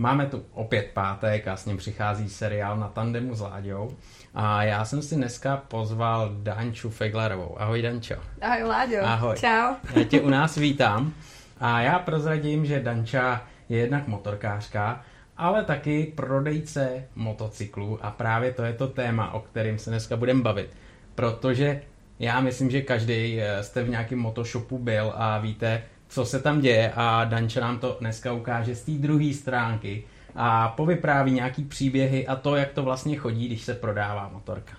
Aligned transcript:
Máme 0.00 0.26
tu 0.26 0.44
opět 0.52 0.90
pátek 0.94 1.48
a 1.48 1.56
s 1.56 1.66
ním 1.66 1.76
přichází 1.76 2.28
seriál 2.28 2.76
na 2.76 2.88
tandemu 2.88 3.34
s 3.34 3.40
Láďou. 3.40 3.96
A 4.34 4.62
já 4.62 4.84
jsem 4.84 5.02
si 5.02 5.14
dneska 5.14 5.56
pozval 5.56 6.30
Danču 6.32 6.90
Feglerovou. 6.90 7.60
Ahoj 7.60 7.82
Dančo. 7.82 8.14
Ahoj 8.40 8.62
Láďo. 8.62 9.04
Ahoj. 9.04 9.36
Čau. 9.36 9.74
Já 9.94 10.04
tě 10.04 10.20
u 10.20 10.28
nás 10.28 10.56
vítám. 10.56 11.12
A 11.60 11.80
já 11.80 11.98
prozradím, 11.98 12.66
že 12.66 12.80
Danča 12.80 13.42
je 13.68 13.78
jednak 13.78 14.08
motorkářka, 14.08 15.02
ale 15.36 15.64
taky 15.64 16.12
prodejce 16.16 17.04
motocyklů 17.14 17.98
a 18.02 18.10
právě 18.10 18.52
to 18.52 18.62
je 18.62 18.72
to 18.72 18.88
téma, 18.88 19.34
o 19.34 19.40
kterém 19.40 19.78
se 19.78 19.90
dneska 19.90 20.16
budeme 20.16 20.42
bavit. 20.42 20.70
Protože 21.14 21.82
já 22.18 22.40
myslím, 22.40 22.70
že 22.70 22.82
každý 22.82 23.40
eh, 23.40 23.62
jste 23.62 23.82
v 23.82 23.88
nějakém 23.88 24.18
motoshopu 24.18 24.78
byl 24.78 25.12
a 25.16 25.38
víte, 25.38 25.82
co 26.08 26.24
se 26.24 26.40
tam 26.40 26.60
děje 26.60 26.92
a 26.96 27.24
Danča 27.24 27.60
nám 27.60 27.78
to 27.78 27.96
dneska 28.00 28.32
ukáže 28.32 28.74
z 28.74 28.82
té 28.84 28.92
druhé 28.92 29.34
stránky 29.34 30.04
a 30.34 30.68
povypráví 30.68 31.32
nějaký 31.32 31.64
příběhy 31.64 32.26
a 32.26 32.36
to, 32.36 32.56
jak 32.56 32.72
to 32.72 32.82
vlastně 32.82 33.16
chodí, 33.16 33.46
když 33.46 33.62
se 33.62 33.74
prodává 33.74 34.30
motorka. 34.32 34.72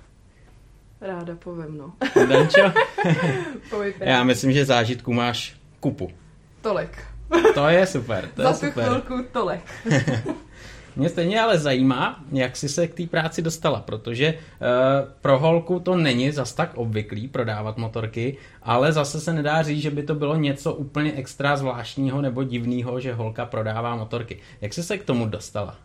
Ráda 1.01 1.35
povím, 1.35 1.77
no. 1.77 1.93
Dančo? 2.29 2.61
Já 3.99 4.23
myslím, 4.23 4.51
že 4.51 4.65
zážitku 4.65 5.13
máš 5.13 5.55
kupu. 5.79 6.09
Tolik. 6.61 7.03
To 7.53 7.67
je 7.67 7.85
super, 7.85 8.29
to 8.35 8.41
Za 8.41 8.49
je 8.49 8.53
tu 8.53 8.65
super. 8.65 8.83
chvilku 8.85 9.25
tolik. 9.31 9.61
Mě 10.95 11.09
stejně 11.09 11.41
ale 11.41 11.59
zajímá, 11.59 12.23
jak 12.31 12.55
jsi 12.55 12.69
se 12.69 12.87
k 12.87 12.93
té 12.93 13.07
práci 13.07 13.41
dostala, 13.41 13.79
protože 13.79 14.33
uh, 14.33 14.37
pro 15.21 15.39
holku 15.39 15.79
to 15.79 15.95
není 15.95 16.31
zas 16.31 16.53
tak 16.53 16.71
obvyklý 16.75 17.27
prodávat 17.27 17.77
motorky, 17.77 18.37
ale 18.63 18.91
zase 18.91 19.19
se 19.21 19.33
nedá 19.33 19.61
říct, 19.63 19.81
že 19.81 19.91
by 19.91 20.03
to 20.03 20.15
bylo 20.15 20.35
něco 20.35 20.73
úplně 20.73 21.13
extra 21.13 21.57
zvláštního 21.57 22.21
nebo 22.21 22.43
divného, 22.43 22.99
že 22.99 23.13
holka 23.13 23.45
prodává 23.45 23.95
motorky. 23.95 24.39
Jak 24.61 24.73
jsi 24.73 24.83
se 24.83 24.97
k 24.97 25.03
tomu 25.03 25.25
dostala? 25.25 25.75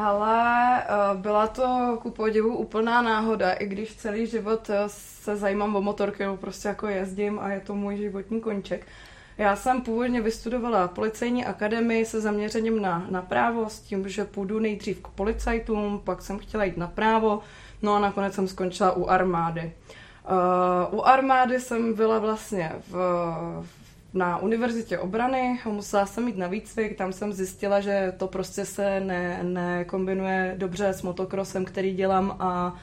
Ale 0.00 0.82
uh, 1.12 1.20
byla 1.20 1.46
to 1.46 1.98
ku 2.02 2.10
podivu 2.10 2.56
úplná 2.56 3.02
náhoda, 3.02 3.52
i 3.52 3.66
když 3.66 3.94
celý 3.94 4.26
život 4.26 4.68
uh, 4.68 4.74
se 4.86 5.36
zajímám 5.36 5.76
o 5.76 5.82
motorky, 5.82 6.22
nebo 6.22 6.36
prostě 6.36 6.68
jako 6.68 6.86
jezdím 6.86 7.38
a 7.38 7.52
je 7.52 7.60
to 7.60 7.74
můj 7.74 7.96
životní 7.96 8.40
konček. 8.40 8.86
Já 9.38 9.56
jsem 9.56 9.80
původně 9.80 10.20
vystudovala 10.20 10.88
policejní 10.88 11.44
akademii 11.44 12.04
se 12.04 12.20
zaměřením 12.20 12.82
na, 12.82 13.06
na 13.10 13.22
právo, 13.22 13.68
s 13.68 13.80
tím, 13.80 14.08
že 14.08 14.24
půjdu 14.24 14.58
nejdřív 14.58 15.00
k 15.02 15.08
policajtům, 15.08 16.00
pak 16.04 16.22
jsem 16.22 16.38
chtěla 16.38 16.64
jít 16.64 16.76
na 16.76 16.86
právo, 16.86 17.40
no 17.82 17.94
a 17.94 17.98
nakonec 17.98 18.34
jsem 18.34 18.48
skončila 18.48 18.96
u 18.96 19.06
armády. 19.06 19.72
Uh, 20.92 20.98
u 20.98 21.06
armády 21.06 21.60
jsem 21.60 21.94
byla 21.94 22.18
vlastně 22.18 22.72
v, 22.90 22.96
na 24.14 24.38
univerzitě 24.38 24.98
obrany, 24.98 25.60
musela 25.64 26.06
jsem 26.06 26.24
mít 26.24 26.38
na 26.38 26.46
výcvik, 26.46 26.98
tam 26.98 27.12
jsem 27.12 27.32
zjistila, 27.32 27.80
že 27.80 28.12
to 28.16 28.28
prostě 28.28 28.64
se 28.64 29.00
ne, 29.00 29.40
nekombinuje 29.42 30.54
dobře 30.58 30.88
s 30.88 31.02
motokrosem, 31.02 31.64
který 31.64 31.94
dělám 31.94 32.36
a, 32.38 32.76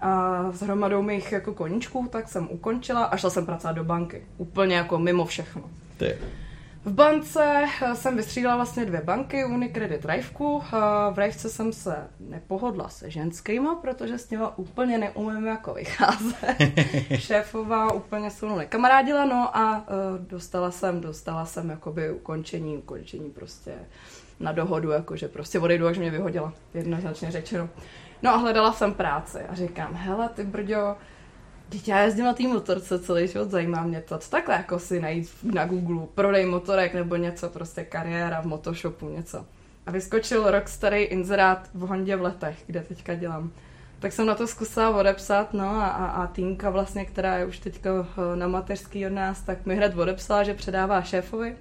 a 0.00 0.42
s 0.52 0.60
hromadou 0.60 1.02
mých 1.02 1.32
jako 1.32 1.54
koníčků, 1.54 2.08
tak 2.12 2.28
jsem 2.28 2.48
ukončila 2.50 3.04
a 3.04 3.16
šla 3.16 3.30
jsem 3.30 3.46
pracovat 3.46 3.72
do 3.72 3.84
banky. 3.84 4.22
Úplně 4.38 4.76
jako 4.76 4.98
mimo 4.98 5.24
všechno. 5.24 5.62
Ty. 6.04 6.18
V 6.84 6.92
bance 6.92 7.64
eh, 7.82 7.94
jsem 7.94 8.16
vystřídala 8.16 8.56
vlastně 8.56 8.84
dvě 8.84 9.00
banky, 9.00 9.44
Unicredit, 9.44 10.04
Rajvku. 10.04 10.62
Eh, 10.66 10.76
V 11.12 11.18
Rajvce 11.18 11.48
jsem 11.48 11.72
se 11.72 11.96
nepohodla 12.20 12.88
se 12.88 13.10
ženskýma, 13.10 13.74
protože 13.74 14.18
s 14.18 14.30
nima 14.30 14.58
úplně 14.58 14.98
neumím 14.98 15.46
jako 15.46 15.74
vycházet. 15.74 16.56
Šéfová 17.16 17.92
úplně 17.92 18.30
se 18.30 18.46
mnou 18.46 18.58
nekamarádila, 18.58 19.24
no 19.24 19.56
a 19.56 19.84
eh, 19.88 19.92
dostala 20.18 20.70
jsem, 20.70 21.00
dostala 21.00 21.46
jsem 21.46 21.70
jakoby 21.70 22.10
ukončení, 22.10 22.76
ukončení 22.78 23.30
prostě 23.30 23.72
na 24.40 24.52
dohodu, 24.52 24.90
jakože 24.90 25.28
prostě 25.28 25.58
odejdu, 25.58 25.86
až 25.86 25.98
mě 25.98 26.10
vyhodila, 26.10 26.52
jednoznačně 26.74 27.30
řečeno. 27.30 27.68
No 28.22 28.34
a 28.34 28.36
hledala 28.36 28.72
jsem 28.72 28.94
práci 28.94 29.38
a 29.48 29.54
říkám, 29.54 29.94
hele 29.94 30.28
ty 30.28 30.42
brďo, 30.42 30.96
Teď 31.74 31.88
já 31.88 32.00
jezdím 32.00 32.24
na 32.24 32.32
té 32.32 32.42
motorce 32.42 32.98
celý 32.98 33.28
život, 33.28 33.50
zajímá 33.50 33.82
mě 33.82 34.00
to. 34.00 34.18
Co 34.18 34.30
takhle 34.30 34.54
jako 34.54 34.78
si 34.78 35.00
najít 35.00 35.30
na 35.42 35.66
Google, 35.66 36.06
prodej 36.14 36.46
motorek 36.46 36.94
nebo 36.94 37.16
něco, 37.16 37.48
prostě 37.48 37.84
kariéra 37.84 38.40
v 38.40 38.46
motoshopu, 38.46 39.08
něco. 39.08 39.46
A 39.86 39.90
vyskočil 39.90 40.50
rok 40.50 40.68
starý 40.68 41.02
inzerát 41.02 41.70
v 41.74 41.80
Hondě 41.80 42.16
v 42.16 42.22
letech, 42.22 42.56
kde 42.66 42.80
teďka 42.80 43.14
dělám. 43.14 43.50
Tak 43.98 44.12
jsem 44.12 44.26
na 44.26 44.34
to 44.34 44.46
zkusila 44.46 44.90
odepsat, 44.90 45.54
no 45.54 45.68
a, 45.68 45.86
a, 45.86 46.06
a 46.06 46.26
týmka 46.26 46.70
vlastně, 46.70 47.04
která 47.04 47.36
je 47.36 47.46
už 47.46 47.58
teďka 47.58 47.90
eh, 47.90 48.36
na 48.36 48.48
mateřský 48.48 49.06
od 49.06 49.12
nás, 49.12 49.40
tak 49.40 49.66
mi 49.66 49.76
hned 49.76 49.98
odepsala, 49.98 50.42
že 50.42 50.54
předává 50.54 51.02
šéfovi. 51.02 51.56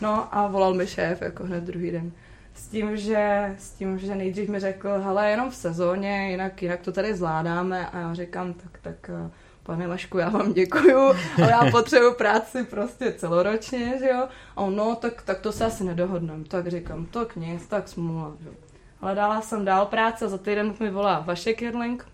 No 0.00 0.34
a 0.34 0.46
volal 0.46 0.74
mi 0.74 0.86
šéf 0.86 1.22
jako 1.22 1.44
hned 1.44 1.64
druhý 1.64 1.90
den. 1.90 2.12
S 2.54 2.68
tím, 2.68 2.96
že, 2.96 3.54
s 3.58 3.70
tím, 3.70 3.98
že 3.98 4.14
nejdřív 4.14 4.48
mi 4.48 4.60
řekl, 4.60 4.88
hele, 4.88 5.30
jenom 5.30 5.50
v 5.50 5.56
sezóně, 5.56 6.30
jinak, 6.30 6.62
jinak 6.62 6.80
to 6.80 6.92
tady 6.92 7.14
zvládáme. 7.14 7.86
A 7.86 7.98
já 7.98 8.14
říkám, 8.14 8.54
tak, 8.54 8.78
tak 8.82 9.10
eh, 9.10 9.30
pane 9.62 9.88
Mašku, 9.88 10.18
já 10.18 10.28
vám 10.28 10.52
děkuju, 10.52 10.98
ale 11.42 11.50
já 11.50 11.60
potřebuji 11.70 12.14
práci 12.14 12.64
prostě 12.64 13.12
celoročně, 13.12 13.98
že 13.98 14.08
jo. 14.08 14.28
A 14.56 14.60
on, 14.60 14.76
no, 14.76 14.94
tak, 14.94 15.22
tak 15.22 15.40
to 15.40 15.52
se 15.52 15.64
asi 15.64 15.84
nedohodneme. 15.84 16.44
Tak 16.44 16.66
říkám, 16.66 17.06
tak 17.06 17.36
nic, 17.36 17.66
tak 17.66 17.88
smůla, 17.88 18.32
že 18.40 18.48
jo. 18.48 18.54
Ale 19.00 19.14
dala 19.14 19.40
jsem 19.40 19.64
dál 19.64 19.86
práce 19.86 20.24
a 20.24 20.28
za 20.28 20.38
týden 20.38 20.74
mi 20.80 20.90
volá 20.90 21.20
Vašek 21.20 21.62
Jedling, 21.62 22.06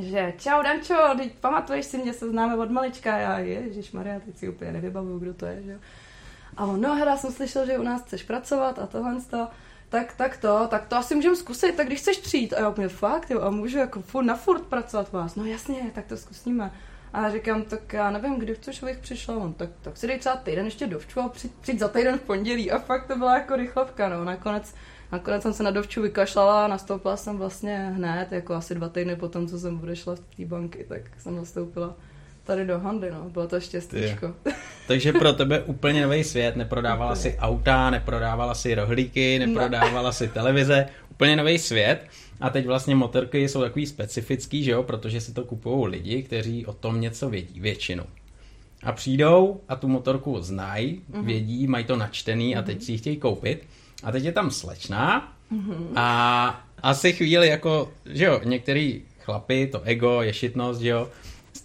že 0.00 0.34
čau 0.38 0.62
Dančo, 0.62 0.94
teď 1.16 1.32
pamatuješ 1.40 1.86
si 1.86 1.98
mě, 1.98 2.12
se 2.12 2.30
známe 2.30 2.56
od 2.56 2.70
malička, 2.70 3.18
já 3.18 3.38
ježiš 3.38 3.92
Maria, 3.92 4.20
teď 4.20 4.36
si 4.36 4.48
úplně 4.48 4.72
nevybavuju, 4.72 5.18
kdo 5.18 5.34
to 5.34 5.46
je, 5.46 5.62
že 5.62 5.72
jo. 5.72 5.78
A 6.56 6.64
on, 6.64 6.80
no 6.80 6.94
hra, 6.94 7.16
jsem 7.16 7.32
slyšel, 7.32 7.66
že 7.66 7.78
u 7.78 7.82
nás 7.82 8.02
chceš 8.02 8.22
pracovat 8.22 8.78
a 8.78 8.86
tohle 8.86 9.20
to. 9.30 9.48
Tak, 9.88 10.14
tak 10.16 10.36
to, 10.36 10.66
tak 10.70 10.86
to 10.86 10.96
asi 10.96 11.14
můžeme 11.14 11.36
zkusit, 11.36 11.76
tak 11.76 11.86
když 11.86 12.00
chceš 12.00 12.18
přijít. 12.18 12.52
A 12.52 12.60
já 12.60 12.68
úplně 12.68 12.88
fakt, 12.88 13.30
jo, 13.30 13.40
a 13.40 13.50
můžu 13.50 13.78
jako 13.78 14.02
furt 14.02 14.24
na 14.24 14.36
furt 14.36 14.62
pracovat 14.62 15.12
vás. 15.12 15.36
No 15.36 15.44
jasně, 15.44 15.90
tak 15.94 16.06
to 16.06 16.16
zkusíme. 16.16 16.72
A 17.12 17.22
já 17.22 17.30
říkám, 17.30 17.62
tak 17.62 17.92
já 17.92 18.10
nevím, 18.10 18.38
kdy 18.38 18.54
chceš, 18.54 18.82
abych 18.82 18.98
přišla. 18.98 19.36
On, 19.36 19.52
tak, 19.52 19.70
tak 19.82 19.96
si 19.96 20.06
dej 20.06 20.18
třeba 20.18 20.36
týden 20.36 20.64
ještě 20.64 20.86
dovču 20.86 21.20
a 21.20 21.28
přijď, 21.28 21.52
přijď 21.60 21.78
za 21.78 21.88
týden 21.88 22.18
v 22.18 22.22
pondělí. 22.22 22.70
A 22.70 22.78
fakt 22.78 23.06
to 23.06 23.16
byla 23.16 23.34
jako 23.34 23.56
rychlovka, 23.56 24.08
no. 24.08 24.24
Nakonec, 24.24 24.74
nakonec 25.12 25.42
jsem 25.42 25.52
se 25.52 25.62
na 25.62 25.70
dovču 25.70 26.02
vykašlala 26.02 26.64
a 26.64 26.68
nastoupila 26.68 27.16
jsem 27.16 27.36
vlastně 27.36 27.92
hned, 27.96 28.32
jako 28.32 28.54
asi 28.54 28.74
dva 28.74 28.88
týdny 28.88 29.16
potom, 29.16 29.48
co 29.48 29.58
jsem 29.58 29.82
odešla 29.82 30.16
z 30.16 30.20
té 30.20 30.44
banky, 30.44 30.86
tak 30.88 31.02
jsem 31.18 31.36
nastoupila 31.36 31.94
tady 32.46 32.66
do 32.66 32.78
Hondy, 32.78 33.10
no. 33.10 33.30
Bylo 33.30 33.46
to 33.46 33.60
štěstíčko. 33.60 34.34
Takže 34.88 35.12
pro 35.12 35.32
tebe 35.32 35.62
úplně 35.62 36.02
nový 36.02 36.24
svět, 36.24 36.56
neprodávala 36.56 37.14
si 37.14 37.36
auta, 37.38 37.90
neprodávala 37.90 38.54
si 38.54 38.74
rohlíky, 38.74 39.38
neprodávala 39.38 40.12
si 40.12 40.28
televize, 40.28 40.86
úplně 41.10 41.36
nový 41.36 41.58
svět. 41.58 42.06
A 42.40 42.50
teď 42.50 42.66
vlastně 42.66 42.94
motorky 42.94 43.48
jsou 43.48 43.60
takový 43.60 43.86
specifický, 43.86 44.64
že 44.64 44.70
jo, 44.70 44.82
protože 44.82 45.20
si 45.20 45.32
to 45.32 45.44
kupují 45.44 45.86
lidi, 45.86 46.22
kteří 46.22 46.66
o 46.66 46.72
tom 46.72 47.00
něco 47.00 47.28
vědí, 47.30 47.60
většinou. 47.60 48.04
A 48.82 48.92
přijdou 48.92 49.60
a 49.68 49.76
tu 49.76 49.88
motorku 49.88 50.40
znají, 50.40 51.02
vědí, 51.08 51.66
mají 51.66 51.84
to 51.84 51.96
načtený 51.96 52.56
a 52.56 52.62
teď 52.62 52.82
si 52.82 52.92
ji 52.92 52.98
chtějí 52.98 53.16
koupit. 53.16 53.66
A 54.02 54.12
teď 54.12 54.24
je 54.24 54.32
tam 54.32 54.50
slečná 54.50 55.32
a 55.96 56.66
asi 56.82 57.12
chvíli 57.12 57.48
jako, 57.48 57.92
že 58.06 58.24
jo, 58.24 58.40
některý 58.44 59.02
chlapy, 59.20 59.66
to 59.66 59.82
ego, 59.82 60.22
ješitnost, 60.22 60.80
že 60.80 60.88
jo, 60.88 61.08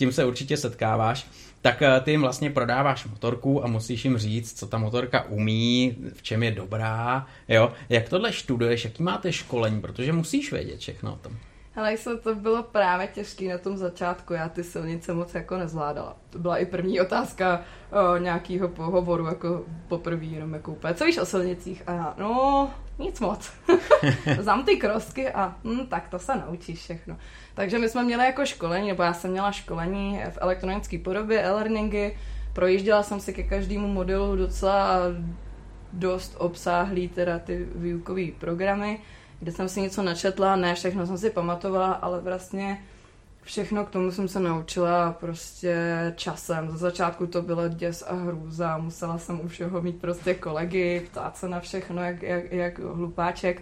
tím 0.01 0.12
se 0.12 0.25
určitě 0.25 0.57
setkáváš, 0.57 1.28
tak 1.62 1.81
eh, 1.81 2.01
ty 2.01 2.12
jim 2.12 2.22
vlastně 2.22 2.50
prodáváš 2.50 3.06
motorku 3.06 3.66
a 3.66 3.67
musíš 3.67 4.06
jim 4.06 4.17
říct, 4.17 4.59
co 4.59 4.67
ta 4.67 4.78
motorka 4.78 5.23
umí, 5.29 5.97
v 6.13 6.22
čem 6.22 6.44
je 6.44 6.51
dobrá, 6.51 7.25
jo. 7.47 7.73
Jak 7.89 8.09
tohle 8.09 8.34
študuješ, 8.34 8.85
jaký 8.85 9.03
máte 9.03 9.34
školení, 9.34 9.81
protože 9.81 10.13
musíš 10.13 10.51
vědět 10.51 10.79
všechno 10.79 11.13
o 11.13 11.16
tom. 11.16 11.38
Ale 11.75 11.97
se 11.97 12.17
to 12.17 12.35
bylo 12.35 12.63
právě 12.63 13.07
těžké 13.07 13.50
na 13.50 13.57
tom 13.57 13.78
začátku, 13.78 14.34
já 14.34 14.50
ty 14.50 14.63
silnice 14.63 15.14
moc 15.14 15.35
jako 15.35 15.58
nezvládala. 15.58 16.16
To 16.29 16.40
byla 16.40 16.58
i 16.58 16.66
první 16.66 17.02
otázka 17.02 17.61
o, 17.91 18.17
nějakého 18.17 18.67
pohovoru, 18.67 19.26
jako 19.26 19.66
poprvé 19.87 20.26
jenom 20.26 20.53
jako 20.53 20.72
úplně, 20.72 20.93
co 20.93 21.05
víš 21.05 21.17
o 21.17 21.26
silnicích? 21.26 21.84
A 21.87 21.93
já, 21.93 22.16
no, 22.17 22.72
nic 22.99 23.20
moc. 23.20 23.52
Znám 24.40 24.66
ty 24.66 24.78
krosky 24.78 25.29
a 25.29 25.55
hm, 25.64 25.85
tak 25.87 26.09
to 26.09 26.20
se 26.20 26.35
naučíš 26.35 26.79
všechno. 26.79 27.17
Takže 27.53 27.80
my 27.80 27.90
jsme 27.90 28.03
měli 28.03 28.26
jako 28.26 28.46
školení, 28.46 28.88
nebo 28.88 29.03
já 29.03 29.14
jsem 29.14 29.32
měla 29.32 29.52
školení 29.52 30.20
v 30.30 30.38
elektronické 30.42 30.98
podobě, 30.98 31.42
e-learningy, 31.42 32.18
projížděla 32.53 33.03
jsem 33.03 33.20
si 33.20 33.34
ke 33.34 33.44
každému 33.44 33.88
modelu 33.88 34.36
docela 34.36 35.00
dost 35.94 36.36
obsáhlý 36.38 37.08
teda 37.08 37.40
ty 37.40 37.68
výukové 37.76 38.32
programy, 38.40 39.00
kde 39.40 39.52
jsem 39.52 39.70
si 39.70 39.82
něco 39.82 40.03
načetla, 40.03 40.56
ne 40.56 40.76
všechno 40.76 41.08
jsem 41.08 41.18
si 41.18 41.30
pamatovala, 41.30 41.92
ale 41.92 42.22
vlastně 42.22 42.78
všechno 43.44 43.86
k 43.86 43.90
tomu 43.90 44.12
jsem 44.12 44.28
se 44.28 44.40
naučila 44.40 45.12
prostě 45.12 45.76
časem. 46.16 46.70
Za 46.72 46.78
začátku 46.78 47.28
to 47.28 47.42
bylo 47.42 47.68
děs 47.68 48.03
a 48.08 48.14
hrůza, 48.14 48.78
musela 48.78 49.18
jsem 49.18 49.40
u 49.40 49.48
všeho 49.48 49.82
mít 49.82 50.02
prostě 50.02 50.34
kolegy, 50.34 51.08
ptát 51.12 51.38
se 51.38 51.50
na 51.50 51.59
všechno, 51.59 52.03
jak, 52.03 52.22
jak, 52.22 52.52
jak 52.52 52.80
hlupáček. 52.80 53.62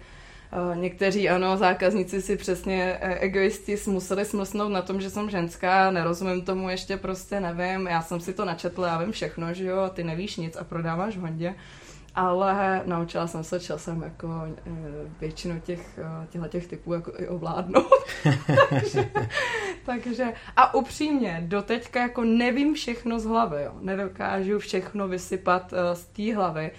Eh, 0.51 0.75
Někteří, 0.78 1.30
ano, 1.30 1.57
zákazníci 1.57 2.22
si 2.22 2.38
přesně 2.38 2.98
eh, 3.01 3.19
egoisti 3.19 3.75
museli 3.88 4.25
smlsnout 4.25 4.72
na 4.72 4.81
tom, 4.81 5.01
že 5.01 5.10
jsem 5.10 5.30
ženská, 5.30 5.92
nerozumím 5.92 6.42
tomu, 6.42 6.69
ještě 6.69 6.98
prostě 6.98 7.40
nevím, 7.40 7.88
já 7.88 8.01
jsem 8.01 8.19
si 8.19 8.34
to 8.34 8.46
načetla, 8.46 8.88
já 8.88 8.98
vím 8.98 9.12
všechno, 9.12 9.54
že 9.54 9.66
jo, 9.66 9.80
a 9.80 9.90
ty 9.90 10.04
nevíš 10.04 10.38
nic 10.38 10.57
a 10.57 10.63
prodáváš 10.63 11.18
v 11.18 11.22
Hondě. 11.22 11.56
ale 12.16 12.81
naučila 12.86 13.28
jsem 13.28 13.44
se 13.44 13.60
časem 13.60 14.01
jako 14.01 14.28
eh, 14.48 14.72
většinu 15.19 15.60
těch, 15.60 16.00
těch 16.50 16.68
typů 16.68 16.94
jako 16.94 17.12
i 17.18 17.28
ovládnout. 17.28 17.94
takže, 18.69 19.10
takže, 19.86 20.34
a 20.56 20.74
upřímně, 20.74 21.44
doteďka 21.48 22.02
jako 22.02 22.24
nevím 22.24 22.74
všechno 22.74 23.19
z 23.19 23.25
hlavy, 23.25 23.63
jo. 23.63 23.74
nedokážu 23.81 24.60
všechno 24.60 25.07
vysypat 25.07 25.74
z 25.94 26.06
té 26.06 26.36
hlavy, 26.36 26.72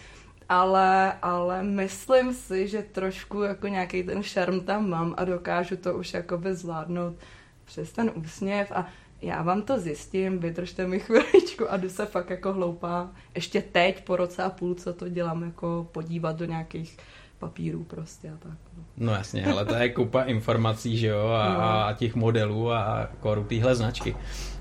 ale, 0.51 1.13
ale 1.23 1.63
myslím 1.63 2.35
si, 2.35 2.69
že 2.69 2.83
trošku 2.83 3.43
jako 3.43 3.69
nějaký 3.69 4.03
ten 4.03 4.23
šarm 4.23 4.61
tam 4.61 4.89
mám 4.91 5.15
a 5.17 5.25
dokážu 5.25 5.77
to 5.77 5.95
už 5.95 6.15
jako 6.15 6.41
zvládnout 6.51 7.15
přes 7.65 7.93
ten 7.93 8.11
úsměv 8.15 8.73
a 8.73 8.87
já 9.23 9.43
vám 9.43 9.63
to 9.63 9.79
zjistím, 9.79 10.39
vydržte 10.39 10.87
mi 10.87 10.99
chviličku 11.01 11.73
a 11.73 11.77
jdu 11.77 11.89
se 11.89 12.07
fakt 12.07 12.31
jako 12.31 12.53
hloupá. 12.53 13.11
Ještě 13.35 13.63
teď, 13.63 14.05
po 14.05 14.17
roce 14.17 14.43
a 14.43 14.51
půl, 14.51 14.75
co 14.75 14.93
to 14.93 15.09
dělám, 15.09 15.43
jako 15.43 15.89
podívat 15.93 16.37
do 16.37 16.45
nějakých 16.45 16.99
papírů 17.39 17.85
prostě 17.85 18.31
a 18.31 18.37
tak. 18.37 18.59
No, 18.77 18.85
no 18.97 19.13
jasně, 19.13 19.47
ale 19.47 19.65
to 19.65 19.75
je 19.75 19.89
kupa 19.89 20.23
informací, 20.23 20.99
že 20.99 21.07
jo, 21.07 21.29
a, 21.29 21.49
no. 21.55 21.61
a 21.61 21.93
těch 21.93 22.15
modelů 22.15 22.73
a 22.73 23.09
koru 23.21 23.45
téhle 23.45 23.75
značky. 23.75 24.17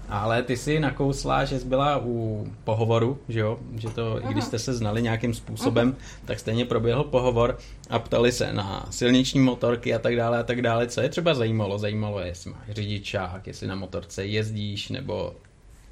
Ale 0.10 0.44
ty 0.44 0.58
si 0.58 0.80
nakousla, 0.80 1.46
že 1.46 1.60
jsi 1.60 1.66
byla 1.66 2.02
u 2.04 2.48
pohovoru, 2.64 3.20
že 3.30 3.40
jo? 3.40 3.60
Že 3.76 3.90
to, 3.90 4.12
Aha. 4.12 4.30
i 4.30 4.34
když 4.34 4.44
jste 4.44 4.60
se 4.60 4.74
znali 4.74 5.02
nějakým 5.02 5.34
způsobem, 5.34 5.96
Aha. 6.00 6.08
tak 6.26 6.40
stejně 6.40 6.66
proběhl 6.66 7.04
pohovor 7.04 7.58
a 7.90 8.00
ptali 8.00 8.32
se 8.32 8.54
na 8.54 8.86
silniční 8.90 9.40
motorky 9.40 9.96
a 9.96 10.00
tak 10.00 10.16
dále 10.16 10.40
a 10.40 10.44
tak 10.44 10.62
dále. 10.62 10.88
Co 10.88 11.02
je 11.02 11.10
třeba 11.10 11.34
zajímalo? 11.34 11.78
Zajímalo, 11.78 12.20
jestli 12.20 12.52
máš 12.52 12.70
řidičák, 12.70 13.48
jestli 13.48 13.68
na 13.68 13.76
motorce 13.76 14.26
jezdíš, 14.26 14.90
nebo... 14.90 15.36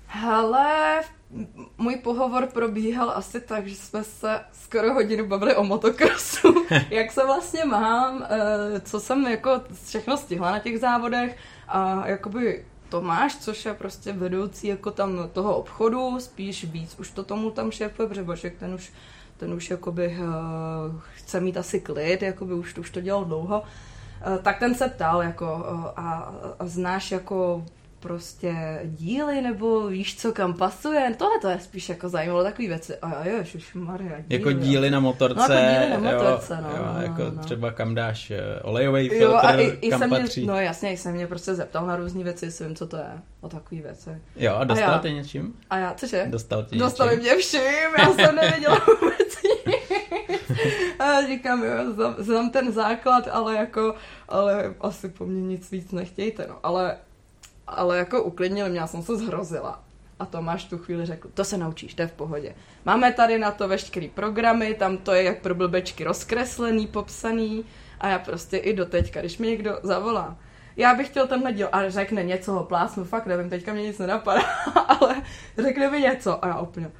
Hele, 0.10 1.02
můj 1.78 1.96
pohovor 1.96 2.48
probíhal 2.48 3.12
asi 3.16 3.42
tak, 3.42 3.68
že 3.68 3.76
jsme 3.76 4.04
se 4.04 4.40
skoro 4.52 4.94
hodinu 4.94 5.28
bavili 5.28 5.56
o 5.56 5.64
motokrosu. 5.64 6.66
Jak 6.90 7.12
se 7.12 7.26
vlastně 7.26 7.66
mám, 7.66 8.26
eh, 8.30 8.80
co 8.80 9.00
jsem 9.00 9.28
jako 9.28 9.62
všechno 9.86 10.18
stihla 10.18 10.52
na 10.52 10.60
těch 10.60 10.80
závodech 10.80 11.38
a 11.68 12.08
jakoby 12.08 12.66
Tomáš, 12.90 13.36
což 13.36 13.66
je 13.66 13.74
prostě 13.74 14.14
vedoucí 14.14 14.68
jako 14.68 14.92
tam 14.92 15.30
toho 15.34 15.58
obchodu, 15.58 16.20
spíš 16.20 16.64
víc 16.64 16.96
už 17.00 17.12
to 17.12 17.24
tomu 17.24 17.52
tam 17.52 17.72
šéfuje, 17.72 18.08
protože 18.08 18.24
Božek 18.24 18.60
ten 18.60 18.74
už, 18.74 18.92
ten 19.38 19.54
už 19.54 19.70
jakoby 19.70 20.08
uh, 20.08 21.02
chce 21.16 21.40
mít 21.40 21.58
asi 21.58 21.80
klid, 21.80 22.22
jakoby 22.22 22.54
už, 22.54 22.78
už 22.78 22.90
to 22.90 23.02
dělal 23.02 23.26
dlouho, 23.26 23.62
uh, 23.62 24.38
tak 24.38 24.60
ten 24.60 24.76
se 24.76 24.88
ptal 24.88 25.24
jako 25.24 25.46
uh, 25.46 25.86
a, 25.96 26.34
a 26.60 26.66
znáš 26.66 27.12
jako 27.12 27.66
prostě 28.08 28.80
díly, 28.84 29.42
nebo 29.42 29.88
víš, 29.88 30.18
co 30.18 30.32
kam 30.32 30.54
pasuje. 30.54 31.16
Tohle 31.18 31.40
to 31.42 31.50
je 31.50 31.60
spíš 31.60 31.90
jako 31.90 32.10
zajímalo 32.10 32.44
takové 32.44 32.68
věci. 32.68 32.96
A 33.02 33.28
jo, 33.28 33.44
Maria, 33.74 34.10
díly. 34.10 34.26
Jako 34.30 34.52
díly 34.52 34.90
na 34.90 35.00
motorce. 35.00 35.50
No, 35.50 35.56
jako 35.56 35.74
díly 35.74 35.90
na 35.90 36.12
motorce, 36.12 36.54
jo, 36.54 36.60
no. 36.62 36.78
Jo, 36.78 36.94
no, 36.94 37.02
jako 37.02 37.22
no. 37.36 37.44
třeba 37.44 37.72
kam 37.72 37.96
dáš 37.96 38.32
eh, 38.32 38.60
olejový 38.62 39.10
filtr, 39.10 39.24
jo, 39.24 39.36
a 39.36 39.54
i, 39.54 39.66
i 39.82 39.90
kam 39.90 40.10
patří. 40.10 40.42
Mě, 40.42 40.52
no 40.52 40.60
jasně, 40.60 40.92
jsem 40.92 41.14
mě 41.14 41.28
prostě 41.28 41.56
zeptal 41.56 41.88
na 41.88 41.96
různé 41.96 42.24
věci, 42.24 42.46
jestli 42.46 42.66
vím, 42.66 42.76
co 42.76 42.88
to 42.88 42.98
je. 42.98 43.12
O 43.42 43.50
takové 43.50 43.82
věci. 43.82 44.10
Jo, 44.36 44.56
a 44.56 44.64
dostal 44.64 44.90
a 44.90 44.94
já, 44.94 45.00
tě 45.00 45.12
něčím? 45.12 45.54
A 45.70 45.78
já, 45.78 45.94
cože? 45.94 46.26
Dostal 46.30 46.64
tě 46.64 46.76
Dostali 46.76 47.18
něčím? 47.18 47.24
mě 47.24 47.42
vším, 47.42 47.92
já 48.00 48.14
jsem 48.14 48.36
nevěděla 48.36 48.76
vůbec 49.02 49.38
A 51.00 51.28
říkám, 51.28 51.64
jo, 51.64 51.94
znám, 51.94 52.16
znám 52.18 52.50
ten 52.50 52.72
základ, 52.72 53.28
ale 53.32 53.56
jako, 53.56 53.96
ale 54.30 54.76
asi 54.82 55.10
po 55.10 55.26
mně 55.26 55.42
nic 55.42 55.72
víc 55.72 55.92
nechtějte, 55.92 56.46
no. 56.48 56.60
Ale 56.64 56.98
ale 57.68 57.98
jako 57.98 58.24
uklidnil 58.24 58.70
mě, 58.70 58.80
já 58.80 58.88
jsem 58.88 59.04
se 59.04 59.18
zhrozila. 59.18 59.84
A 60.20 60.26
Tomáš 60.26 60.66
tu 60.66 60.78
chvíli 60.78 61.06
řekl, 61.06 61.30
to 61.34 61.44
se 61.44 61.58
naučíš, 61.58 61.94
to 61.94 62.02
je 62.02 62.08
v 62.08 62.12
pohodě. 62.12 62.56
Máme 62.86 63.14
tady 63.14 63.38
na 63.38 63.52
to 63.52 63.68
veškerý 63.68 64.08
programy, 64.10 64.74
tam 64.74 64.98
to 64.98 65.14
je 65.14 65.24
jak 65.24 65.42
pro 65.42 65.56
blbečky 65.56 66.04
rozkreslený, 66.04 66.88
popsaný 66.88 67.66
a 68.00 68.08
já 68.08 68.20
prostě 68.20 68.58
i 68.58 68.74
do 68.74 68.86
teďka, 68.86 69.20
když 69.20 69.38
mi 69.38 69.48
někdo 69.48 69.80
zavolá, 69.84 70.38
já 70.78 70.96
bych 70.96 71.08
chtěl 71.08 71.28
tenhle 71.28 71.54
díl 71.54 71.70
a 71.72 71.90
řekne 71.90 72.24
něco 72.24 72.54
ho 72.54 72.64
plásnu, 72.64 73.04
fakt 73.04 73.26
nevím, 73.26 73.50
teďka 73.50 73.74
mě 73.74 73.84
nic 73.84 73.98
nenapadá, 73.98 74.42
ale 74.88 75.22
řekne 75.58 75.92
mi 75.92 76.02
něco 76.02 76.46
a 76.46 76.48
já 76.48 76.60
úplně, 76.60 76.92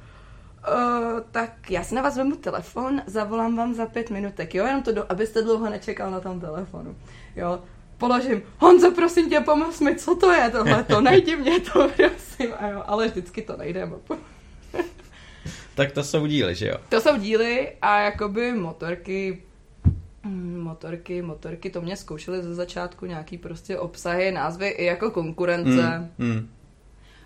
Uh, 0.58 1.20
tak 1.30 1.70
já 1.70 1.82
si 1.82 1.94
na 1.94 2.02
vás 2.02 2.16
vemu 2.16 2.36
telefon, 2.36 3.02
zavolám 3.06 3.56
vám 3.56 3.74
za 3.74 3.86
pět 3.86 4.10
minutek, 4.10 4.54
jo, 4.54 4.66
jenom 4.66 4.82
to, 4.82 4.92
do, 4.92 5.12
abyste 5.12 5.42
dlouho 5.42 5.70
nečekal 5.70 6.10
na 6.10 6.20
tom 6.20 6.40
telefonu, 6.40 6.96
jo, 7.36 7.62
položím, 7.98 8.42
Honzo, 8.58 8.90
prosím 8.90 9.30
tě, 9.30 9.40
pomoz 9.40 9.80
mi, 9.80 9.96
co 9.96 10.14
to 10.14 10.32
je 10.32 10.50
tohle, 10.50 10.84
to 10.84 11.00
najdi 11.10 11.36
mě 11.36 11.60
to, 11.60 11.88
prosím, 11.96 12.54
a 12.58 12.68
jo, 12.68 12.82
ale 12.86 13.08
vždycky 13.08 13.42
to 13.42 13.56
nejde. 13.56 13.90
tak 15.74 15.92
to 15.92 16.04
jsou 16.04 16.26
díly, 16.26 16.54
že 16.54 16.68
jo? 16.68 16.74
To 16.88 17.00
jsou 17.00 17.16
díly 17.16 17.72
a 17.82 18.00
jakoby 18.00 18.52
motorky, 18.52 19.42
mm, 20.24 20.60
motorky, 20.60 21.22
motorky, 21.22 21.70
to 21.70 21.80
mě 21.80 21.96
zkoušeli 21.96 22.42
ze 22.42 22.54
začátku 22.54 23.06
nějaký 23.06 23.38
prostě 23.38 23.78
obsahy, 23.78 24.32
názvy 24.32 24.68
i 24.68 24.84
jako 24.84 25.10
konkurence. 25.10 26.10
Mm, 26.18 26.28
mm. 26.28 26.48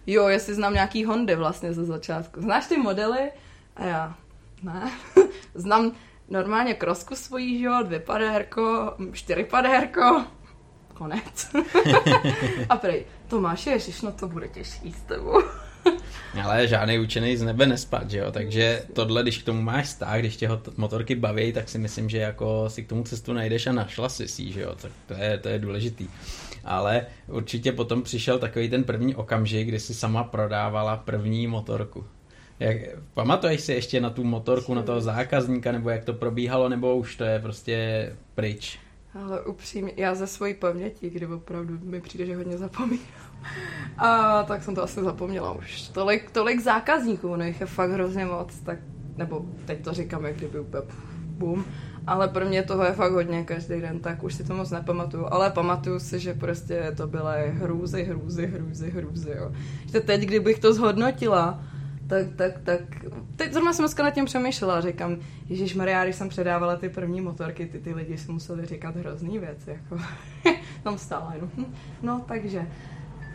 Jo, 0.06 0.28
jestli 0.28 0.54
znám 0.54 0.74
nějaký 0.74 1.04
Hondy 1.04 1.34
vlastně 1.34 1.72
ze 1.72 1.84
začátku. 1.84 2.40
Znáš 2.40 2.66
ty 2.66 2.76
modely? 2.76 3.30
A 3.76 3.84
já, 3.84 4.16
ne. 4.62 4.90
Znám 5.54 5.92
normálně 6.28 6.74
krosku 6.74 7.14
svojí, 7.14 7.58
že 7.58 7.64
jo, 7.64 7.82
dvě 7.82 8.00
padérko, 8.00 8.94
čtyři 9.12 9.44
padérko, 9.44 10.24
konec. 10.94 11.48
a 12.68 12.76
prej, 12.76 13.04
Tomáš, 13.28 13.66
ježiš, 13.66 14.02
no 14.02 14.12
to 14.12 14.28
bude 14.28 14.48
těžký 14.48 14.92
s 14.92 15.00
tebou. 15.00 15.42
Ale 16.42 16.68
žádný 16.68 16.98
učený 16.98 17.36
z 17.36 17.42
nebe 17.42 17.66
nespad, 17.66 18.10
že 18.10 18.18
jo? 18.18 18.32
Takže 18.32 18.82
tohle, 18.92 19.22
když 19.22 19.38
k 19.38 19.44
tomu 19.44 19.62
máš 19.62 19.88
stáh, 19.88 20.18
když 20.18 20.36
tě 20.36 20.48
motorky 20.76 21.14
baví, 21.14 21.52
tak 21.52 21.68
si 21.68 21.78
myslím, 21.78 22.08
že 22.08 22.18
jako 22.18 22.64
si 22.68 22.82
k 22.82 22.88
tomu 22.88 23.02
cestu 23.02 23.32
najdeš 23.32 23.66
a 23.66 23.72
našla 23.72 24.08
si 24.08 24.28
si, 24.28 24.52
že 24.52 24.60
jo? 24.60 24.74
Tak 24.82 24.92
to 25.06 25.14
je, 25.14 25.38
to 25.38 25.48
je 25.48 25.58
důležitý. 25.58 26.08
Ale 26.64 27.06
určitě 27.28 27.72
potom 27.72 28.02
přišel 28.02 28.38
takový 28.38 28.68
ten 28.68 28.84
první 28.84 29.14
okamžik, 29.14 29.68
kdy 29.68 29.80
si 29.80 29.94
sama 29.94 30.24
prodávala 30.24 30.96
první 30.96 31.46
motorku. 31.46 32.04
Jak, 32.60 32.76
pamatuješ 33.14 33.60
si 33.60 33.72
ještě 33.72 34.00
na 34.00 34.10
tu 34.10 34.24
motorku, 34.24 34.74
na 34.74 34.82
toho 34.82 35.00
zákazníka, 35.00 35.72
nebo 35.72 35.90
jak 35.90 36.04
to 36.04 36.12
probíhalo, 36.12 36.68
nebo 36.68 36.96
už 36.96 37.16
to 37.16 37.24
je 37.24 37.38
prostě 37.38 38.16
pryč? 38.34 38.78
Ale 39.14 39.40
upřímně, 39.40 39.92
já 39.96 40.14
ze 40.14 40.26
svojí 40.26 40.54
paměti, 40.54 41.10
kdy 41.10 41.26
opravdu 41.26 41.78
mi 41.82 42.00
přijde, 42.00 42.26
že 42.26 42.36
hodně 42.36 42.58
zapomínám. 42.58 43.06
A 43.98 44.42
tak 44.42 44.62
jsem 44.62 44.74
to 44.74 44.82
asi 44.82 45.02
zapomněla 45.02 45.52
už. 45.52 45.88
Tolik, 45.88 46.30
tolik 46.30 46.60
zákazníků, 46.60 47.36
no 47.36 47.44
jich 47.44 47.60
je 47.60 47.66
fakt 47.66 47.90
hrozně 47.90 48.24
moc, 48.24 48.58
tak, 48.58 48.78
nebo 49.16 49.46
teď 49.64 49.84
to 49.84 49.92
říkám, 49.92 50.24
jak 50.24 50.36
kdyby 50.36 50.60
úplně 50.60 50.82
bum. 51.26 51.64
Ale 52.06 52.28
pro 52.28 52.46
mě 52.46 52.62
toho 52.62 52.84
je 52.84 52.92
fakt 52.92 53.12
hodně 53.12 53.44
každý 53.44 53.80
den, 53.80 54.00
tak 54.00 54.22
už 54.22 54.34
si 54.34 54.44
to 54.44 54.54
moc 54.54 54.70
nepamatuju. 54.70 55.26
Ale 55.30 55.50
pamatuju 55.50 55.98
si, 55.98 56.18
že 56.18 56.34
prostě 56.34 56.94
to 56.96 57.06
byly 57.06 57.50
hrůzy, 57.50 58.02
hrůzy, 58.02 58.46
hrůzy, 58.46 58.90
hrůzy, 58.90 59.30
jo. 59.36 59.52
Že 59.92 60.00
teď, 60.00 60.20
kdybych 60.20 60.58
to 60.58 60.74
zhodnotila, 60.74 61.64
tak, 62.12 62.26
tak, 62.36 62.52
tak, 62.62 62.80
teď 63.36 63.52
zrovna 63.52 63.72
jsem 63.72 63.82
dneska 63.82 64.02
nad 64.02 64.10
tím 64.10 64.24
přemýšlela, 64.24 64.80
říkám, 64.80 65.16
Ježíš 65.48 65.74
Maria, 65.74 66.04
když 66.04 66.16
jsem 66.16 66.28
předávala 66.28 66.76
ty 66.76 66.88
první 66.88 67.20
motorky, 67.20 67.66
ty, 67.66 67.78
ty 67.78 67.94
lidi 67.94 68.18
si 68.18 68.32
museli 68.32 68.66
říkat 68.66 68.96
hrozný 68.96 69.38
věci, 69.38 69.70
jako, 69.70 70.04
tam 70.82 70.98
stála 70.98 71.34
jenom, 71.34 71.50
no, 72.02 72.24
takže, 72.28 72.66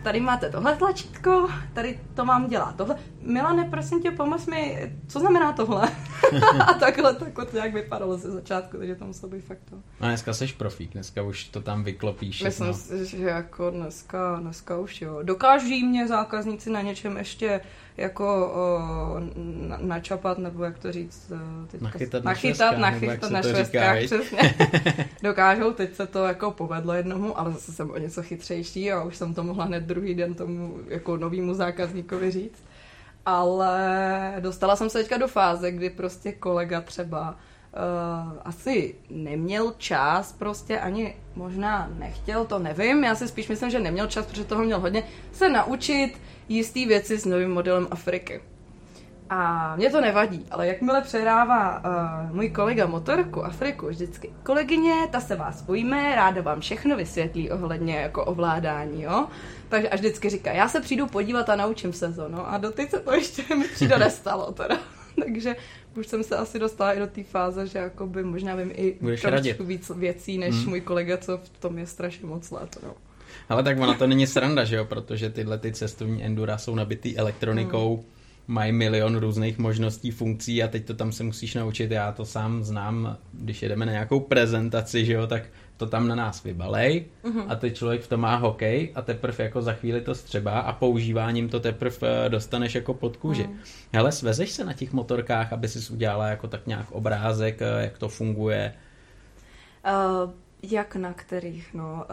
tady 0.03 0.19
máte 0.19 0.49
tohle 0.49 0.75
tlačítko, 0.75 1.49
tady 1.73 1.99
to 2.13 2.25
mám 2.25 2.47
dělat 2.47 2.75
tohle. 2.75 2.95
Milane, 3.21 3.67
prosím 3.69 4.01
tě, 4.01 4.11
pomoz 4.11 4.47
mi, 4.47 4.93
co 5.07 5.19
znamená 5.19 5.53
tohle? 5.53 5.89
a 6.67 6.73
takhle, 6.73 7.15
takhle 7.15 7.45
to 7.45 7.55
nějak 7.55 7.73
vypadalo 7.73 8.17
ze 8.17 8.31
začátku, 8.31 8.77
takže 8.77 8.95
to 8.95 9.05
muselo 9.05 9.31
být 9.31 9.41
fakt 9.41 9.61
to. 9.69 9.75
A 9.99 10.05
dneska 10.05 10.33
jsi 10.33 10.47
profík, 10.47 10.93
dneska 10.93 11.21
už 11.21 11.43
to 11.43 11.61
tam 11.61 11.83
vyklopíš. 11.83 12.43
Myslím 12.43 12.73
si, 12.73 13.05
že 13.05 13.25
jako 13.25 13.69
dneska, 13.69 14.39
dneska 14.39 14.79
už 14.79 15.01
jo. 15.01 15.19
Dokáží 15.23 15.83
mě 15.83 16.07
zákazníci 16.07 16.69
na 16.69 16.81
něčem 16.81 17.17
ještě 17.17 17.61
jako 17.97 18.51
o, 18.53 18.79
na, 19.67 19.77
načapat, 19.81 20.37
nebo 20.37 20.63
jak 20.63 20.79
to 20.79 20.91
říct, 20.91 21.31
e, 21.31 21.67
teďka, 21.67 21.85
nachytat, 21.85 22.23
nachytat, 22.23 22.71
na 22.71 22.89
nachytat 22.91 23.31
na 23.31 23.41
švestkách, 23.41 23.97
přesně. 24.05 24.55
Dokážou, 25.23 25.71
teď 25.71 25.95
se 25.95 26.07
to 26.07 26.25
jako 26.25 26.51
povedlo 26.51 26.93
jednomu, 26.93 27.39
ale 27.39 27.51
zase 27.51 27.71
jsem 27.71 27.89
o 27.91 27.97
něco 27.97 28.23
chytřejší 28.23 28.91
a 28.91 29.03
už 29.03 29.15
jsem 29.15 29.33
to 29.33 29.43
mohla 29.43 29.65
hned 29.65 29.83
druhý 29.83 30.15
den 30.15 30.33
tomu 30.33 30.77
jako 30.87 31.17
novýmu 31.17 31.53
zákazníkovi 31.53 32.31
říct. 32.31 32.63
Ale 33.25 34.35
dostala 34.39 34.75
jsem 34.75 34.89
se 34.89 34.99
teďka 34.99 35.17
do 35.17 35.27
fáze, 35.27 35.71
kdy 35.71 35.89
prostě 35.89 36.31
kolega 36.31 36.81
třeba 36.81 37.29
uh, 37.29 38.39
asi 38.45 38.95
neměl 39.09 39.73
čas, 39.77 40.33
prostě 40.33 40.79
ani 40.79 41.15
možná 41.35 41.89
nechtěl, 41.99 42.45
to 42.45 42.59
nevím. 42.59 43.03
Já 43.03 43.15
si 43.15 43.27
spíš 43.27 43.47
myslím, 43.47 43.69
že 43.69 43.79
neměl 43.79 44.07
čas, 44.07 44.25
protože 44.25 44.43
toho 44.43 44.63
měl 44.63 44.79
hodně, 44.79 45.03
se 45.31 45.49
naučit 45.49 46.17
jistý 46.49 46.85
věci 46.85 47.17
s 47.19 47.25
novým 47.25 47.49
modelem 47.51 47.87
Afriky. 47.91 48.41
A 49.29 49.75
mě 49.75 49.89
to 49.89 50.01
nevadí, 50.01 50.45
ale 50.51 50.67
jakmile 50.67 51.01
přehrává 51.01 51.79
uh, 52.29 52.35
můj 52.35 52.49
kolega 52.49 52.85
motorku 52.85 53.45
Afriku 53.45 53.87
vždycky, 53.87 54.29
kolegyně, 54.43 54.93
ta 55.11 55.19
se 55.19 55.35
vás 55.35 55.63
ujme, 55.67 56.15
ráda 56.15 56.41
vám 56.41 56.59
všechno 56.61 56.97
vysvětlí 56.97 57.51
ohledně 57.51 57.95
jako 57.95 58.25
ovládání, 58.25 59.03
jo. 59.03 59.27
Takže 59.69 59.89
až 59.89 59.99
vždycky 59.99 60.29
říká, 60.29 60.51
já 60.51 60.67
se 60.67 60.81
přijdu 60.81 61.07
podívat 61.07 61.49
a 61.49 61.55
naučím 61.55 61.93
se 61.93 62.13
to, 62.13 62.29
no. 62.29 62.49
A 62.53 62.57
doteď 62.57 62.89
se 62.91 62.99
to 62.99 63.13
ještě 63.13 63.55
mi 63.55 63.67
přijde 63.67 63.97
nestalo, 63.99 64.51
teda. 64.51 64.77
takže 65.25 65.55
už 65.95 66.07
jsem 66.07 66.23
se 66.23 66.37
asi 66.37 66.59
dostala 66.59 66.93
i 66.93 66.99
do 66.99 67.07
té 67.07 67.23
fáze, 67.23 67.67
že 67.67 67.79
jakoby 67.79 68.23
možná 68.23 68.55
vím 68.55 68.71
i 68.75 68.97
Budeš 69.01 69.21
trošku 69.21 69.35
radit. 69.35 69.59
víc 69.59 69.89
věcí, 69.95 70.37
než 70.37 70.55
Hmm. 70.55 70.69
můj 70.69 70.81
kolega, 70.81 71.17
co 71.17 71.37
v 71.37 71.49
tom 71.59 71.77
je 71.77 71.87
strašně 71.87 72.27
moc 72.27 72.51
let. 72.51 72.77
No. 72.83 72.93
Ale 73.49 73.63
tak 73.63 73.79
ona 73.79 73.93
to 73.93 74.07
není 74.07 74.27
sranda, 74.27 74.63
že 74.63 74.75
jo, 74.75 74.85
protože 74.85 75.29
tyhle 75.29 75.57
ty 75.57 75.71
cestovní 75.71 76.23
endura 76.25 76.57
jsou 76.57 76.75
nabitý 76.75 77.17
elektronikou, 77.17 77.95
Hmm. 77.95 78.05
mají 78.55 78.71
milion 78.71 79.15
různých 79.17 79.57
možností, 79.57 80.11
funkcí 80.11 80.63
a 80.63 80.67
teď 80.67 80.85
to 80.85 80.93
tam 80.93 81.11
se 81.11 81.23
musíš 81.23 81.55
naučit. 81.55 81.91
Já 81.91 82.11
to 82.11 82.25
sám 82.25 82.63
znám, 82.63 83.17
když 83.33 83.61
jedeme 83.63 83.85
na 83.85 83.91
nějakou 83.91 84.19
prezentaci, 84.19 85.05
že 85.05 85.13
jo, 85.13 85.27
tak 85.27 85.43
to 85.77 85.85
tam 85.85 86.07
na 86.07 86.15
nás 86.15 86.43
vybalej 86.43 87.05
Mhm. 87.23 87.41
a 87.47 87.55
teď 87.55 87.75
člověk 87.75 88.01
v 88.01 88.07
tom 88.07 88.19
má 88.19 88.35
hokej 88.35 88.91
a 88.95 89.01
teprve 89.01 89.43
jako 89.43 89.61
za 89.61 89.73
chvíli 89.73 90.01
to 90.01 90.15
střeba 90.15 90.59
a 90.59 90.73
používáním 90.73 91.49
to 91.49 91.59
teprve 91.59 91.97
eh, 92.25 92.29
dostaneš 92.29 92.75
jako 92.75 92.93
pod 92.93 93.17
kůži. 93.17 93.43
Mm. 93.47 93.57
Hele, 93.93 94.11
svezeš 94.11 94.51
se 94.51 94.65
na 94.65 94.73
těch 94.73 94.93
motorkách, 94.93 95.53
aby 95.53 95.67
si 95.67 95.93
udělala 95.93 96.27
jako 96.27 96.47
tak 96.47 96.67
nějak 96.67 96.91
obrázek, 96.91 97.61
eh, 97.61 97.83
jak 97.83 97.97
to 97.97 98.09
funguje. 98.09 98.73
Uh, 99.87 100.31
jak 100.63 100.95
na 100.95 101.13
kterých, 101.13 101.73
no. 101.73 102.05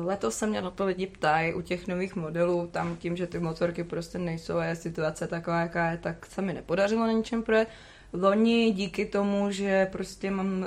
Uh, 0.00 0.06
letos 0.06 0.36
se 0.36 0.46
mě 0.46 0.60
na 0.62 0.70
to 0.70 0.86
lidi 0.86 1.06
ptají 1.06 1.54
u 1.54 1.60
těch 1.60 1.88
nových 1.88 2.16
modelů, 2.16 2.66
tam 2.66 2.96
tím, 2.96 3.16
že 3.16 3.26
ty 3.26 3.38
motorky 3.38 3.84
prostě 3.84 4.18
nejsou 4.18 4.56
a 4.56 4.64
je 4.64 4.76
situace 4.76 5.26
taková, 5.26 5.60
jaká 5.60 5.90
je, 5.90 5.98
tak 5.98 6.26
se 6.26 6.42
mi 6.42 6.52
nepodařilo 6.52 7.06
na 7.06 7.12
ničem 7.12 7.42
projet. 7.42 7.68
Loni 8.12 8.70
díky 8.70 9.06
tomu, 9.06 9.50
že 9.50 9.86
prostě 9.92 10.30
mám 10.30 10.58
uh, 10.58 10.66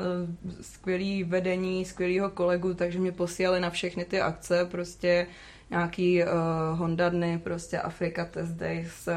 skvělý 0.62 1.24
vedení, 1.24 1.86
skvělýho 1.86 2.30
kolegu, 2.30 2.74
takže 2.74 3.00
mě 3.00 3.12
posílali 3.12 3.60
na 3.60 3.70
všechny 3.70 4.06
ty 4.06 4.22
akce, 4.22 4.66
prostě 4.66 5.28
nějaký 5.70 6.24
uh, 6.24 6.30
Honda 6.80 7.10
dny, 7.10 7.40
prostě 7.44 7.80
Afrika 7.80 8.26
Test 8.26 8.52
Days, 8.52 9.08
uh, 9.08 9.14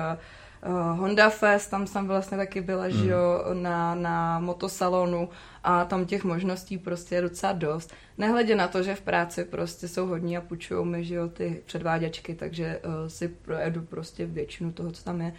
uh, 0.67 0.99
Honda 0.99 1.31
Fest, 1.31 1.71
tam 1.71 1.87
jsem 1.87 2.07
vlastně 2.07 2.37
taky 2.37 2.61
byla, 2.61 2.85
mm. 2.85 2.91
že 2.91 3.09
jo, 3.09 3.45
na, 3.53 3.95
na 3.95 4.41
motosalonu 4.41 5.29
a 5.65 5.85
tam 5.85 6.05
těch 6.05 6.25
možností 6.25 6.79
prostě 6.79 7.15
je 7.15 7.23
docela 7.23 7.53
dost. 7.53 7.93
Nehledě 8.19 8.57
na 8.57 8.69
to, 8.69 8.83
že 8.83 8.95
v 8.95 9.01
práci 9.01 9.45
prostě 9.45 9.89
jsou 9.89 10.07
hodní 10.07 10.37
a 10.37 10.41
půjčují 10.41 10.87
mi, 10.87 11.05
že 11.05 11.15
jo, 11.15 11.29
ty 11.29 11.63
předváděčky, 11.67 12.35
takže 12.35 12.81
uh, 12.85 13.09
si 13.09 13.29
projedu 13.29 13.83
prostě 13.83 14.27
většinu 14.27 14.73
toho, 14.73 14.93
co 14.93 15.05
tam 15.05 15.21
je. 15.21 15.33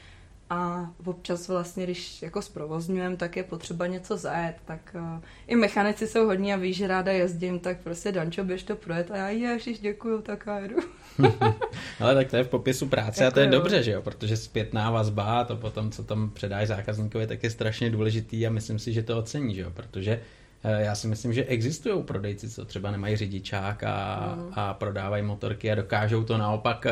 A 0.50 0.90
občas 1.06 1.48
vlastně, 1.48 1.84
když 1.84 2.22
jako 2.22 2.42
zprovozňujem, 2.42 3.18
tak 3.18 3.38
je 3.38 3.44
potřeba 3.44 3.88
něco 3.88 4.18
zajet, 4.18 4.56
tak 4.66 4.96
uh, 4.96 5.22
i 5.48 5.56
mechanici 5.56 6.08
jsou 6.08 6.26
hodní 6.26 6.54
a 6.54 6.58
ví, 6.58 6.74
že 6.74 6.88
ráda 6.88 7.12
jezdím, 7.12 7.60
tak 7.60 7.78
prostě 7.80 8.12
Dančo, 8.12 8.44
běž 8.44 8.64
to 8.64 8.76
projet 8.76 9.12
a 9.12 9.18
já 9.18 9.30
ježiš, 9.30 9.80
děkuju, 9.80 10.22
tak 10.22 10.44
já 10.48 10.60
jedu. 10.60 10.76
Ale 12.00 12.16
tak 12.16 12.28
to 12.30 12.36
je 12.38 12.44
v 12.44 12.48
popisu 12.50 12.88
práce 12.88 13.22
a 13.22 13.24
Jako 13.24 13.34
to 13.34 13.40
je 13.40 13.46
jo. 13.46 13.52
dobře, 13.52 13.84
že 13.84 13.92
jo, 13.92 14.02
protože 14.02 14.38
zpětná 14.38 14.92
vazba 14.92 15.40
a 15.40 15.44
to 15.44 15.56
potom, 15.56 15.92
co 15.92 16.04
tam 16.04 16.30
předáš 16.30 16.68
zákazníkovi, 16.68 17.28
tak 17.28 17.44
je 17.44 17.50
strašně 17.50 17.90
důležitý 17.90 18.48
a 18.48 18.50
myslím 18.50 18.80
si, 18.80 18.94
že 18.94 19.04
to 19.04 19.18
ocení, 19.18 19.56
že 19.56 19.62
jo, 19.62 19.72
protože 19.74 20.20
eh, 20.64 20.82
já 20.82 20.96
si 20.96 21.08
myslím, 21.08 21.34
že 21.34 21.46
existují 21.46 22.04
prodejci, 22.04 22.50
co 22.50 22.66
třeba 22.66 22.92
nemají 22.92 23.16
řidičák 23.16 23.84
a, 23.84 24.20
Mhm. 24.38 24.50
a 24.56 24.74
prodávají 24.74 25.24
motorky 25.24 25.72
a 25.72 25.76
dokážou 25.76 26.24
to 26.24 26.38
naopak, 26.38 26.86
eh, 26.86 26.92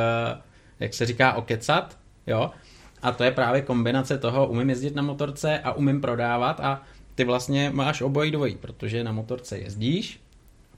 jak 0.80 0.94
se 0.94 1.06
říká, 1.06 1.34
okecat, 1.34 1.98
jo, 2.28 2.52
a 3.08 3.12
to 3.12 3.24
je 3.24 3.32
právě 3.32 3.62
kombinace 3.62 4.18
toho, 4.18 4.48
umím 4.48 4.70
jezdit 4.70 4.96
na 4.96 5.02
motorce 5.02 5.60
a 5.60 5.72
umím 5.72 6.02
prodávat 6.02 6.60
a 6.60 6.84
ty 7.16 7.24
vlastně 7.24 7.70
máš 7.74 8.02
obojí 8.02 8.32
dvojí, 8.32 8.56
protože 8.56 9.04
na 9.04 9.12
motorce 9.12 9.58
jezdíš, 9.60 10.20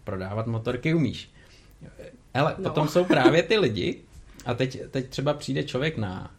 prodávat 0.04 0.48
motorky 0.48 0.94
umíš. 0.94 1.32
Hele, 2.34 2.56
No. 2.58 2.64
potom 2.70 2.88
jsou 2.88 3.06
právě 3.06 3.44
ty 3.44 3.58
lidi 3.58 4.00
a 4.46 4.54
teď, 4.54 4.80
teď 4.92 5.10
třeba 5.10 5.34
přijde 5.34 5.64
člověk 5.64 5.98
na 5.98 6.32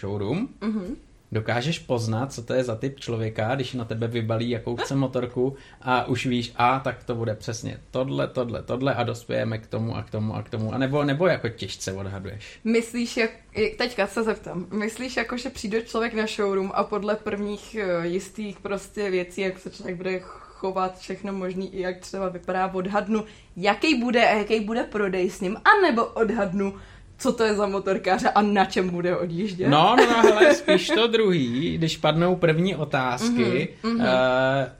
showroom, 0.00 0.48
Mhm. 0.60 0.96
Dokážeš 1.32 1.78
poznat, 1.78 2.32
co 2.32 2.42
to 2.42 2.54
je 2.54 2.64
za 2.64 2.76
typ 2.76 3.00
člověka, 3.00 3.54
když 3.54 3.72
na 3.72 3.84
tebe 3.84 4.08
vybalí, 4.08 4.50
jakou 4.50 4.76
chce 4.76 4.96
motorku 4.96 5.56
a 5.82 6.04
už 6.04 6.26
víš, 6.26 6.52
a 6.56 6.80
tak 6.80 7.04
to 7.04 7.14
bude 7.14 7.34
přesně 7.34 7.80
tohle, 7.90 8.28
tohle, 8.28 8.62
tohle 8.62 8.94
a 8.94 9.02
dospějeme 9.02 9.58
k 9.58 9.66
tomu 9.66 9.96
a 9.96 10.02
k 10.02 10.10
tomu 10.10 10.34
a 10.34 10.42
k 10.42 10.50
tomu. 10.50 10.74
A 10.74 10.78
nebo, 10.78 11.04
nebo 11.04 11.26
jako 11.26 11.48
těžce 11.48 11.92
odhaduješ. 11.92 12.60
Myslíš, 12.64 13.16
jak, 13.16 13.30
teďka 13.78 14.06
se 14.06 14.22
zeptám, 14.22 14.66
myslíš 14.72 15.16
jako, 15.16 15.36
že 15.36 15.50
přijde 15.50 15.82
člověk 15.82 16.14
na 16.14 16.26
showroom 16.26 16.72
a 16.74 16.84
podle 16.84 17.16
prvních 17.16 17.74
eh, 17.74 18.06
jistých 18.06 18.60
prostě 18.60 19.10
věcí, 19.10 19.40
jak 19.40 19.58
se 19.58 19.70
člověk 19.70 19.96
bude 19.96 20.20
chovat, 20.58 20.98
všechno 20.98 21.32
možný, 21.32 21.74
i 21.74 21.80
jak 21.80 21.98
třeba 21.98 22.28
vypadá, 22.28 22.74
odhadnu, 22.74 23.24
jaký 23.56 23.94
bude 23.94 24.28
a 24.28 24.38
jaký 24.38 24.60
bude 24.60 24.84
prodej 24.84 25.30
s 25.30 25.40
ním, 25.40 25.56
anebo 25.64 26.04
odhadnu, 26.04 26.74
co 27.18 27.32
to 27.32 27.44
je 27.44 27.54
za 27.54 27.66
motorkáře 27.66 28.30
a 28.30 28.42
na 28.42 28.64
čem 28.64 28.90
bude 28.90 29.16
odjíždět. 29.16 29.68
No, 29.68 29.96
no, 29.96 30.06
no, 30.06 30.22
hele, 30.22 30.54
spíš 30.54 30.88
to 30.88 31.06
druhý, 31.06 31.78
když 31.78 31.96
padnou 31.96 32.36
první 32.36 32.76
otázky, 32.76 33.68
Mhm, 33.82 33.92
mhm. 33.96 34.06
eh, 34.06 34.72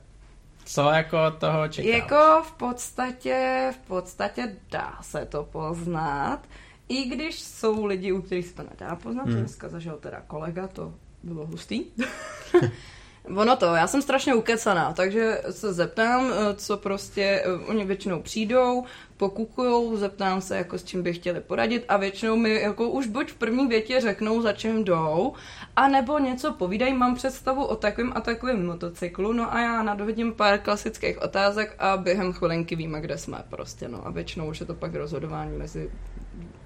co 0.65 0.91
jako 0.91 1.17
toho 1.39 1.69
čekáš? 1.69 1.93
Jako 1.95 2.43
v 2.47 2.53
podstatě, 2.53 3.69
v 3.73 3.89
podstatě 3.89 4.57
dá 4.71 4.99
se 5.01 5.27
to 5.27 5.45
poznat, 5.53 6.41
i 6.89 7.05
když 7.05 7.41
jsou 7.41 7.85
lidi, 7.85 8.13
u 8.13 8.23
kterých 8.23 8.47
se 8.47 8.55
to 8.55 8.63
nedá 8.63 8.97
poznat, 8.97 9.27
hmm. 9.27 9.37
dneska 9.37 9.69
zažil 9.69 9.97
teda 10.01 10.23
kolega, 10.27 10.69
to 10.69 10.95
bylo 11.23 11.47
hustý. 11.47 11.85
Ono 13.37 13.57
to, 13.57 13.67
já 13.67 13.87
jsem 13.87 14.03
strašně 14.03 14.35
ukecaná, 14.35 14.93
takže 14.93 15.41
se 15.51 15.73
zeptám, 15.73 16.31
eh, 16.33 16.55
co 16.55 16.77
prostě, 16.77 17.43
eh, 17.45 17.67
oni 17.67 17.85
většinou 17.85 18.23
přijdou, 18.23 18.85
pokukujou, 19.17 19.97
zeptám 19.97 20.41
se, 20.41 20.57
jako 20.57 20.79
s 20.79 20.85
čím 20.85 21.03
by 21.03 21.13
chtěli 21.13 21.41
poradit 21.41 21.85
a 21.89 21.97
většinou 21.97 22.37
mi 22.37 22.61
jako 22.61 22.89
už 22.89 23.07
buď 23.07 23.31
v 23.31 23.35
první 23.35 23.67
větě 23.67 24.01
řeknou, 24.01 24.43
za 24.43 24.53
čem 24.53 24.85
jdou, 24.85 25.33
a 25.77 25.89
nebo 25.89 26.19
něco 26.19 26.53
povídají, 26.53 26.95
mám 26.95 27.15
představu 27.15 27.65
o 27.65 27.77
takovém 27.77 28.13
a 28.17 28.21
takovém 28.21 28.67
motocyklu, 28.67 29.33
no 29.33 29.55
a 29.55 29.61
já 29.61 29.83
nadhodím 29.83 30.33
pár 30.33 30.59
klasických 30.59 31.23
otázek 31.23 31.75
a 31.79 31.97
během 31.97 32.33
chvilinky 32.33 32.77
víme, 32.77 33.01
kde 33.01 33.19
jsme 33.19 33.45
prostě, 33.49 33.89
no 33.89 34.07
a 34.07 34.11
většinou 34.11 34.49
už 34.49 34.61
je 34.61 34.67
to 34.67 34.75
pak 34.75 34.95
rozhodování 34.95 35.59
mezi 35.59 35.91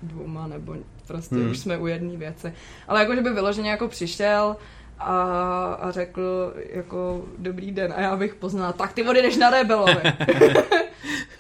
dvouma, 0.03 0.47
nebo 0.47 0.77
prostě 1.07 1.35
Hmm. 1.35 1.45
hmm. 1.45 1.53
už 1.53 1.59
jsme 1.59 1.79
u 1.79 1.87
jedné 1.87 2.17
věci. 2.17 2.53
Ale 2.89 3.01
jako, 3.01 3.15
že 3.15 3.21
by 3.21 3.31
vyloženě 3.31 3.71
jako 3.71 3.89
přišel 3.89 4.57
a, 5.05 5.75
a 5.81 5.91
řekl 5.91 6.55
jako 6.71 7.25
dobrý 7.39 7.71
den 7.73 7.95
a 7.97 8.01
já 8.01 8.17
bych 8.17 8.35
poznala, 8.35 8.73
tak 8.73 8.93
ty 8.93 9.03
vody 9.03 9.23
jdeš 9.23 9.37
na 9.37 9.51
Rebelovi. 9.51 10.03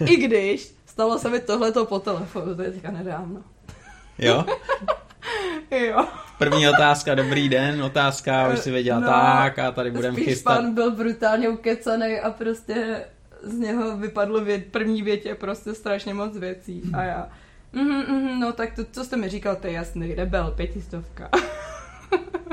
I 0.06 0.16
když 0.16 0.74
stalo 0.86 1.18
se 1.18 1.30
mi 1.30 1.40
tohleto 1.40 1.84
po 1.86 1.98
telefonu 1.98 2.54
teďka 2.54 2.90
nedávno. 2.90 3.40
Jo? 4.18 4.44
Jo. 5.70 6.06
První 6.38 6.68
otázka, 6.68 7.14
dobrý 7.14 7.48
den, 7.48 7.82
otázka, 7.82 8.48
už 8.48 8.58
si 8.58 8.70
věděla 8.70 9.00
No, 9.00 9.06
tak 9.08 9.58
a 9.58 9.70
tady 9.72 9.90
budeme 9.90 10.14
Spíš 10.16 10.24
chystat. 10.28 10.54
pan 10.56 10.74
byl 10.74 10.90
brutálně 10.90 11.48
ukecaný 11.48 12.20
a 12.20 12.30
prostě 12.30 13.04
z 13.42 13.54
něho 13.58 13.96
vypadlo 13.96 14.40
v 14.40 14.48
jed- 14.48 14.64
první 14.70 15.02
větě 15.02 15.34
prostě 15.34 15.74
strašně 15.74 16.14
moc 16.14 16.36
věcí. 16.36 16.82
A 16.94 17.02
já, 17.02 17.28
mhm, 17.72 17.88
mhm, 18.08 18.40
no 18.40 18.52
tak 18.52 18.74
to, 18.76 18.84
co 18.92 19.04
jste 19.04 19.16
mi 19.16 19.28
říkal, 19.28 19.56
to 19.56 19.66
je 19.66 19.72
jasný, 19.72 20.14
rebel, 20.14 20.52
pětistovka. 20.56 21.28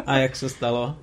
A 0.05 0.17
jak 0.17 0.35
se 0.35 0.49
stalo? 0.49 0.95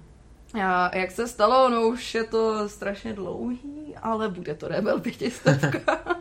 A 0.54 0.96
jak 0.96 1.10
se 1.10 1.28
stalo, 1.28 1.70
no 1.70 1.88
už 1.88 2.14
je 2.14 2.25
to 2.25 2.68
strašně 2.68 3.12
dlouhý, 3.12 3.94
ale 4.02 4.28
bude 4.28 4.54
to 4.54 4.68
rebel 4.68 5.00
pětistovka. 5.00 5.78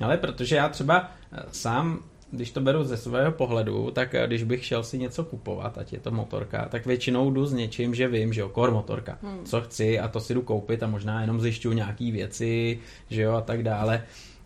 Ale 0.00 0.16
protože 0.16 0.56
já 0.56 0.68
třeba 0.68 1.10
eh, 1.32 1.42
sám, 1.52 2.02
když 2.30 2.50
to 2.50 2.60
beru 2.60 2.84
ze 2.84 2.96
svého 2.96 3.32
pohledu, 3.32 3.90
tak 3.90 4.14
eh, 4.14 4.26
když 4.26 4.42
bych 4.42 4.64
šel 4.64 4.84
si 4.84 4.98
něco 4.98 5.24
kupovat, 5.24 5.78
ať 5.78 5.92
je 5.92 6.00
to 6.00 6.10
motorka, 6.10 6.68
tak 6.68 6.86
většinou 6.86 7.30
jdu 7.30 7.46
s 7.46 7.52
něčím, 7.52 7.94
že 7.94 8.08
vím, 8.08 8.32
že 8.32 8.40
jo, 8.40 8.48
kor 8.48 8.70
motorka, 8.70 9.18
hmm. 9.22 9.44
co 9.44 9.60
chci 9.60 10.00
a 10.00 10.08
to 10.08 10.20
si 10.20 10.34
jdu 10.34 10.42
koupit 10.42 10.82
a 10.82 10.86
možná 10.86 11.20
jenom 11.20 11.40
zjišťuju 11.40 11.74
nějaký 11.74 12.12
věci, 12.12 12.80
že 13.10 13.22
jo, 13.22 13.32
a 13.32 13.40
tak 13.40 13.62
dále. 13.62 14.02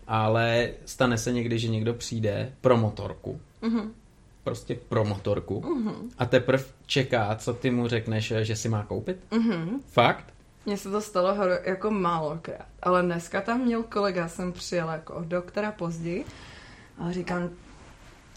Ale 0.06 0.70
stane 0.84 1.18
se 1.18 1.32
někdy, 1.32 1.58
že 1.58 1.68
někdo 1.68 1.94
přijde 1.94 2.52
pro 2.60 2.76
motorku. 2.76 3.40
Mhm. 3.62 3.92
Prostě 4.44 4.78
pro 4.88 5.04
motorku. 5.04 5.60
Mhm. 5.60 6.10
A 6.18 6.26
teprve 6.26 6.64
čeká, 6.86 7.36
co 7.36 7.54
ty 7.54 7.70
mu 7.70 7.88
řekneš, 7.88 8.32
že 8.40 8.56
si 8.56 8.68
má 8.68 8.84
koupit. 8.84 9.16
Mhm. 9.30 9.80
Fakt? 9.92 10.24
Mně 10.66 10.76
se 10.76 10.90
to 10.90 11.00
stalo 11.00 11.36
jako 11.64 11.90
málokrát, 11.90 12.66
ale 12.82 13.02
dneska 13.02 13.40
tam 13.40 13.60
měl 13.60 13.82
kolega, 13.82 14.28
jsem 14.28 14.52
přijela 14.52 14.92
jako 14.92 15.14
od 15.14 15.24
doktora 15.24 15.72
později 15.72 16.24
a 16.98 17.12
říkám, 17.12 17.50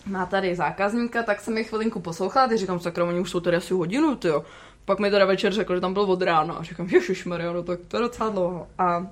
má 0.05 0.25
tady 0.25 0.55
zákazníka, 0.55 1.23
tak 1.23 1.41
jsem 1.41 1.53
mi 1.53 1.63
chvilinku 1.63 1.99
poslouchala, 1.99 2.45
a 2.45 2.55
říkám, 2.55 2.79
sakra, 2.79 3.05
oni 3.05 3.19
už 3.19 3.29
jsou 3.31 3.39
tady 3.39 3.57
asi 3.57 3.73
hodinu, 3.73 4.19
jo. 4.23 4.43
Pak 4.85 4.99
mi 4.99 5.11
teda 5.11 5.25
večer 5.25 5.53
řekl, 5.53 5.75
že 5.75 5.81
tam 5.81 5.93
byl 5.93 6.03
od 6.03 6.21
rána 6.21 6.53
a 6.53 6.63
říkám, 6.63 6.87
ježišmarja, 6.89 7.53
no 7.53 7.63
tak 7.63 7.79
to 7.87 7.97
je 7.97 8.01
docela 8.01 8.29
dlouho. 8.29 8.67
A 8.77 9.07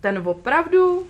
ten 0.00 0.28
opravdu 0.28 1.06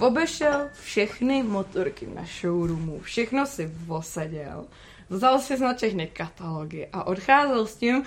obešel 0.00 0.68
všechny 0.82 1.42
motorky 1.42 2.06
na 2.14 2.24
showroomu, 2.40 3.00
všechno 3.00 3.46
si 3.46 3.72
voseděl, 3.86 4.64
vzal 5.08 5.38
si 5.38 5.58
na 5.58 5.74
všechny 5.74 6.06
katalogy 6.06 6.88
a 6.92 7.06
odcházel 7.06 7.66
s 7.66 7.76
tím, 7.76 8.02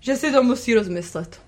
že 0.00 0.16
si 0.16 0.32
to 0.32 0.42
musí 0.42 0.74
rozmyslet. 0.74 1.40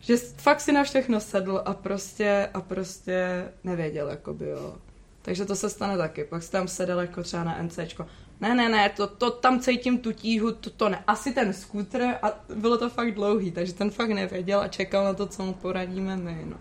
Že 0.00 0.16
fakt 0.16 0.60
si 0.60 0.72
na 0.72 0.84
všechno 0.84 1.20
sedl 1.20 1.62
a 1.64 1.74
prostě, 1.74 2.48
a 2.54 2.60
prostě 2.60 3.48
nevěděl, 3.64 4.08
jakoby 4.08 4.48
jo. 4.48 4.76
Takže 5.22 5.44
to 5.44 5.56
se 5.56 5.70
stane 5.70 5.96
taky. 5.96 6.24
Pak 6.24 6.42
si 6.42 6.50
tam 6.50 6.68
sedel 6.68 7.00
jako 7.00 7.22
třeba 7.22 7.44
na 7.44 7.62
NCčko. 7.62 8.06
ne, 8.40 8.54
ne, 8.54 8.68
ne, 8.68 8.88
to, 8.88 9.06
to 9.06 9.30
tam 9.30 9.60
cítím 9.60 9.98
tu 9.98 10.12
tíhu, 10.12 10.52
to, 10.52 10.70
to 10.70 10.88
ne. 10.88 11.04
Asi 11.06 11.32
ten 11.32 11.52
skútr 11.52 12.02
a 12.22 12.44
bylo 12.54 12.78
to 12.78 12.90
fakt 12.90 13.14
dlouhý, 13.14 13.50
takže 13.50 13.72
ten 13.72 13.90
fakt 13.90 14.10
nevěděl 14.10 14.60
a 14.60 14.68
čekal 14.68 15.04
na 15.04 15.14
to, 15.14 15.26
co 15.26 15.42
mu 15.42 15.54
poradíme 15.54 16.16
my, 16.16 16.38
no. 16.44 16.56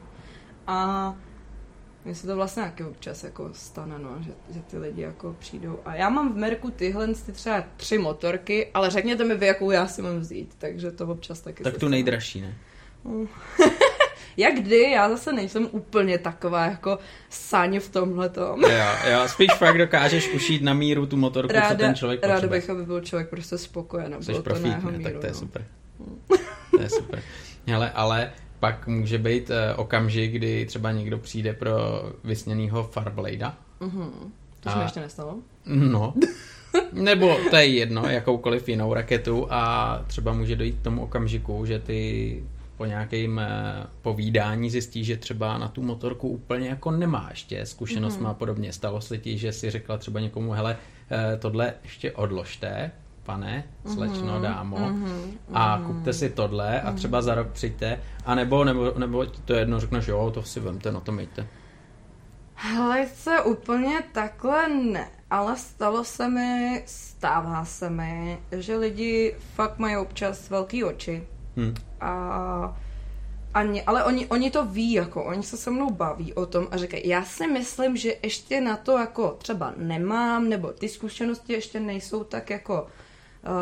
A 0.67 1.15
mně 2.05 2.15
se 2.15 2.27
to 2.27 2.35
vlastně 2.35 2.63
taky 2.63 2.83
občas 2.83 3.23
jako 3.23 3.49
stane, 3.53 3.99
no, 3.99 4.17
že, 4.19 4.31
že 4.53 4.59
ty 4.59 4.77
lidi 4.77 5.01
jako 5.01 5.35
přijdou. 5.39 5.79
A 5.85 5.95
já 5.95 6.09
mám 6.09 6.33
v 6.33 6.37
Merku 6.37 6.71
tyhle 6.71 7.07
ty 7.07 7.31
třeba 7.31 7.63
tři 7.77 7.97
motorky, 7.97 8.67
ale 8.73 8.89
řekněte 8.89 9.23
mi 9.23 9.35
vy, 9.35 9.45
jakou 9.45 9.71
já 9.71 9.87
si 9.87 10.01
mám 10.01 10.19
vzít, 10.19 10.55
takže 10.57 10.91
to 10.91 11.07
občas 11.07 11.41
taky 11.41 11.63
Tak 11.63 11.77
tu 11.77 11.87
nejdražší, 11.87 12.41
ne? 12.41 12.55
No. 13.05 13.27
Jak 14.37 14.55
kdy, 14.55 14.91
já 14.91 15.09
zase 15.09 15.33
nejsem 15.33 15.67
úplně 15.71 16.17
taková 16.17 16.65
jako 16.65 16.99
sáně 17.29 17.79
v 17.79 17.89
tomhle 17.89 18.29
tom. 18.29 18.61
Jo, 18.61 19.11
jo, 19.11 19.27
spíš 19.27 19.53
fakt 19.57 19.77
dokážeš 19.77 20.33
ušít 20.33 20.61
na 20.61 20.73
míru 20.73 21.05
tu 21.05 21.17
motorku, 21.17 21.53
ráda, 21.53 21.69
co 21.69 21.75
ten 21.75 21.95
člověk 21.95 22.19
potřebuje. 22.19 22.41
Ráda 22.41 22.47
bych, 22.47 22.69
aby 22.69 22.85
byl 22.85 23.01
člověk 23.01 23.29
prostě 23.29 23.57
spokojen. 23.57 24.15
Jsi 24.19 24.33
profík, 24.33 24.81
to 24.81 24.91
míru, 24.91 25.03
tak 25.03 25.13
to 25.13 25.25
je 25.25 25.31
no. 25.31 25.39
super. 25.39 25.65
To 26.71 26.81
je 26.81 26.89
super. 26.89 27.21
Hele, 27.67 27.91
ale 27.91 28.31
pak 28.63 28.87
může 28.87 29.17
být 29.17 29.49
uh, 29.49 29.55
okamžik, 29.79 30.31
kdy 30.31 30.65
třeba 30.65 30.91
někdo 30.91 31.17
přijde 31.17 31.53
pro 31.53 31.73
vysněnýho 32.23 32.83
Farbladea. 32.83 33.57
Mm-hmm. 33.81 34.09
To 34.59 34.69
se 34.69 34.77
mi 34.77 34.83
ještě 34.83 34.99
nestalo. 34.99 35.35
No. 35.65 36.13
Nebo 36.93 37.35
to 37.49 37.55
je 37.55 37.65
jedno, 37.65 38.05
jakoukoliv 38.09 38.69
jinou 38.69 38.93
raketu 38.93 39.47
a 39.49 40.01
třeba 40.07 40.33
může 40.33 40.55
dojít 40.55 40.79
k 40.79 40.83
tomu 40.83 41.03
okamžiku, 41.03 41.65
že 41.65 41.79
ty 41.79 42.43
po 42.77 42.85
nějakém 42.85 43.37
uh, 43.37 43.85
povídání 44.01 44.69
zjistí, 44.69 45.03
že 45.03 45.17
třeba 45.17 45.57
na 45.57 45.67
tu 45.67 45.81
motorku 45.81 46.27
úplně 46.27 46.69
jako 46.69 46.91
nemá 46.91 47.27
ještě 47.29 47.65
zkušenost 47.65 48.17
mm-hmm. 48.17 48.23
má 48.23 48.33
podobně. 48.33 48.73
Stalo 48.73 49.01
se 49.01 49.17
ti, 49.17 49.37
že 49.37 49.53
si 49.53 49.69
řekla 49.69 49.97
třeba 49.97 50.19
někomu, 50.19 50.51
hele, 50.51 50.77
uh, 51.11 51.39
tohle 51.39 51.73
ještě 51.83 52.11
odložte, 52.11 52.91
pane, 53.23 53.63
slečno, 53.93 54.41
dámo, 54.41 54.77
mm-hmm, 54.77 55.37
a 55.53 55.81
kupte 55.85 56.13
si 56.13 56.29
tohle 56.29 56.81
a 56.81 56.91
třeba 56.91 57.21
za 57.21 57.35
rok 57.35 57.47
přijďte, 57.47 57.99
a 58.25 58.35
nebo, 58.35 58.63
nebo, 58.63 58.93
nebo 58.97 59.25
to 59.25 59.53
jedno 59.53 59.79
řekneš, 59.79 60.07
jo, 60.07 60.31
to 60.33 60.43
si 60.43 60.59
vemte, 60.59 60.91
no 60.91 61.01
to 61.01 61.11
mějte. 61.11 61.47
Hele, 62.55 63.07
se 63.13 63.41
úplně 63.41 64.03
takhle 64.11 64.69
ne, 64.69 65.07
ale 65.29 65.57
stalo 65.57 66.03
se 66.03 66.29
mi, 66.29 66.83
stává 66.85 67.65
se 67.65 67.89
mi, 67.89 68.39
že 68.51 68.77
lidi 68.77 69.35
fakt 69.55 69.79
mají 69.79 69.97
občas 69.97 70.49
velký 70.49 70.83
oči. 70.83 71.27
Hmm. 71.55 71.73
A 72.01 72.77
ani, 73.53 73.83
ale 73.83 74.03
oni, 74.03 74.27
oni 74.27 74.51
to 74.51 74.65
ví, 74.65 74.91
jako 74.91 75.23
oni 75.23 75.43
se 75.43 75.57
se 75.57 75.71
mnou 75.71 75.89
baví 75.89 76.33
o 76.33 76.45
tom 76.45 76.67
a 76.71 76.77
říkají, 76.77 77.07
já 77.07 77.23
si 77.23 77.47
myslím, 77.47 77.97
že 77.97 78.15
ještě 78.23 78.61
na 78.61 78.77
to 78.77 78.97
jako 78.97 79.37
třeba 79.37 79.73
nemám, 79.77 80.49
nebo 80.49 80.71
ty 80.71 80.89
zkušenosti 80.89 81.53
ještě 81.53 81.79
nejsou 81.79 82.23
tak 82.23 82.49
jako 82.49 82.87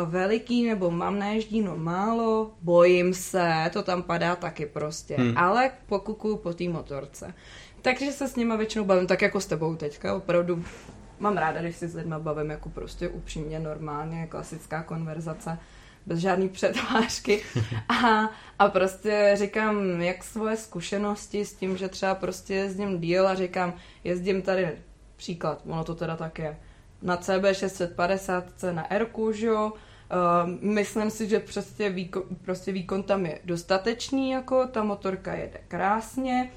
veliký 0.04 0.66
nebo 0.68 0.90
mám 0.90 1.18
naježdíno 1.18 1.76
málo, 1.76 2.50
bojím 2.60 3.14
se, 3.14 3.70
to 3.72 3.82
tam 3.82 4.02
padá 4.02 4.36
taky 4.36 4.66
prostě, 4.66 5.16
hmm. 5.16 5.38
ale 5.38 5.70
pokukuju 5.86 6.36
po 6.36 6.52
té 6.52 6.68
motorce. 6.68 7.34
Takže 7.82 8.12
se 8.12 8.28
s 8.28 8.36
nima 8.36 8.56
většinou 8.56 8.84
bavím, 8.84 9.06
tak 9.06 9.22
jako 9.22 9.40
s 9.40 9.46
tebou 9.46 9.76
teďka, 9.76 10.14
opravdu 10.14 10.64
mám 11.18 11.36
ráda, 11.36 11.60
když 11.60 11.76
si 11.76 11.88
s 11.88 11.94
lidmi 11.94 12.14
bavím 12.18 12.50
jako 12.50 12.68
prostě 12.68 13.08
upřímně, 13.08 13.58
normálně, 13.58 14.26
klasická 14.26 14.82
konverzace, 14.82 15.58
bez 16.06 16.18
žádný 16.18 16.48
přetvářky 16.48 17.42
a, 17.88 18.30
a 18.58 18.68
prostě 18.68 19.30
říkám, 19.34 20.00
jak 20.00 20.24
svoje 20.24 20.56
zkušenosti 20.56 21.44
s 21.44 21.54
tím, 21.54 21.76
že 21.76 21.88
třeba 21.88 22.14
prostě 22.14 22.54
jezdím 22.54 23.00
díl 23.00 23.28
a 23.28 23.34
říkám, 23.34 23.74
jezdím 24.04 24.42
tady, 24.42 24.68
příklad, 25.16 25.62
ono 25.66 25.84
to 25.84 25.94
teda 25.94 26.16
tak 26.16 26.38
je, 26.38 26.56
na 27.02 27.16
CB650, 27.16 28.72
na 28.72 28.92
R, 28.92 29.06
že 29.32 29.46
jo. 29.46 29.72
Uh, 29.72 30.50
myslím 30.60 31.10
si, 31.10 31.28
že 31.28 31.40
prostě 31.40 31.90
výkon, 31.90 32.22
prostě 32.44 32.72
výkon 32.72 33.02
tam 33.02 33.26
je 33.26 33.38
dostatečný, 33.44 34.30
jako 34.30 34.66
ta 34.66 34.84
motorka 34.84 35.34
jede 35.34 35.60
krásně, 35.68 36.50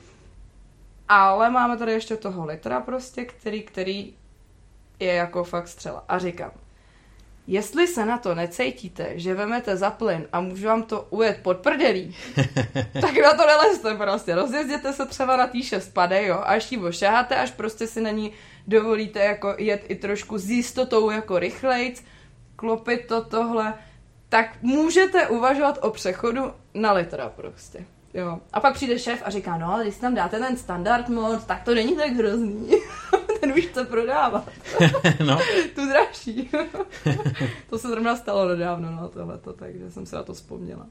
ale 1.08 1.50
máme 1.50 1.78
tady 1.78 1.92
ještě 1.92 2.18
toho 2.18 2.46
litra 2.46 2.80
prostě, 2.80 3.26
který, 3.26 3.64
který 3.64 4.14
je 5.00 5.14
jako 5.14 5.44
fakt 5.44 5.68
střela. 5.68 6.04
A 6.08 6.20
říkám, 6.20 6.52
jestli 7.48 7.88
se 7.88 8.06
na 8.06 8.18
to 8.18 8.36
necítíte, 8.36 9.20
že 9.20 9.34
vemete 9.34 9.78
za 9.78 9.90
plyn 9.90 10.28
a 10.32 10.42
můžu 10.42 10.68
vám 10.68 10.84
to 10.84 11.08
ujet 11.10 11.40
pod 11.44 11.58
prdelí, 11.58 12.16
tak 13.02 13.18
na 13.24 13.34
to 13.34 13.48
nelezte 13.48 13.96
prostě. 13.96 14.36
Rozjezděte 14.36 14.94
se 14.94 15.06
třeba 15.06 15.38
na 15.38 15.48
tý 15.48 15.64
6 15.64 15.94
pade, 15.94 16.26
jo, 16.26 16.42
až 16.46 16.72
ji 16.72 16.78
ošáháte, 16.78 17.36
až 17.36 17.52
prostě 17.52 17.88
si 17.88 18.02
na 18.02 18.10
ní 18.10 18.32
dovolíte 18.68 19.20
jako 19.20 19.56
jet 19.58 19.84
i 19.88 19.96
trošku 19.96 20.38
s 20.38 20.50
jistotou 20.50 21.10
jako 21.10 21.40
rychlejc, 21.40 22.04
klopit 22.56 23.08
to 23.08 23.24
tohle, 23.24 23.74
tak 24.30 24.58
můžete 24.62 25.28
uvažovat 25.28 25.80
o 25.82 25.90
přechodu 25.90 26.54
na 26.74 26.92
litra 26.92 27.30
prostě. 27.30 27.86
Jo. 28.14 28.40
A 28.54 28.60
pak 28.60 28.74
přijde 28.74 29.00
šéf 29.00 29.22
a 29.26 29.30
říká, 29.30 29.58
no 29.58 29.74
ale 29.74 29.84
když 29.84 29.98
tam 29.98 30.16
dáte 30.16 30.40
ten 30.40 30.58
standard 30.58 31.10
mod, 31.10 31.46
tak 31.46 31.64
to 31.64 31.76
není 31.76 31.96
tak 31.96 32.12
hrozný. 32.12 32.70
ten 33.40 33.52
už 33.52 33.66
chce 33.66 33.86
prodávat. 33.86 34.50
no. 35.26 35.40
tu 35.76 35.90
dražší. 35.90 36.50
to 37.70 37.80
se 37.80 37.88
zrovna 37.88 38.16
stalo 38.16 38.48
nedávno, 38.48 38.92
no 38.92 39.08
tohleto, 39.08 39.54
takže 39.54 39.92
jsem 39.92 40.06
se 40.06 40.16
na 40.16 40.24
to 40.24 40.34
vzpomněla. 40.34 40.88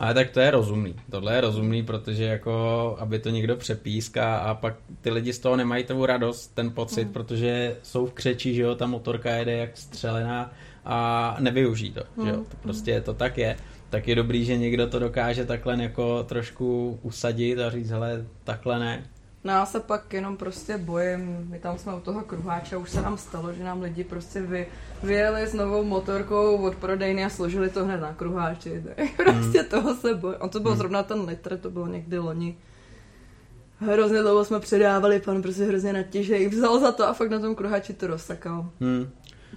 Ale 0.00 0.14
tak 0.14 0.30
to 0.30 0.40
je 0.40 0.50
rozumný. 0.50 0.94
Tohle 1.10 1.34
je 1.34 1.40
rozumný, 1.40 1.82
protože 1.82 2.24
jako, 2.24 2.96
aby 2.98 3.18
to 3.18 3.30
někdo 3.30 3.56
přepíská 3.56 4.36
a 4.36 4.54
pak 4.54 4.74
ty 5.00 5.10
lidi 5.10 5.32
z 5.32 5.38
toho 5.38 5.56
nemají 5.56 5.84
tu 5.84 6.06
radost, 6.06 6.54
ten 6.54 6.70
pocit, 6.70 7.04
mm. 7.04 7.12
protože 7.12 7.76
jsou 7.82 8.06
v 8.06 8.12
křeči, 8.12 8.54
že 8.54 8.62
jo, 8.62 8.74
ta 8.74 8.86
motorka 8.86 9.30
jede 9.30 9.56
jak 9.56 9.76
střelená 9.76 10.52
a 10.84 11.36
nevyužijí 11.40 11.92
to, 11.92 12.02
mm. 12.16 12.26
že 12.26 12.30
jo. 12.30 12.36
To 12.36 12.56
prostě 12.62 13.00
to 13.00 13.14
tak 13.14 13.38
je. 13.38 13.56
Tak 13.90 14.08
je 14.08 14.14
dobrý, 14.14 14.44
že 14.44 14.56
někdo 14.56 14.86
to 14.86 14.98
dokáže 14.98 15.44
takhle 15.44 15.82
jako 15.82 16.22
trošku 16.22 16.98
usadit 17.02 17.58
a 17.58 17.70
říct, 17.70 17.90
hele, 17.90 18.24
takhle 18.44 18.78
ne, 18.78 19.04
No 19.44 19.52
já 19.52 19.66
se 19.66 19.80
pak 19.80 20.12
jenom 20.12 20.36
prostě 20.36 20.78
bojím, 20.78 21.46
my 21.50 21.58
tam 21.58 21.78
jsme 21.78 21.94
u 21.94 22.00
toho 22.00 22.20
kruháče, 22.20 22.76
už 22.76 22.90
se 22.90 23.02
nám 23.02 23.18
stalo, 23.18 23.52
že 23.52 23.64
nám 23.64 23.82
lidi 23.82 24.04
prostě 24.04 24.40
vy, 24.40 24.66
vyjeli 25.02 25.46
s 25.46 25.54
novou 25.54 25.84
motorkou 25.84 26.56
od 26.56 26.74
prodejny 26.74 27.24
a 27.24 27.28
složili 27.28 27.70
to 27.70 27.84
hned 27.84 28.00
na 28.00 28.14
kruháči. 28.14 28.82
Tak 28.86 29.06
prostě 29.16 29.62
mm. 29.62 29.68
toho 29.68 29.94
se 29.94 30.14
bojím. 30.14 30.36
On 30.40 30.48
to 30.48 30.60
byl 30.60 30.70
mm. 30.70 30.76
zrovna 30.76 31.02
ten 31.02 31.20
litr, 31.20 31.56
to 31.56 31.70
bylo 31.70 31.86
někdy 31.86 32.18
loni. 32.18 32.56
Hrozně 33.78 34.20
dlouho 34.22 34.44
jsme 34.44 34.60
předávali, 34.60 35.20
pan 35.20 35.42
prostě 35.42 35.64
hrozně 35.64 35.92
natěžej, 35.92 36.48
vzal 36.48 36.80
za 36.80 36.92
to 36.92 37.08
a 37.08 37.12
fakt 37.12 37.30
na 37.30 37.38
tom 37.38 37.54
kruháči 37.54 37.92
to 37.92 38.06
rozsakal. 38.06 38.70
Mm. 38.80 39.10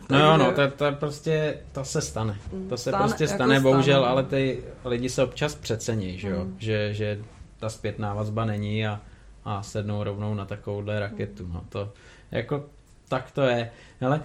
No 0.09 0.19
jo, 0.19 0.37
no, 0.37 0.51
to, 0.51 0.61
to 0.71 0.85
prostě, 0.91 1.57
to 1.71 1.85
se 1.85 2.01
stane. 2.01 2.37
To 2.69 2.77
se 2.77 2.89
stane, 2.89 3.03
prostě 3.03 3.23
jako 3.23 3.35
stane, 3.35 3.55
jako 3.55 3.63
bohužel, 3.63 3.99
stane. 3.99 4.11
ale 4.11 4.23
ty 4.23 4.63
lidi 4.85 5.09
se 5.09 5.23
občas 5.23 5.55
přecení, 5.55 6.17
že 6.17 6.29
jo, 6.29 6.43
mm. 6.43 6.55
že, 6.59 6.93
že 6.93 7.19
ta 7.59 7.69
zpětná 7.69 8.13
vazba 8.13 8.45
není 8.45 8.87
a 8.87 9.01
a 9.45 9.63
sednou 9.63 10.03
rovnou 10.03 10.33
na 10.33 10.45
takovouhle 10.45 10.99
raketu. 10.99 11.47
No 11.53 11.63
to 11.69 11.93
jako 12.31 12.65
tak 13.09 13.31
to 13.31 13.41
je. 13.41 13.71
Ale 14.01 14.21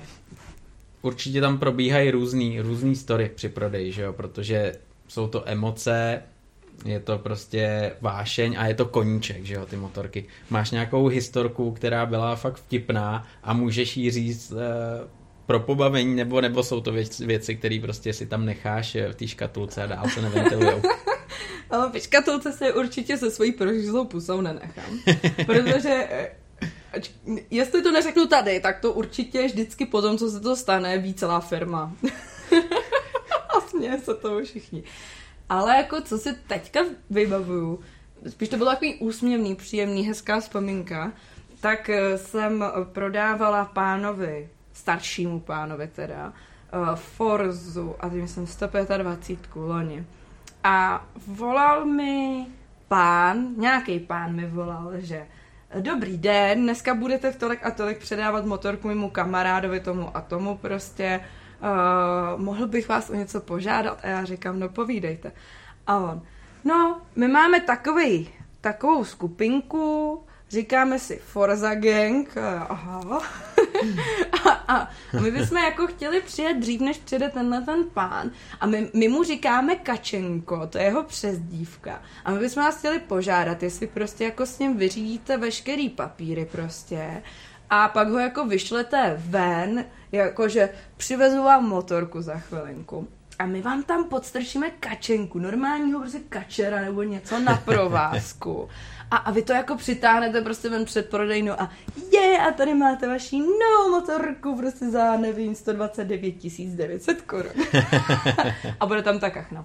určitě 1.02 1.40
tam 1.40 1.58
probíhají 1.58 2.10
různý, 2.10 2.60
různý 2.60 2.96
story 2.96 3.30
při 3.34 3.48
prodeji, 3.48 3.92
že 3.92 4.02
jo, 4.02 4.12
protože 4.12 4.74
jsou 5.08 5.28
to 5.28 5.48
emoce, 5.48 6.22
je 6.84 7.00
to 7.00 7.18
prostě 7.18 7.92
vášeň 8.00 8.56
a 8.58 8.66
je 8.66 8.74
to 8.74 8.84
koníček, 8.84 9.44
že 9.44 9.54
jo, 9.54 9.66
ty 9.66 9.76
motorky. 9.76 10.24
Máš 10.50 10.70
nějakou 10.70 11.06
historku, 11.06 11.72
která 11.72 12.06
byla 12.06 12.36
fakt 12.36 12.56
vtipná 12.56 13.26
a 13.42 13.52
můžeš 13.52 13.96
jí 13.96 14.10
říct 14.10 14.52
e, 14.52 14.56
pro 15.46 15.60
pobavení, 15.60 16.14
nebo, 16.16 16.40
nebo 16.40 16.62
jsou 16.62 16.80
to 16.80 16.92
věci, 16.92 17.26
věci 17.26 17.56
které 17.56 17.78
prostě 17.82 18.12
si 18.12 18.26
tam 18.26 18.44
necháš 18.44 18.96
v 19.10 19.14
té 19.14 19.26
škatulce 19.26 19.82
a 19.82 19.86
dál 19.86 20.08
se 20.08 20.22
neventilujou. 20.22 20.82
Ale 21.70 22.00
škatulce 22.00 22.52
se 22.52 22.72
určitě 22.72 23.18
se 23.18 23.30
svojí 23.30 23.52
prořízlou 23.52 24.04
pusou 24.04 24.40
nenechám. 24.40 24.98
Protože 25.46 26.08
eh, 26.10 26.30
jestli 27.50 27.82
to 27.82 27.92
neřeknu 27.92 28.26
tady, 28.26 28.60
tak 28.60 28.80
to 28.80 28.92
určitě 28.92 29.46
vždycky 29.46 29.86
po 29.86 30.02
tom, 30.02 30.18
co 30.18 30.30
se 30.30 30.40
to 30.40 30.56
stane, 30.56 30.98
ví 30.98 31.14
celá 31.14 31.40
firma. 31.40 31.92
a 33.56 33.60
směje 33.60 33.98
se 33.98 34.14
toho 34.14 34.44
všichni. 34.44 34.82
Ale 35.48 35.76
jako 35.76 36.00
co 36.00 36.18
si 36.18 36.34
teďka 36.34 36.80
vybavuju, 37.10 37.80
spíš 38.28 38.48
to 38.48 38.56
bylo 38.56 38.70
takový 38.70 38.94
úsměvný, 38.94 39.54
příjemný, 39.54 40.06
hezká 40.06 40.40
vzpomínka, 40.40 41.12
tak 41.60 41.88
eh, 41.90 42.18
jsem 42.18 42.64
prodávala 42.92 43.64
pánovi, 43.64 44.48
staršímu 44.72 45.40
pánovi 45.40 45.88
teda, 45.88 46.32
uh, 46.72 46.94
Forzu 46.94 47.94
a 48.00 48.08
tím 48.08 48.28
jsem 48.28 48.46
125 48.46 49.56
loni. 49.56 50.06
A 50.64 51.06
volal 51.26 51.84
mi 51.84 52.46
pán, 52.88 53.46
nějaký 53.56 54.00
pán 54.00 54.36
mi 54.36 54.46
volal, 54.46 54.92
že 54.98 55.26
dobrý 55.80 56.18
den, 56.18 56.62
dneska 56.62 56.94
budete 56.94 57.32
v 57.32 57.36
tolik 57.36 57.66
a 57.66 57.70
tolik 57.70 57.98
předávat 57.98 58.44
motorku 58.44 58.88
mému 58.88 59.10
kamarádovi 59.10 59.80
tomu 59.80 60.16
a 60.16 60.20
tomu 60.20 60.56
prostě, 60.56 61.20
uh, 61.60 62.40
mohl 62.40 62.66
bych 62.66 62.88
vás 62.88 63.10
o 63.10 63.14
něco 63.14 63.40
požádat? 63.40 63.98
A 64.02 64.06
já 64.06 64.24
říkám, 64.24 64.60
no 64.60 64.68
povídejte. 64.68 65.32
A 65.86 65.98
on, 65.98 66.22
no, 66.64 67.00
my 67.16 67.28
máme 67.28 67.60
takový, 67.60 68.28
takovou 68.60 69.04
skupinku, 69.04 70.22
říkáme 70.50 70.98
si 70.98 71.16
Forza 71.16 71.74
Gang, 71.74 72.36
aha. 72.68 73.22
a 74.46 74.58
a 74.68 74.88
my 75.20 75.30
bychom 75.30 75.58
jako 75.58 75.86
chtěli 75.86 76.20
přijet 76.20 76.56
dřív, 76.56 76.80
než 76.80 76.98
přijede 76.98 77.28
tenhle 77.28 77.60
ten 77.60 77.84
pán. 77.94 78.30
A 78.60 78.66
my, 78.66 78.90
my 78.94 79.08
mu 79.08 79.24
říkáme 79.24 79.76
Kačenko, 79.76 80.66
to 80.66 80.78
je 80.78 80.84
jeho 80.84 81.02
přezdívka. 81.02 82.02
A 82.24 82.30
my 82.30 82.38
bychom 82.38 82.62
vás 82.62 82.78
chtěli 82.78 82.98
požádat, 82.98 83.62
jestli 83.62 83.86
prostě 83.86 84.24
jako 84.24 84.46
s 84.46 84.58
ním 84.58 84.76
vyřídíte 84.76 85.36
veškerý 85.36 85.88
papíry 85.88 86.48
prostě. 86.52 87.22
A 87.70 87.88
pak 87.88 88.08
ho 88.08 88.18
jako 88.18 88.46
vyšlete 88.46 89.14
ven, 89.26 89.84
jakože 90.12 90.70
přivezu 90.96 91.42
vám 91.42 91.68
motorku 91.68 92.22
za 92.22 92.38
chvilinku 92.38 93.08
a 93.38 93.46
my 93.46 93.62
vám 93.62 93.82
tam 93.82 94.04
podstrčíme 94.04 94.70
kačenku, 94.70 95.38
normálního 95.38 96.00
prostě 96.00 96.18
kačera 96.28 96.80
nebo 96.80 97.02
něco 97.02 97.38
na 97.38 97.56
provázku. 97.64 98.68
A, 99.10 99.16
a 99.16 99.30
vy 99.30 99.42
to 99.42 99.52
jako 99.52 99.76
přitáhnete 99.76 100.40
prostě 100.40 100.68
ven 100.68 100.84
před 100.84 101.10
prodejnou 101.10 101.52
a 101.58 101.70
je, 102.12 102.38
a 102.38 102.52
tady 102.52 102.74
máte 102.74 103.08
vaši 103.08 103.38
novou 103.38 103.90
motorku 103.90 104.56
prostě 104.56 104.90
za, 104.90 105.16
nevím, 105.16 105.54
129 105.54 106.34
900 106.76 107.22
korun. 107.22 107.52
a 108.80 108.86
bude 108.86 109.02
tam 109.02 109.18
ta 109.18 109.30
kachna. 109.30 109.64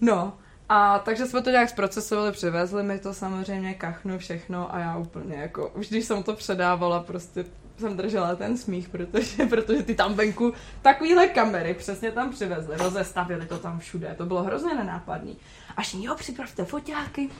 No, 0.00 0.32
a 0.68 0.98
takže 0.98 1.26
jsme 1.26 1.42
to 1.42 1.50
nějak 1.50 1.68
zprocesovali, 1.68 2.32
přivezli 2.32 2.82
mi 2.82 2.98
to 2.98 3.14
samozřejmě 3.14 3.74
kachnu 3.74 4.18
všechno 4.18 4.74
a 4.74 4.78
já 4.78 4.98
úplně 4.98 5.36
jako, 5.36 5.68
už 5.68 5.88
když 5.88 6.04
jsem 6.04 6.22
to 6.22 6.34
předávala, 6.34 7.00
prostě 7.00 7.44
jsem 7.78 7.96
držela 7.96 8.36
ten 8.36 8.56
smích, 8.56 8.88
protože, 8.88 9.46
protože 9.48 9.82
ty 9.82 9.94
tam 9.94 10.14
venku 10.14 10.52
takovýhle 10.82 11.28
kamery 11.28 11.74
přesně 11.74 12.12
tam 12.12 12.30
přivezli, 12.30 12.76
rozestavili 12.76 13.46
to 13.46 13.58
tam 13.58 13.78
všude, 13.78 14.14
to 14.18 14.26
bylo 14.26 14.42
hrozně 14.42 14.74
nenápadný. 14.74 15.36
Až 15.76 15.94
jo, 15.94 16.14
připravte 16.14 16.64
foťáky. 16.64 17.30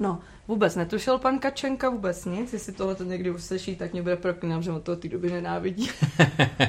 No, 0.00 0.20
vůbec 0.48 0.76
netušil 0.76 1.18
pan 1.18 1.38
Kačenka, 1.38 1.90
vůbec 1.90 2.24
nic, 2.24 2.52
jestli 2.52 2.72
tohle 2.72 2.94
to 2.94 3.04
někdy 3.04 3.30
uslyší, 3.30 3.76
tak 3.76 3.92
mě 3.92 4.02
bude 4.02 4.16
proklínat, 4.16 4.62
že 4.62 4.70
on 4.70 4.80
to 4.80 4.96
té 4.96 5.08
doby 5.08 5.30
nenávidí. 5.30 5.90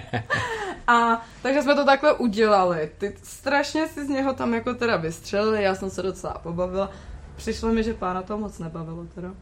a 0.87 1.25
takže 1.41 1.61
jsme 1.61 1.75
to 1.75 1.85
takhle 1.85 2.13
udělali. 2.13 2.91
Ty 2.97 3.17
strašně 3.23 3.87
si 3.87 4.05
z 4.05 4.09
něho 4.09 4.33
tam 4.33 4.53
jako 4.53 4.73
teda 4.73 4.97
vystřelili, 4.97 5.63
já 5.63 5.75
jsem 5.75 5.89
se 5.89 6.01
docela 6.01 6.33
pobavila. 6.33 6.91
Přišlo 7.35 7.73
mi, 7.73 7.83
že 7.83 7.93
pána 7.93 8.21
to 8.21 8.37
moc 8.37 8.59
nebavilo 8.59 9.05
teda. 9.15 9.33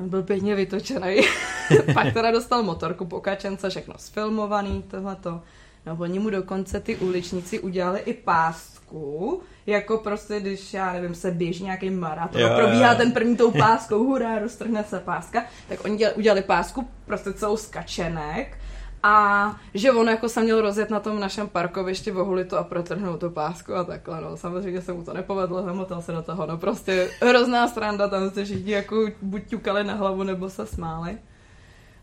On 0.00 0.08
byl 0.08 0.22
pěkně 0.22 0.54
vytočený. 0.54 1.20
Pak 1.94 2.14
teda 2.14 2.30
dostal 2.30 2.62
motorku 2.62 3.06
po 3.06 3.20
kačence, 3.20 3.70
všechno 3.70 3.94
sfilmovaný, 3.96 4.84
tohleto. 4.90 5.42
No 5.86 5.96
oni 5.98 6.18
mu 6.18 6.30
dokonce 6.30 6.80
ty 6.80 6.96
uličníci 6.96 7.60
udělali 7.60 8.00
i 8.00 8.14
pásku, 8.14 9.40
jako 9.66 9.98
prostě, 9.98 10.40
když, 10.40 10.74
já 10.74 10.92
nevím, 10.92 11.14
se 11.14 11.30
běží 11.30 11.64
nějaký 11.64 11.90
maraton, 11.90 12.40
jo, 12.40 12.48
probíhá 12.56 12.92
jo. 12.92 12.98
ten 12.98 13.12
první 13.12 13.36
tou 13.36 13.50
páskou, 13.58 14.04
hurá, 14.04 14.38
roztrhne 14.38 14.84
se 14.84 15.00
páska, 15.00 15.44
tak 15.68 15.84
oni 15.84 15.96
dělali, 15.96 16.16
udělali 16.16 16.42
pásku 16.42 16.88
prostě 17.06 17.32
celou 17.32 17.56
skačenek 17.56 18.58
a 19.06 19.56
že 19.74 19.92
on 19.92 20.08
jako 20.08 20.28
se 20.28 20.42
měl 20.42 20.60
rozjet 20.60 20.90
na 20.90 21.00
tom 21.00 21.20
našem 21.20 21.48
parkovišti, 21.48 22.10
vohulit 22.10 22.48
to 22.48 22.58
a 22.58 22.64
protrhnout 22.64 23.20
tu 23.20 23.30
pásku 23.30 23.74
a 23.74 23.84
takhle, 23.84 24.20
no. 24.20 24.36
Samozřejmě 24.36 24.82
se 24.82 24.92
mu 24.92 25.02
to 25.02 25.12
nepovedlo, 25.12 25.62
zamotal 25.62 26.02
se 26.02 26.12
do 26.12 26.22
toho, 26.22 26.46
no 26.46 26.58
prostě 26.58 27.10
hrozná 27.22 27.68
stranda, 27.68 28.08
tam 28.08 28.30
se 28.30 28.44
všichni 28.44 28.72
jako 28.72 29.06
buď 29.22 29.42
ťukali 29.46 29.84
na 29.84 29.94
hlavu, 29.94 30.22
nebo 30.22 30.50
se 30.50 30.66
smáli. 30.66 31.18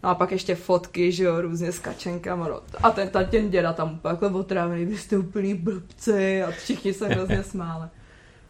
No 0.03 0.09
a 0.09 0.15
pak 0.15 0.31
ještě 0.31 0.55
fotky, 0.55 1.11
že 1.11 1.23
jo, 1.23 1.41
různě 1.41 1.71
s 1.71 1.79
kačenkama, 1.79 2.47
no. 2.47 2.61
A 2.83 2.91
ten, 2.91 3.09
ten 3.29 3.49
děda 3.49 3.73
tam 3.73 3.99
takhle 3.99 4.29
otrávený, 4.29 4.85
vy 4.85 4.97
jste 4.97 5.17
úplný 5.17 5.53
blbci 5.53 6.43
a 6.43 6.51
všichni 6.51 6.93
se 6.93 7.07
hrozně 7.07 7.43
smáli. 7.43 7.87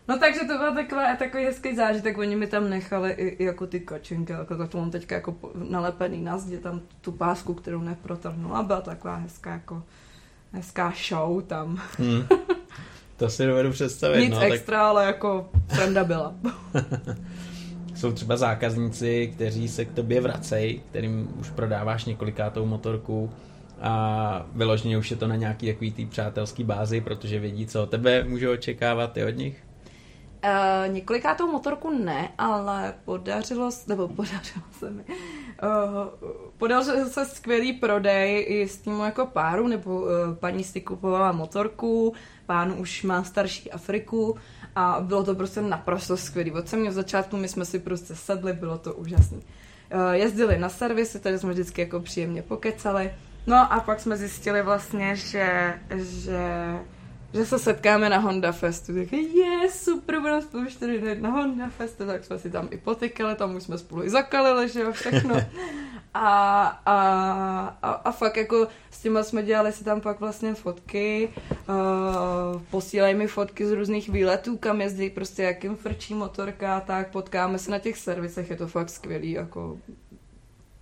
No 0.08 0.20
takže 0.20 0.40
to 0.40 0.58
byl 0.58 0.74
takový, 0.74 1.02
takový 1.20 1.46
hezký 1.46 1.76
zážitek, 1.76 2.18
oni 2.18 2.36
mi 2.36 2.48
tam 2.48 2.70
nechali 2.70 3.12
i, 3.12 3.28
i 3.28 3.44
jako 3.44 3.68
ty 3.68 3.80
kočinky, 3.80 4.34
jako 4.34 4.68
to 4.68 4.78
mám 4.78 4.92
teďka 4.92 5.16
jako 5.16 5.36
nalepený 5.70 6.22
na 6.22 6.38
zdi, 6.38 6.58
tam 6.58 6.82
tu 7.02 7.12
pásku, 7.12 7.54
kterou 7.54 7.82
neprotrhnu 7.82 8.56
a 8.56 8.64
byla 8.64 8.82
taková 8.82 9.16
hezká 9.16 9.52
jako 9.52 9.84
hezká 10.52 10.94
show 11.10 11.42
tam. 11.42 11.82
Hmm. 11.98 12.28
To 13.18 13.30
si 13.30 13.46
dovedu 13.46 13.72
představit. 13.72 14.22
Nic 14.22 14.34
no, 14.34 14.42
extra, 14.42 14.78
tak... 14.78 14.86
ale 14.86 15.06
jako 15.06 15.50
sranda 15.74 16.04
byla. 16.04 16.36
Jsou 17.96 18.12
třeba 18.12 18.38
zákazníci, 18.38 19.32
kteří 19.36 19.68
se 19.68 19.86
k 19.86 19.92
tobě 19.92 20.22
vracejí, 20.22 20.80
kterým 20.90 21.34
už 21.40 21.50
prodáváš 21.50 22.06
několikátou 22.06 22.66
motorku 22.66 23.32
a 23.82 24.46
vyloženě 24.56 24.98
už 24.98 25.12
je 25.12 25.18
to 25.18 25.28
na 25.28 25.36
nějaký 25.36 25.68
takový 25.68 25.92
tý 25.92 26.06
přátelský 26.06 26.64
bázi, 26.64 27.02
protože 27.02 27.40
vědí, 27.40 27.68
co 27.68 27.84
od 27.84 27.90
tebe 27.90 28.24
můžou 28.24 28.52
očekávat 28.52 29.18
i 29.18 29.26
od 29.26 29.38
nich? 29.38 29.64
Uh, 30.44 30.94
několikátou 30.94 31.52
motorku 31.52 31.90
ne, 31.90 32.30
ale 32.38 32.94
podařilo, 33.06 33.70
nebo 33.88 34.08
podařilo 34.08 34.66
se 34.80 34.90
mi, 34.90 35.04
uh, 35.04 36.30
podařilo 36.58 37.06
se 37.10 37.26
skvělý 37.26 37.74
prodej 37.74 38.46
i 38.50 38.68
s 38.68 38.78
tím 38.78 39.00
jako 39.00 39.26
páru, 39.26 39.68
nebo 39.68 40.02
uh, 40.02 40.10
paní 40.40 40.64
si 40.64 40.82
kupovala 40.82 41.32
motorku, 41.32 42.14
pán 42.46 42.74
už 42.78 43.04
má 43.04 43.24
starší 43.24 43.72
Afriku 43.72 44.38
a 44.76 44.98
bylo 45.02 45.24
to 45.24 45.36
prostě 45.36 45.62
naprosto 45.62 46.18
skvělý. 46.18 46.52
Od 46.52 46.70
samého 46.70 46.92
začátku 46.92 47.38
my 47.38 47.48
jsme 47.48 47.66
si 47.66 47.80
prostě 47.80 48.16
sedli, 48.16 48.54
bylo 48.54 48.78
to 48.78 48.94
úžasné. 48.94 49.38
Uh, 49.38 50.12
jezdili 50.12 50.58
na 50.58 50.70
servisy, 50.70 51.20
tady 51.20 51.40
jsme 51.40 51.52
vždycky 51.52 51.82
jako 51.82 52.00
příjemně 52.00 52.42
pokecali. 52.42 53.14
No 53.48 53.74
a 53.74 53.80
pak 53.80 54.00
jsme 54.00 54.18
zjistili 54.18 54.62
vlastně, 54.62 55.16
že, 55.16 55.80
že 55.98 56.76
že 57.34 57.46
se 57.46 57.60
setkáme 57.60 58.10
na 58.10 58.18
Honda 58.18 58.52
Festu. 58.52 58.94
Tak 58.96 59.14
je, 59.14 59.70
super, 59.72 60.20
budeme 60.20 60.42
spolu 60.42 60.66
čtyři 60.66 61.22
na 61.22 61.30
Honda 61.30 61.70
Festu, 61.70 62.06
tak 62.06 62.26
jsme 62.26 62.40
si 62.40 62.50
tam 62.50 62.68
i 62.72 62.78
potykali, 62.78 63.36
tam 63.36 63.56
už 63.56 63.64
jsme 63.64 63.78
spolu 63.78 64.04
i 64.04 64.10
zakalili, 64.10 64.70
že 64.70 64.82
jo, 64.82 64.92
všechno. 64.92 65.36
A, 66.16 66.62
a, 66.86 66.98
a, 67.82 67.92
a 67.92 68.12
fakt 68.12 68.38
jako 68.38 68.68
s 68.92 69.02
těma 69.02 69.24
jsme 69.24 69.44
dělali 69.44 69.72
si 69.72 69.84
tam 69.84 70.02
pak 70.02 70.20
vlastně 70.20 70.54
fotky, 70.54 71.30
uh, 71.70 72.62
posílají 72.72 73.16
mi 73.16 73.28
fotky 73.28 73.66
z 73.66 73.72
různých 73.72 74.10
výletů, 74.10 74.58
kam 74.58 74.82
jezdí, 74.82 75.10
prostě 75.10 75.44
jakým 75.44 75.76
frčí 75.76 76.14
motorka, 76.14 76.80
tak 76.80 77.12
potkáme 77.12 77.60
se 77.60 77.72
na 77.72 77.80
těch 77.80 77.98
servisech, 77.98 78.50
je 78.50 78.56
to 78.56 78.68
fakt 78.68 78.90
skvělý, 78.90 79.32
jako 79.32 79.78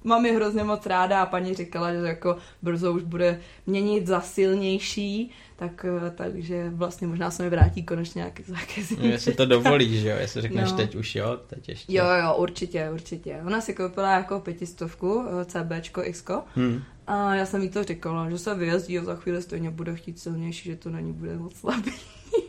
mám 0.04 0.26
je 0.26 0.34
hrozně 0.34 0.64
moc 0.64 0.86
ráda 0.86 1.22
a 1.22 1.26
paní 1.26 1.54
říkala, 1.54 1.94
že 1.94 1.98
jako 1.98 2.38
brzo 2.62 2.94
už 2.94 3.04
bude 3.04 3.40
měnit 3.68 4.08
za 4.08 4.22
silnější, 4.22 5.32
tak, 5.56 5.86
eh, 5.86 6.12
takže 6.12 6.70
vlastně 6.70 7.08
možná 7.08 7.32
se 7.32 7.44
mi 7.44 7.50
vrátí 7.50 7.84
konečně 7.84 8.20
nějaký 8.20 8.44
zákaz. 8.44 8.90
No, 9.00 9.06
jestli 9.06 9.34
to 9.34 9.46
dovolíš, 9.46 10.02
že 10.02 10.10
jo, 10.10 10.18
jestli 10.20 10.42
řekneš 10.42 10.72
no. 10.72 10.78
teď 10.78 10.96
už 10.96 11.16
jo, 11.16 11.40
teď 11.48 11.70
ještě. 11.70 11.94
Jo, 11.94 12.06
jo, 12.06 12.36
určitě, 12.36 12.90
určitě. 12.94 13.42
Ona 13.46 13.62
si 13.62 13.74
koupila 13.74 14.12
jako 14.12 14.40
pětistovku, 14.40 15.26
eh, 15.42 15.46
CBčko, 15.46 16.02
Xko, 16.12 16.44
hmm. 16.56 16.84
a 17.08 17.36
já 17.36 17.46
jsem 17.46 17.62
jí 17.62 17.70
to 17.70 17.84
říkala, 17.84 18.30
že 18.30 18.38
se 18.38 18.56
vyjezdí 18.56 19.00
a 19.00 19.04
za 19.04 19.16
chvíli 19.16 19.42
stejně 19.42 19.72
bude 19.72 19.96
chtít 19.96 20.20
silnější, 20.20 20.70
že 20.70 20.76
to 20.76 20.90
na 20.90 21.00
ní 21.00 21.14
bude 21.14 21.38
moc 21.38 21.56
slabý. 21.56 21.92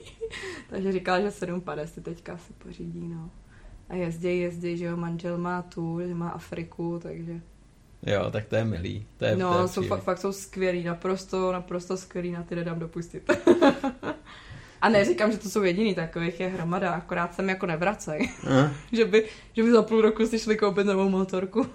takže 0.71 0.93
říkala, 0.93 1.21
že 1.21 1.31
750 1.31 1.95
si 1.95 2.01
teďka 2.01 2.37
si 2.37 2.53
pořídí, 2.53 3.09
no. 3.09 3.31
A 3.93 3.95
jezdí, 3.95 4.41
jezdí, 4.41 4.77
že 4.77 4.85
jo, 4.85 4.97
manžel 4.97 5.39
má 5.39 5.63
tu, 5.63 6.01
že 6.01 6.15
má 6.15 6.29
Afriku, 6.29 7.01
takže 7.03 7.41
Jo, 8.07 8.31
tak 8.31 8.45
to 8.45 8.57
je 8.57 8.65
milý. 8.65 9.07
To 9.17 9.25
je, 9.25 9.37
no, 9.37 9.55
to 9.55 9.63
je 9.63 9.69
jsou 9.69 9.83
fakt, 9.83 10.03
fakt 10.03 10.19
jsou 10.19 10.33
skvělý, 10.33 10.85
naprosto, 10.85 11.53
naprosto 11.53 11.97
skvělý, 11.97 12.31
na 12.31 12.43
ty 12.43 12.55
nedám 12.55 12.79
dopustit. 12.79 13.31
A 14.83 14.89
neříkám, 14.89 15.33
že 15.33 15.39
to 15.39 15.49
jsou 15.49 15.63
jediný, 15.63 15.95
takových 15.95 16.41
je 16.41 16.49
hromada, 16.49 16.91
akorát 16.93 17.35
sem 17.35 17.49
jako 17.49 17.67
nevracej. 17.67 18.31
že, 18.93 19.05
by, 19.05 19.29
že 19.53 19.63
by 19.63 19.73
za 19.73 19.83
půl 19.83 20.01
roku 20.01 20.27
si 20.27 20.39
šli 20.39 20.57
koupit 20.57 20.87
novou 20.87 21.09
motorku 21.09 21.67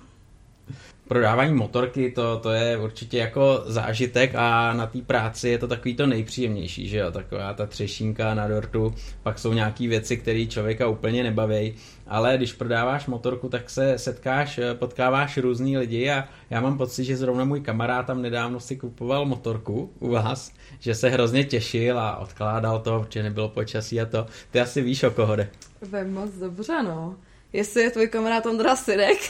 prodávání 1.07 1.53
motorky, 1.53 2.11
to, 2.11 2.37
to 2.37 2.51
je 2.51 2.77
určitě 2.77 3.17
jako 3.17 3.63
zážitek 3.65 4.35
a 4.35 4.73
na 4.73 4.87
té 4.87 5.01
práci 5.01 5.49
je 5.49 5.57
to 5.57 5.67
takový 5.67 5.95
to 5.95 6.07
nejpříjemnější, 6.07 6.87
že 6.87 6.97
jo, 6.97 7.11
taková 7.11 7.53
ta 7.53 7.65
třešínka 7.65 8.33
na 8.33 8.47
dortu, 8.47 8.93
pak 9.23 9.39
jsou 9.39 9.53
nějaký 9.53 9.87
věci, 9.87 10.17
které 10.17 10.45
člověka 10.45 10.87
úplně 10.87 11.23
nebaví, 11.23 11.73
ale 12.07 12.37
když 12.37 12.53
prodáváš 12.53 13.07
motorku, 13.07 13.49
tak 13.49 13.69
se 13.69 13.97
setkáš, 13.97 14.59
potkáváš 14.73 15.37
různý 15.37 15.77
lidi 15.77 16.09
a 16.09 16.27
já 16.49 16.61
mám 16.61 16.77
pocit, 16.77 17.03
že 17.03 17.17
zrovna 17.17 17.45
můj 17.45 17.61
kamarád 17.61 18.05
tam 18.05 18.21
nedávno 18.21 18.59
si 18.59 18.75
kupoval 18.75 19.25
motorku 19.25 19.91
u 19.99 20.09
vás, 20.09 20.51
že 20.79 20.95
se 20.95 21.09
hrozně 21.09 21.43
těšil 21.43 21.99
a 21.99 22.17
odkládal 22.17 22.79
to, 22.79 22.99
protože 22.99 23.23
nebylo 23.23 23.49
počasí 23.49 24.01
a 24.01 24.05
to. 24.05 24.25
Ty 24.51 24.59
asi 24.61 24.81
víš, 24.81 25.03
o 25.03 25.11
koho 25.11 25.35
jde. 25.35 25.49
Vím 25.81 26.13
moc 26.13 26.31
dobře, 26.31 26.83
no 26.83 27.15
jestli 27.53 27.81
je 27.81 27.91
tvůj 27.91 28.07
kamarád 28.07 28.45
Ondra 28.45 28.75
Sirek. 28.75 29.17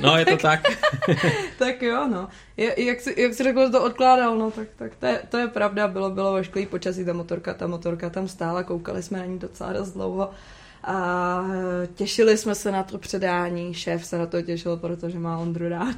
No, 0.00 0.16
je 0.16 0.26
to 0.26 0.36
tak. 0.36 0.60
tak 1.58 1.82
jo, 1.90 2.08
no. 2.08 2.28
Je, 2.56 2.84
jak, 2.84 3.00
jsi, 3.00 3.14
jak 3.22 3.34
jsi 3.34 3.42
řekl, 3.42 3.66
že 3.66 3.72
to 3.72 3.84
odkládal, 3.84 4.38
no, 4.38 4.50
tak, 4.50 4.68
tak 4.76 4.96
to, 4.96 5.06
je, 5.06 5.22
to 5.28 5.38
je 5.38 5.48
pravda, 5.48 5.88
bylo, 5.88 6.10
bylo 6.10 6.34
ošklý 6.34 6.66
počasí, 6.66 7.04
ta 7.04 7.12
motorka, 7.12 7.54
ta 7.54 7.66
motorka 7.66 8.10
tam 8.10 8.28
stála, 8.28 8.62
koukali 8.62 9.02
jsme 9.02 9.18
na 9.18 9.24
ní 9.24 9.38
docela 9.38 9.72
dost 9.72 9.92
dlouho 9.92 10.30
a 10.84 11.44
těšili 11.94 12.36
jsme 12.36 12.54
se 12.54 12.72
na 12.72 12.82
to 12.82 12.98
předání, 12.98 13.74
šéf 13.74 14.06
se 14.06 14.18
na 14.18 14.26
to 14.26 14.42
těšil, 14.42 14.76
protože 14.76 15.18
má 15.18 15.38
Ondru 15.38 15.68
rád. 15.68 15.96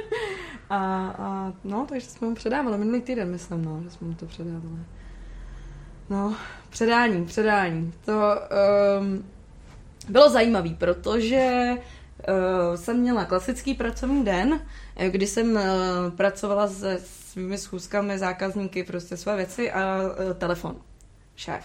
a, 0.70 1.08
a, 1.18 1.52
no, 1.64 1.86
takže 1.88 2.06
jsme 2.06 2.28
mu 2.28 2.34
předávali, 2.34 2.78
minulý 2.78 3.00
týden 3.00 3.30
myslím, 3.30 3.64
no, 3.64 3.80
že 3.84 3.90
jsme 3.90 4.06
mu 4.06 4.14
to 4.14 4.26
předávali. 4.26 4.80
No, 6.10 6.36
předání, 6.70 7.24
předání. 7.24 7.92
To, 8.04 8.12
um, 9.00 9.24
bylo 10.08 10.30
zajímavý, 10.30 10.74
protože 10.74 11.70
uh, 11.72 12.76
jsem 12.76 13.00
měla 13.00 13.24
klasický 13.24 13.74
pracovní 13.74 14.24
den, 14.24 14.60
kdy 15.08 15.26
jsem 15.26 15.52
uh, 15.52 15.60
pracovala 16.16 16.68
se 16.68 16.98
svými 17.04 17.58
schůzkami, 17.58 18.18
zákazníky, 18.18 18.84
prostě 18.84 19.16
své 19.16 19.36
věci 19.36 19.72
a 19.72 20.00
uh, 20.02 20.34
telefon. 20.34 20.76
Šéf. 21.36 21.64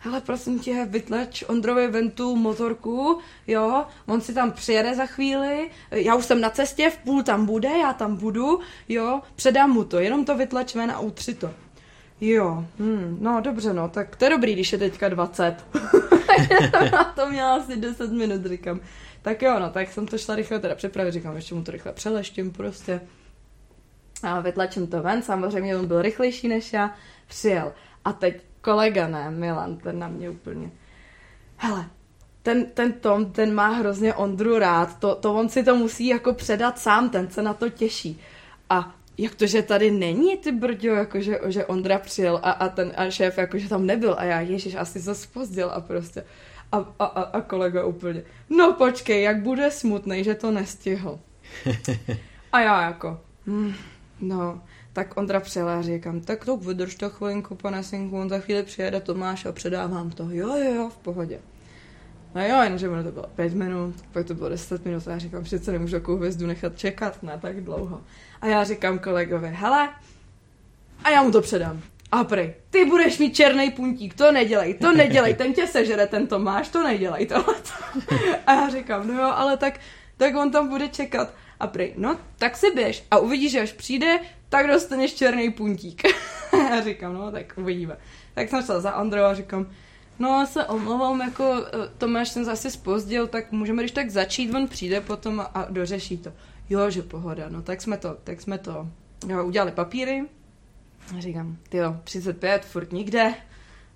Hele, 0.00 0.20
prosím 0.20 0.58
tě, 0.58 0.86
vytleč 0.90 1.44
Ondrovi 1.48 1.88
Ventu 1.88 2.36
motorku, 2.36 3.18
jo, 3.46 3.84
on 4.06 4.20
si 4.20 4.34
tam 4.34 4.52
přijede 4.52 4.94
za 4.94 5.06
chvíli, 5.06 5.70
já 5.90 6.14
už 6.14 6.24
jsem 6.24 6.40
na 6.40 6.50
cestě, 6.50 6.90
v 6.90 6.98
půl 6.98 7.22
tam 7.22 7.46
bude, 7.46 7.68
já 7.68 7.92
tam 7.92 8.16
budu, 8.16 8.60
jo, 8.88 9.20
předám 9.36 9.70
mu 9.70 9.84
to, 9.84 9.98
jenom 9.98 10.24
to 10.24 10.36
vytleč 10.36 10.74
ven 10.74 10.90
a 10.90 11.00
utři 11.00 11.34
to. 11.34 11.50
Jo, 12.20 12.64
hm, 12.78 13.18
no 13.20 13.40
dobře, 13.40 13.72
no, 13.74 13.88
tak 13.88 14.16
to 14.16 14.24
je 14.24 14.30
dobrý, 14.30 14.52
když 14.52 14.72
je 14.72 14.78
teďka 14.78 15.08
20. 15.08 15.56
na 16.92 17.04
to 17.16 17.30
měla 17.30 17.54
asi 17.54 17.76
10 17.76 18.12
minut, 18.12 18.46
říkám. 18.46 18.80
Tak 19.22 19.42
jo, 19.42 19.58
no, 19.58 19.70
tak 19.70 19.92
jsem 19.92 20.06
to 20.06 20.18
šla 20.18 20.34
rychle 20.34 20.58
teda 20.58 20.74
připravit, 20.74 21.12
říkám, 21.12 21.36
ještě 21.36 21.54
mu 21.54 21.64
to 21.64 21.72
rychle 21.72 21.92
přeleštím 21.92 22.52
prostě. 22.52 23.00
A 24.22 24.40
vytlačím 24.40 24.86
to 24.86 25.02
ven, 25.02 25.22
samozřejmě 25.22 25.76
on 25.76 25.86
byl 25.86 26.02
rychlejší 26.02 26.48
než 26.48 26.72
já, 26.72 26.94
přijel. 27.26 27.72
A 28.04 28.12
teď 28.12 28.42
kolega, 28.60 29.08
ne, 29.08 29.30
Milan, 29.30 29.76
ten 29.76 29.98
na 29.98 30.08
mě 30.08 30.30
úplně, 30.30 30.70
hele, 31.56 31.86
ten, 32.42 32.66
ten 32.66 32.92
Tom, 32.92 33.32
ten 33.32 33.54
má 33.54 33.68
hrozně 33.68 34.14
Ondru 34.14 34.58
rád, 34.58 34.98
to, 34.98 35.14
to 35.14 35.34
on 35.34 35.48
si 35.48 35.64
to 35.64 35.76
musí 35.76 36.06
jako 36.06 36.34
předat 36.34 36.78
sám, 36.78 37.10
ten 37.10 37.30
se 37.30 37.42
na 37.42 37.54
to 37.54 37.68
těší. 37.68 38.20
A 38.70 38.94
jak 39.18 39.34
to, 39.34 39.46
že 39.46 39.62
tady 39.62 39.90
není, 39.90 40.36
ty 40.36 40.52
brďo, 40.52 40.88
jakože, 40.88 41.40
že 41.46 41.66
Ondra 41.66 41.98
přijel 41.98 42.40
a, 42.42 42.50
a 42.50 42.68
ten 42.68 42.92
a 42.96 43.10
šéf 43.10 43.38
jakože 43.38 43.68
tam 43.68 43.86
nebyl 43.86 44.14
a 44.18 44.24
já, 44.24 44.40
ježiš, 44.40 44.74
asi 44.74 45.02
se 45.02 45.14
spozdil 45.14 45.70
a 45.70 45.80
prostě. 45.80 46.24
A, 46.72 46.76
a, 46.98 47.04
a, 47.04 47.22
a 47.22 47.40
kolega 47.40 47.84
úplně, 47.84 48.22
no 48.50 48.72
počkej, 48.72 49.22
jak 49.22 49.42
bude 49.42 49.70
smutný, 49.70 50.24
že 50.24 50.34
to 50.34 50.50
nestihl. 50.50 51.20
A 52.52 52.60
já 52.60 52.82
jako, 52.82 53.20
hm, 53.46 53.72
no, 54.20 54.62
tak 54.92 55.16
Ondra 55.16 55.40
přijel 55.40 55.68
a 55.68 55.82
říkám, 55.82 56.20
tak 56.20 56.44
to 56.44 56.56
vydrž 56.56 56.94
to 56.94 57.10
chvilinku, 57.10 57.54
pane 57.54 57.82
synku, 57.82 58.18
on 58.20 58.28
za 58.28 58.38
chvíli 58.38 58.62
přijede 58.62 59.00
Tomáš 59.00 59.46
a 59.46 59.52
předávám 59.52 60.10
to. 60.10 60.28
Jo, 60.30 60.56
jo, 60.56 60.74
jo, 60.74 60.88
v 60.88 60.96
pohodě. 60.96 61.40
No 62.34 62.46
jo, 62.46 62.62
jenže 62.62 62.88
ono 62.88 63.04
to 63.04 63.12
bylo 63.12 63.26
pět 63.36 63.54
minut, 63.54 63.94
pak 64.12 64.26
to 64.26 64.34
bylo 64.34 64.48
deset 64.48 64.84
minut 64.84 65.08
a 65.08 65.10
já 65.10 65.18
říkám, 65.18 65.44
přece 65.44 65.72
nemůžu 65.72 65.92
takovou 65.96 66.16
hvězdu 66.16 66.46
nechat 66.46 66.78
čekat 66.78 67.22
na 67.22 67.36
tak 67.36 67.60
dlouho. 67.60 68.00
A 68.44 68.46
já 68.46 68.64
říkám 68.64 68.98
kolegovi, 68.98 69.48
hele, 69.48 69.88
a 71.04 71.10
já 71.10 71.22
mu 71.22 71.32
to 71.32 71.40
předám. 71.40 71.80
A 72.12 72.24
prej, 72.24 72.54
ty 72.70 72.84
budeš 72.84 73.18
mít 73.18 73.36
černý 73.36 73.70
puntík, 73.70 74.14
to 74.14 74.32
nedělej, 74.32 74.74
to 74.74 74.92
nedělej, 74.92 75.34
ten 75.34 75.52
tě 75.52 75.66
sežere, 75.66 76.06
ten 76.06 76.26
Tomáš, 76.26 76.68
to 76.68 76.82
nedělej, 76.82 77.26
to. 77.26 77.44
A 78.46 78.54
já 78.54 78.68
říkám, 78.68 79.08
no 79.08 79.14
jo, 79.14 79.32
ale 79.34 79.56
tak, 79.56 79.80
tak 80.16 80.36
on 80.36 80.50
tam 80.50 80.68
bude 80.68 80.88
čekat. 80.88 81.34
A 81.60 81.66
prej, 81.66 81.94
no, 81.96 82.18
tak 82.38 82.56
si 82.56 82.70
běž 82.70 83.04
a 83.10 83.18
uvidíš, 83.18 83.52
že 83.52 83.60
až 83.60 83.72
přijde, 83.72 84.18
tak 84.48 84.66
dostaneš 84.66 85.14
černý 85.14 85.50
puntík. 85.50 86.02
já 86.70 86.80
říkám, 86.80 87.14
no, 87.14 87.32
tak 87.32 87.54
uvidíme. 87.56 87.96
Tak 88.34 88.48
jsem 88.48 88.62
šla 88.62 88.80
za 88.80 88.90
Androu 88.90 89.22
a 89.22 89.34
říkám, 89.34 89.66
No, 90.18 90.46
se 90.46 90.64
omlouvám, 90.64 91.20
jako 91.20 91.44
eh, 91.66 91.90
Tomáš 91.98 92.28
jsem 92.28 92.44
zase 92.44 92.70
spozdil, 92.70 93.26
tak 93.26 93.52
můžeme 93.52 93.82
když 93.82 93.92
tak 93.92 94.10
začít, 94.10 94.54
on 94.54 94.68
přijde 94.68 95.00
potom 95.00 95.40
a, 95.40 95.44
a 95.44 95.70
dořeší 95.70 96.18
to. 96.18 96.32
Jo, 96.70 96.90
že 96.90 97.02
pohoda, 97.02 97.44
no 97.48 97.62
tak 97.62 97.82
jsme 97.82 97.96
to, 97.96 98.16
tak 98.24 98.40
jsme 98.40 98.58
to 98.58 98.88
jo, 99.28 99.44
udělali 99.44 99.72
papíry. 99.72 100.24
A 101.16 101.20
říkám, 101.20 101.56
ty 101.68 101.76
jo, 101.76 101.96
35, 102.04 102.64
furt 102.64 102.92
nikde. 102.92 103.34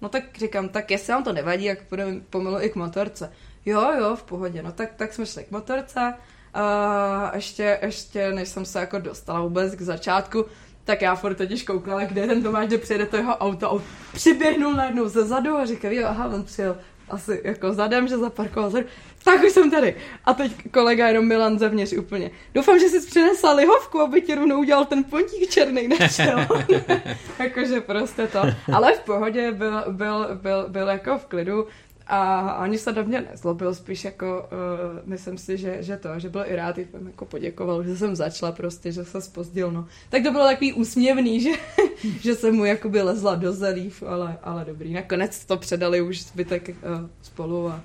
No 0.00 0.08
tak 0.08 0.38
říkám, 0.38 0.68
tak 0.68 0.90
jestli 0.90 1.12
vám 1.12 1.24
to 1.24 1.32
nevadí, 1.32 1.64
jak 1.64 1.82
půjdeme 1.82 2.20
pomalu 2.30 2.60
i 2.60 2.70
k 2.70 2.76
motorce. 2.76 3.32
Jo, 3.66 3.92
jo, 3.98 4.16
v 4.16 4.22
pohodě, 4.22 4.62
no 4.62 4.72
tak, 4.72 4.94
tak 4.94 5.12
jsme 5.12 5.26
šli 5.26 5.44
k 5.44 5.50
motorce. 5.50 6.14
A 6.54 7.32
ještě, 7.34 7.78
ještě, 7.82 8.32
než 8.32 8.48
jsem 8.48 8.64
se 8.64 8.80
jako 8.80 8.98
dostala 8.98 9.40
vůbec 9.40 9.74
k 9.74 9.80
začátku, 9.80 10.44
tak 10.84 11.02
já 11.02 11.14
furt 11.14 11.34
totiž 11.34 11.62
koukala, 11.62 12.04
kde 12.04 12.26
ten 12.26 12.42
Tomáš, 12.42 12.66
kde 12.66 12.78
přijede 12.78 13.06
to 13.06 13.16
jeho 13.16 13.36
auto. 13.36 13.72
A 13.72 13.82
přiběhnul 14.12 14.72
najednou 14.72 15.08
ze 15.08 15.24
zadu 15.24 15.56
a 15.56 15.66
říkal, 15.66 15.92
jo, 15.92 16.06
aha, 16.06 16.26
on 16.26 16.44
přijel 16.44 16.76
asi 17.10 17.40
jako 17.44 17.72
zadem, 17.72 18.08
že 18.08 18.18
zaparkoval 18.18 18.70
zadu. 18.70 18.86
Tak 19.24 19.42
už 19.42 19.52
jsem 19.52 19.70
tady. 19.70 19.96
A 20.24 20.34
teď 20.34 20.52
kolega 20.70 21.08
jenom 21.08 21.28
Milan 21.28 21.58
zevnitř 21.58 21.92
úplně. 21.92 22.30
Doufám, 22.54 22.78
že 22.78 22.88
jsi 22.88 23.06
přinesla 23.06 23.52
lihovku, 23.52 24.00
aby 24.00 24.22
ti 24.22 24.34
rovnou 24.34 24.58
udělal 24.58 24.84
ten 24.84 25.04
pontík 25.04 25.50
černý 25.50 25.88
na 25.88 26.08
čelo. 26.08 26.46
Jakože 27.38 27.80
prostě 27.80 28.26
to. 28.26 28.42
Ale 28.72 28.94
v 28.94 29.00
pohodě 29.00 29.52
byl, 29.52 29.84
byl, 29.88 30.28
byl, 30.34 30.64
byl 30.68 30.88
jako 30.88 31.18
v 31.18 31.26
klidu. 31.26 31.66
A 32.10 32.50
ani 32.50 32.78
se 32.78 32.92
do 32.92 33.04
mě 33.04 33.20
nezlobil, 33.20 33.74
spíš 33.74 34.04
jako, 34.04 34.48
uh, 34.52 35.08
myslím 35.08 35.38
si, 35.38 35.56
že, 35.56 35.82
že 35.82 35.96
to, 35.96 36.18
že 36.18 36.28
byl 36.28 36.44
i 36.46 36.56
rád, 36.56 36.76
jsem 36.76 37.06
jako 37.06 37.24
poděkoval, 37.24 37.84
že 37.84 37.96
jsem 37.96 38.16
začala 38.16 38.52
prostě, 38.52 38.92
že 38.92 39.04
se 39.04 39.20
spozdil, 39.20 39.72
no. 39.72 39.86
Tak 40.08 40.22
to 40.22 40.30
bylo 40.32 40.44
takový 40.46 40.72
úsměvný, 40.72 41.40
že, 41.40 41.50
že 42.20 42.34
jsem 42.34 42.54
mu 42.54 42.64
jakoby 42.64 43.02
lezla 43.02 43.34
do 43.34 43.52
zelív, 43.52 44.02
ale, 44.06 44.38
ale 44.42 44.64
dobrý. 44.64 44.92
Nakonec 44.92 45.44
to 45.44 45.56
předali 45.56 46.00
už 46.00 46.22
zbytek 46.22 46.68
uh, 46.68 46.74
spolu 47.22 47.68
a, 47.68 47.80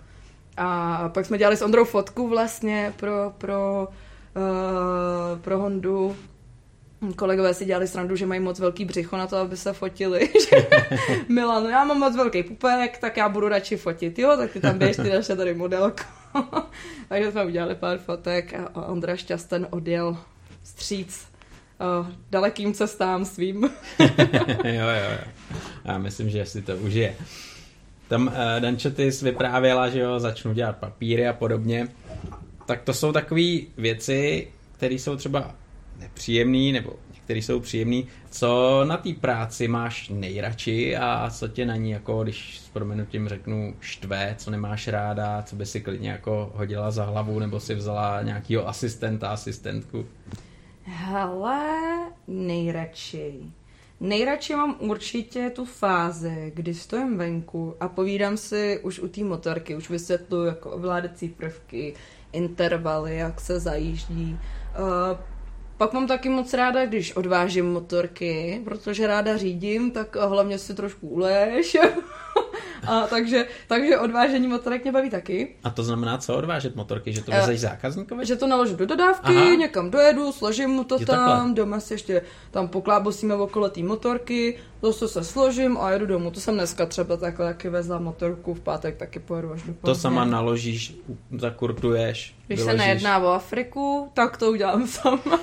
a 0.57 1.09
pak 1.09 1.25
jsme 1.25 1.37
dělali 1.37 1.57
s 1.57 1.61
Ondrou 1.61 1.85
fotku 1.85 2.27
vlastně 2.27 2.93
pro, 2.97 3.33
pro, 3.37 3.87
uh, 4.35 5.39
pro 5.39 5.59
Hondu, 5.59 6.15
Kolegové 7.11 7.53
si 7.53 7.65
dělali 7.65 7.87
srandu, 7.87 8.15
že 8.15 8.25
mají 8.25 8.39
moc 8.39 8.59
velký 8.59 8.85
břicho 8.85 9.17
na 9.17 9.27
to, 9.27 9.37
aby 9.37 9.57
se 9.57 9.73
fotili. 9.73 10.29
Milan, 11.29 11.65
já 11.65 11.83
mám 11.83 11.99
moc 11.99 12.15
velký 12.15 12.43
pupek, 12.43 12.97
tak 12.97 13.17
já 13.17 13.29
budu 13.29 13.47
radši 13.47 13.77
fotit. 13.77 14.19
Jo, 14.19 14.37
tak 14.37 14.51
ty 14.51 14.59
tam 14.59 14.77
běž, 14.77 14.95
ty 14.95 15.09
naše 15.09 15.35
tady 15.35 15.53
modelko. 15.53 16.03
Takže 17.09 17.31
jsme 17.31 17.45
udělali 17.45 17.75
pár 17.75 17.97
fotek 17.97 18.53
a 18.53 18.87
Ondra 18.87 19.15
Šťasten 19.15 19.67
odjel 19.69 20.17
stříc 20.63 21.27
uh, 21.99 22.07
dalekým 22.31 22.73
cestám 22.73 23.25
svým. 23.25 23.63
jo, 24.63 24.63
jo, 24.63 25.09
jo. 25.11 25.17
Já 25.85 25.97
myslím, 25.97 26.29
že 26.29 26.45
si 26.45 26.61
to 26.61 26.75
užije. 26.77 27.15
Tam 28.07 28.27
uh, 28.27 28.33
Danče, 28.59 28.91
ty 28.91 29.11
jsi 29.11 29.25
vyprávěla, 29.25 29.89
že 29.89 29.99
jo, 29.99 30.19
začnu 30.19 30.53
dělat 30.53 30.77
papíry 30.77 31.27
a 31.27 31.33
podobně. 31.33 31.87
Tak 32.65 32.81
to 32.81 32.93
jsou 32.93 33.11
takové 33.11 33.57
věci, 33.77 34.47
které 34.77 34.95
jsou 34.95 35.15
třeba 35.15 35.55
nepříjemný, 36.03 36.71
nebo 36.71 36.93
některý 37.13 37.41
jsou 37.41 37.59
příjemný. 37.59 38.07
Co 38.31 38.81
na 38.87 38.97
té 38.97 39.13
práci 39.13 39.67
máš 39.67 40.09
nejradši 40.09 40.97
a 40.97 41.29
co 41.29 41.47
tě 41.47 41.65
na 41.65 41.75
ní, 41.75 41.91
jako 41.91 42.23
když 42.23 42.59
s 42.59 42.69
proměnutím 42.69 43.27
řeknu, 43.27 43.75
štve, 43.79 44.35
co 44.37 44.51
nemáš 44.51 44.87
ráda, 44.87 45.41
co 45.41 45.55
by 45.55 45.65
si 45.65 45.81
klidně 45.81 46.09
jako 46.09 46.51
hodila 46.55 46.91
za 46.91 47.05
hlavu, 47.05 47.39
nebo 47.39 47.59
si 47.59 47.75
vzala 47.75 48.21
nějakýho 48.21 48.67
asistenta, 48.67 49.29
asistentku? 49.29 50.05
Hele, 50.83 51.61
nejradši. 52.27 53.33
Nejradši 53.99 54.55
mám 54.55 54.75
určitě 54.79 55.49
tu 55.49 55.65
fázi, 55.65 56.51
kdy 56.55 56.73
stojím 56.73 57.17
venku 57.17 57.75
a 57.79 57.87
povídám 57.87 58.37
si 58.37 58.79
už 58.83 58.99
u 58.99 59.07
té 59.07 59.23
motorky, 59.23 59.75
už 59.75 59.89
vysvětluji 59.89 60.47
jako 60.47 60.69
ovládací 60.69 61.29
prvky, 61.29 61.93
intervaly, 62.31 63.17
jak 63.17 63.41
se 63.41 63.59
zajíždí. 63.59 64.37
Pak 65.83 65.93
mám 65.93 66.07
taky 66.07 66.29
moc 66.29 66.53
ráda, 66.53 66.85
když 66.85 67.15
odvážím 67.15 67.71
motorky, 67.71 68.61
protože 68.63 69.07
ráda 69.07 69.37
řídím, 69.37 69.91
tak 69.91 70.15
hlavně 70.15 70.57
si 70.57 70.73
trošku 70.73 71.07
uleješ. 71.07 71.77
A 72.87 73.07
takže, 73.07 73.47
takže 73.67 73.99
odvážení 73.99 74.47
motorek 74.47 74.83
mě 74.83 74.91
baví 74.91 75.09
taky. 75.09 75.55
A 75.63 75.69
to 75.69 75.83
znamená 75.83 76.17
co 76.17 76.35
odvážet 76.35 76.75
motorky? 76.75 77.13
Že 77.13 77.21
to 77.23 77.31
vezeš 77.31 77.59
zákazníkovi? 77.59 78.25
Že 78.25 78.35
to 78.35 78.47
naložím 78.47 78.77
do 78.77 78.85
dodávky, 78.85 79.35
Aha. 79.35 79.55
někam 79.55 79.91
dojedu, 79.91 80.31
složím 80.31 80.69
mu 80.69 80.83
to 80.83 80.99
je 80.99 81.05
tam, 81.05 81.29
takhle. 81.29 81.53
doma 81.53 81.79
si 81.79 81.93
ještě 81.93 82.21
tam 82.51 82.67
poklábosíme 82.67 83.35
okolo 83.35 83.69
té 83.69 83.83
motorky, 83.83 84.59
zase 84.81 85.07
se 85.07 85.23
složím 85.23 85.77
a 85.77 85.91
jedu 85.91 86.05
domů. 86.05 86.31
To 86.31 86.39
jsem 86.39 86.55
dneska 86.55 86.85
třeba 86.85 87.17
takhle 87.17 87.45
taky 87.45 87.69
vezla 87.69 87.99
motorku, 87.99 88.53
v 88.53 88.59
pátek 88.59 88.97
taky 88.97 89.19
pojedu 89.19 89.51
až 89.51 89.63
do 89.63 89.73
To 89.81 89.95
sama 89.95 90.25
naložíš, 90.25 90.95
zakurtuješ, 91.37 92.35
Když 92.47 92.59
vyložíš. 92.59 92.81
se 92.81 92.87
nejedná 92.87 93.19
o 93.19 93.27
Afriku, 93.27 94.11
tak 94.13 94.37
to 94.37 94.51
udělám 94.51 94.87
sama. 94.87 95.39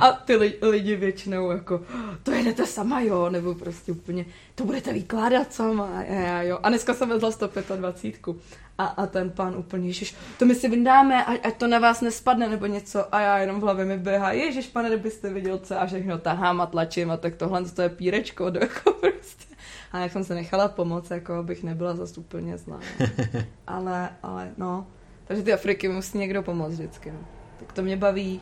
a 0.00 0.12
ty 0.12 0.36
lidi, 0.36 0.58
lidi 0.62 0.96
většinou 0.96 1.50
jako, 1.50 1.80
to 2.22 2.30
jedete 2.30 2.66
sama, 2.66 3.00
jo, 3.00 3.30
nebo 3.30 3.54
prostě 3.54 3.92
úplně, 3.92 4.24
to 4.54 4.64
budete 4.64 4.92
vykládat 4.92 5.52
sama, 5.52 5.98
a 5.98 6.02
já, 6.02 6.42
jo. 6.42 6.58
A 6.62 6.68
dneska 6.68 6.94
jsem 6.94 7.08
vezla 7.08 7.30
125. 7.30 8.34
A, 8.78 8.84
a 8.86 9.06
ten 9.06 9.30
pán 9.30 9.56
úplně, 9.56 9.88
ježiš, 9.88 10.14
to 10.38 10.44
my 10.44 10.54
si 10.54 10.68
vyndáme, 10.68 11.24
ať, 11.24 11.40
ať 11.46 11.56
to 11.56 11.66
na 11.66 11.78
vás 11.78 12.00
nespadne 12.00 12.48
nebo 12.48 12.66
něco. 12.66 13.14
A 13.14 13.20
já 13.20 13.38
jenom 13.38 13.60
v 13.60 13.62
hlavě 13.62 13.84
mi 13.84 13.98
běhá, 13.98 14.32
ježiš, 14.32 14.66
pane, 14.66 14.88
kdybyste 14.88 15.32
viděl, 15.32 15.58
co 15.58 15.80
a 15.80 15.86
všechno 15.86 16.18
tahám 16.18 16.60
a 16.60 16.66
tlačím 16.66 17.10
a 17.10 17.16
tak 17.16 17.36
tohle 17.36 17.64
to 17.64 17.82
je 17.82 17.88
pírečko, 17.88 18.50
do 18.50 18.60
jako 18.60 18.92
prostě. 19.00 19.54
A 19.92 19.98
jak 19.98 20.12
jsem 20.12 20.24
se 20.24 20.34
nechala 20.34 20.68
pomoct, 20.68 21.10
jako 21.10 21.42
bych 21.42 21.62
nebyla 21.62 21.96
zase 21.96 22.20
úplně 22.20 22.58
zlá. 22.58 22.80
ale, 23.66 24.10
ale 24.22 24.52
no, 24.56 24.86
takže 25.24 25.42
ty 25.42 25.52
Afriky 25.52 25.88
musí 25.88 26.18
někdo 26.18 26.42
pomoct 26.42 26.72
vždycky. 26.72 27.10
No. 27.10 27.18
Tak 27.58 27.72
to 27.72 27.82
mě 27.82 27.96
baví, 27.96 28.40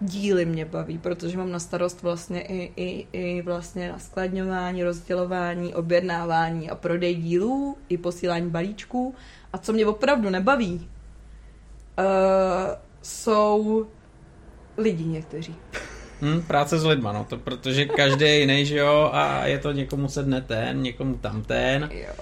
díly 0.00 0.44
mě 0.44 0.64
baví, 0.64 0.98
protože 0.98 1.38
mám 1.38 1.50
na 1.50 1.58
starost 1.58 2.02
vlastně 2.02 2.42
i, 2.42 2.72
i, 2.76 3.06
i 3.12 3.42
vlastně 3.42 3.92
naskladňování, 3.92 4.84
rozdělování, 4.84 5.74
objednávání 5.74 6.70
a 6.70 6.74
prodej 6.74 7.14
dílů, 7.14 7.76
i 7.88 7.98
posílání 7.98 8.50
balíčků. 8.50 9.14
A 9.52 9.58
co 9.58 9.72
mě 9.72 9.86
opravdu 9.86 10.30
nebaví, 10.30 10.88
uh, 11.98 12.04
jsou 13.02 13.86
lidi 14.76 15.04
někteří. 15.04 15.56
Hmm, 16.20 16.42
práce 16.42 16.78
s 16.78 16.84
lidma, 16.84 17.12
no 17.12 17.26
to 17.28 17.38
protože 17.38 17.84
každý 17.84 18.24
je 18.24 18.38
jiný, 18.38 18.66
že 18.66 18.78
jo, 18.78 19.10
a 19.12 19.46
je 19.46 19.58
to 19.58 19.72
někomu 19.72 20.08
sedne 20.08 20.40
ten, 20.40 20.82
někomu 20.82 21.14
tam 21.14 21.42
ten. 21.42 21.90
Jo. 21.92 22.12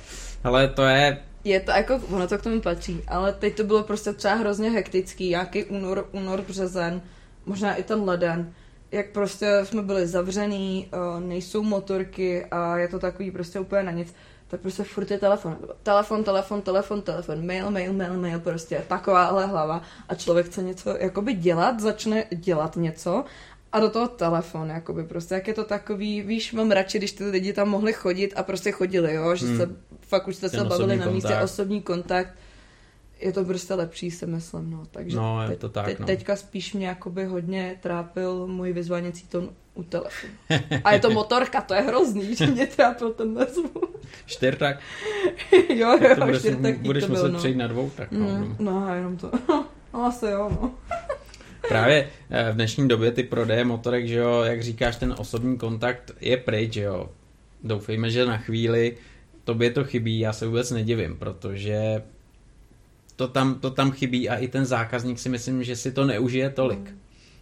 Ale 0.44 0.68
to 0.68 0.83
je 0.83 1.18
Je 1.44 1.61
to 1.61 1.70
jako, 1.70 2.00
ono 2.11 2.28
to 2.28 2.38
k 2.38 2.42
tomu 2.42 2.61
patří, 2.61 3.02
ale 3.09 3.33
teď 3.33 3.57
to 3.57 3.64
bylo 3.64 3.83
prostě 3.83 4.12
třeba 4.12 4.35
hrozně 4.35 4.70
hektický, 4.70 5.28
nějaký 5.28 5.64
únor, 5.64 6.09
únor, 6.12 6.42
březen, 6.42 7.02
možná 7.46 7.74
i 7.74 7.83
ten 7.83 8.05
leden, 8.05 8.52
jak 8.92 9.11
prostě 9.11 9.61
jsme 9.64 9.83
byli 9.83 10.07
zavřený, 10.07 10.88
eh, 10.92 11.20
nejsou 11.20 11.62
motorky 11.62 12.44
a 12.44 12.78
je 12.78 12.88
to 12.88 12.98
takový 12.98 13.31
prostě 13.31 13.61
úplně 13.61 13.83
na 13.83 13.92
nic, 13.92 14.14
tak 14.48 14.61
prostě 14.61 14.83
furt 14.83 15.11
je 15.11 15.18
telefon. 15.18 15.59
Telefon, 15.83 16.24
telefon, 16.24 16.62
telefon, 16.62 17.02
telefon, 17.02 17.46
mail, 17.46 17.70
mail, 17.70 17.92
mail, 17.92 18.14
mail, 18.14 18.40
prostě 18.40 18.85
takováhle 18.88 19.46
hlava 19.46 19.83
a 20.09 20.14
člověk 20.14 20.46
chce 20.46 20.62
něco 20.62 20.96
jakoby 20.96 21.33
dělat, 21.33 21.81
začne 21.81 22.24
dělat 22.31 22.76
něco 22.76 23.24
a 23.73 23.81
do 23.81 23.91
toho 23.91 24.09
telefon, 24.09 24.69
jakoby 24.71 25.05
prostě, 25.05 25.35
jak 25.35 25.49
je 25.49 25.55
to 25.55 25.65
takový, 25.65 26.23
víš, 26.23 26.53
mám 26.53 26.71
radši, 26.71 26.99
když 26.99 27.13
ty 27.13 27.25
lidi 27.25 27.53
tam 27.53 27.69
mohli 27.69 27.93
chodit 27.93 28.33
a 28.37 28.43
prostě 28.43 28.71
chodili, 28.73 29.15
jo, 29.15 29.37
že 29.37 29.47
Hmm. 29.47 29.57
se 29.57 29.69
fakt 30.01 30.29
už 30.29 30.37
jste 30.37 30.49
Ten 30.51 30.61
se 30.61 30.67
bavili 30.67 30.97
na 30.97 31.07
místě, 31.07 31.29
kontakt. 31.29 31.45
osobní 31.45 31.83
kontakt, 31.83 32.29
je 33.21 33.33
to 33.33 33.45
prostě 33.45 33.75
lepší, 33.75 34.11
si 34.11 34.27
myslím, 34.27 34.71
no, 34.71 34.83
takže 34.91 35.17
No, 35.17 35.43
je 35.51 35.57
to 35.57 35.69
tak, 35.69 35.85
teď, 35.87 35.99
no. 35.99 36.07
teďka 36.07 36.37
spíš 36.37 36.75
mě 36.75 36.87
jakoby 36.87 37.25
hodně 37.25 37.79
trápil 37.83 38.47
můj 38.47 38.73
vyzváněcí 38.73 39.27
tón 39.29 39.51
u 39.75 39.83
telefonu. 39.83 40.33
A 40.85 40.93
je 40.93 41.01
to 41.01 41.11
motorka, 41.11 41.61
to 41.61 41.75
je 41.75 41.81
hrozný, 41.81 42.35
že 42.37 42.47
mě 42.47 42.67
trápil 42.67 43.13
ten 43.13 43.47
zvuk. 43.55 43.97
čtyřtak, 44.27 44.77
jo, 45.69 45.99
tak 46.01 46.15
to 46.15 46.21
jo, 46.21 46.27
budeš, 46.27 46.41
čtyřtaký 46.43 46.79
budeš 46.79 47.05
to 47.05 47.11
byl, 47.13 47.17
muset 47.23 47.33
no. 47.33 47.39
přejít 47.39 47.57
na 47.57 47.67
dvou, 47.67 47.91
tak 47.97 48.13
no. 48.13 48.27
Mm, 48.27 48.57
no, 48.59 48.95
jenom 48.95 49.17
to. 49.17 49.31
No, 49.95 50.05
asi 50.05 50.27
jo, 50.27 50.49
no. 50.63 50.75
Právě 51.68 52.09
eh, 52.31 52.53
v 52.53 52.55
dnešní 52.55 52.88
době 52.88 53.11
ty 53.12 53.22
prodeje 53.22 53.64
motorek, 53.64 54.07
že 54.07 54.14
jo, 54.16 54.42
jak 54.42 54.62
říkáš, 54.62 54.96
ten 54.96 55.14
osobní 55.18 55.59
kontakt 55.59 56.12
je 56.20 56.37
pryč, 56.37 56.72
že 56.72 56.81
jo. 56.83 57.11
Doufejme, 57.64 58.11
že 58.11 58.27
na 58.27 58.37
chvíli 58.38 58.96
tobě 59.44 59.70
to 59.70 59.85
chybí, 59.85 60.18
já 60.20 60.33
se 60.33 60.46
vůbec 60.46 60.70
nedivím, 60.70 61.16
protože 61.16 62.03
to 63.16 63.29
tam, 63.29 63.55
to 63.55 63.70
tam 63.70 63.90
chybí 63.92 64.29
a 64.29 64.37
i 64.37 64.48
ten 64.48 64.64
zákazník 64.64 65.18
si 65.18 65.29
myslím, 65.29 65.64
že 65.64 65.77
si 65.77 65.92
to 65.92 66.05
neužije 66.05 66.51
tolik. 66.51 66.94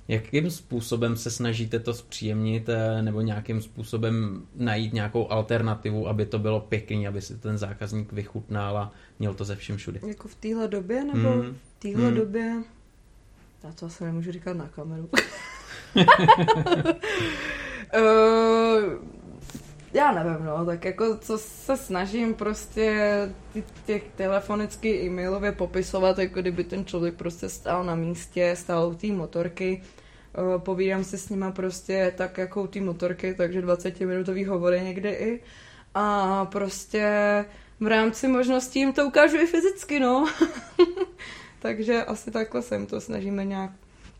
Jakým 0.08 0.50
způsobem 0.50 1.16
se 1.16 1.30
snažíte 1.30 1.78
to 1.78 1.94
zpříjemnit 1.94 2.68
eh, 2.68 3.02
nebo 3.02 3.20
nějakým 3.20 3.60
způsobem 3.62 4.42
najít 4.56 4.92
nějakou 4.92 5.30
alternativu, 5.32 6.08
aby 6.08 6.26
to 6.26 6.38
bylo 6.38 6.60
pěkný, 6.60 7.08
aby 7.08 7.22
si 7.22 7.36
ten 7.38 7.58
zákazník 7.58 8.12
vychutnal 8.12 8.78
a 8.78 8.92
měl 9.18 9.34
to 9.34 9.44
ze 9.44 9.56
všem 9.56 9.76
všudy? 9.76 10.00
Jako 10.08 10.28
v 10.28 10.34
téhle 10.34 10.68
době, 10.68 11.04
nebo 11.04 11.28
Mm. 11.34 11.42
v 11.42 11.82
téhle 11.82 12.10
Mm. 12.10 12.16
době... 12.16 12.54
Já 13.64 13.72
to 13.72 13.86
asi 13.86 14.04
nemůžu 14.04 14.32
říkat 14.32 14.56
na 14.56 14.68
kameru. 14.68 15.04
uh, 15.04 15.10
já 19.92 20.12
nevím, 20.12 20.44
no, 20.44 20.66
tak 20.66 20.84
jako 20.84 21.16
co 21.16 21.38
se 21.38 21.76
snažím 21.76 22.34
prostě 22.34 23.08
ty, 23.52 23.64
těch 23.86 24.02
telefonicky 24.16 25.06
e-mailově 25.06 25.52
popisovat, 25.52 26.18
jako 26.18 26.40
kdyby 26.40 26.64
ten 26.64 26.84
člověk 26.84 27.14
prostě 27.14 27.48
stál 27.48 27.84
na 27.84 27.94
místě, 27.94 28.54
stál 28.56 28.88
u 28.88 28.94
té 28.94 29.06
motorky, 29.06 29.82
uh, 30.38 30.60
povídám 30.60 31.04
se 31.04 31.18
s 31.18 31.28
nima 31.28 31.50
prostě 31.50 32.14
tak 32.16 32.38
jako 32.38 32.62
u 32.62 32.66
té 32.66 32.80
motorky, 32.80 33.34
takže 33.34 33.62
20 33.62 34.00
minutový 34.00 34.44
hovory 34.44 34.80
někdy 34.80 35.10
i 35.10 35.40
a 35.94 36.44
prostě 36.44 37.44
v 37.80 37.86
rámci 37.86 38.28
možností 38.28 38.78
jim 38.78 38.92
to 38.92 39.06
ukážu 39.06 39.36
i 39.36 39.46
fyzicky, 39.46 40.00
no. 40.00 40.28
takže 41.60 42.04
asi 42.04 42.30
takhle 42.30 42.62
se 42.62 42.74
jim 42.74 42.86
to 42.86 43.00
snažíme 43.00 43.44
nějak 43.44 43.70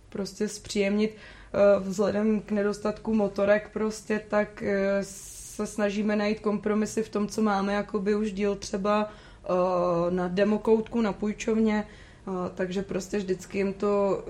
prostě 0.09 0.49
zpříjemnit. 0.49 1.17
Eh, 1.55 1.81
Vzhledem 1.81 2.41
k 2.41 2.51
nedostatku 2.51 3.15
motorek 3.15 3.71
prostě, 3.73 4.25
tak 4.29 4.63
eh, 4.63 4.99
se 5.03 5.67
snažíme 5.67 6.17
najít 6.17 6.41
kompromisy 6.41 7.03
v 7.03 7.09
tom, 7.09 7.29
co 7.29 7.43
máme, 7.43 7.73
jakoby 7.75 8.15
už 8.15 8.33
díl 8.33 8.55
třeba 8.55 9.11
eh, 9.45 10.11
na 10.11 10.29
demokoutku, 10.29 11.01
na 11.01 11.13
půjčovně, 11.13 11.87
takže 12.55 12.83
prostě 12.83 13.19
vždycky 13.19 13.59
jim 13.59 13.73
to 13.73 14.25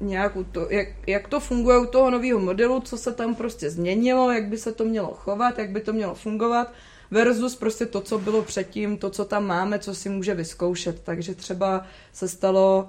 nějak, 0.00 0.32
to, 0.52 0.66
jak, 0.70 0.88
jak 1.06 1.28
to 1.28 1.40
funguje 1.40 1.78
u 1.78 1.86
toho 1.86 2.10
nového 2.10 2.38
modelu, 2.38 2.80
co 2.80 2.98
se 2.98 3.12
tam 3.12 3.34
prostě 3.34 3.70
změnilo, 3.70 4.32
jak 4.32 4.44
by 4.44 4.58
se 4.58 4.72
to 4.72 4.84
mělo 4.84 5.14
chovat, 5.14 5.58
jak 5.58 5.70
by 5.70 5.80
to 5.80 5.92
mělo 5.92 6.14
fungovat, 6.14 6.72
versus 7.14 7.56
prostě 7.56 7.86
to, 7.86 8.00
co 8.00 8.18
bylo 8.18 8.42
předtím, 8.42 8.96
to, 8.96 9.10
co 9.10 9.24
tam 9.24 9.46
máme, 9.46 9.78
co 9.78 9.94
si 9.94 10.08
může 10.08 10.34
vyzkoušet. 10.34 11.00
Takže 11.04 11.34
třeba 11.34 11.86
se 12.12 12.28
stalo, 12.28 12.88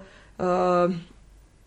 uh, 0.87 0.95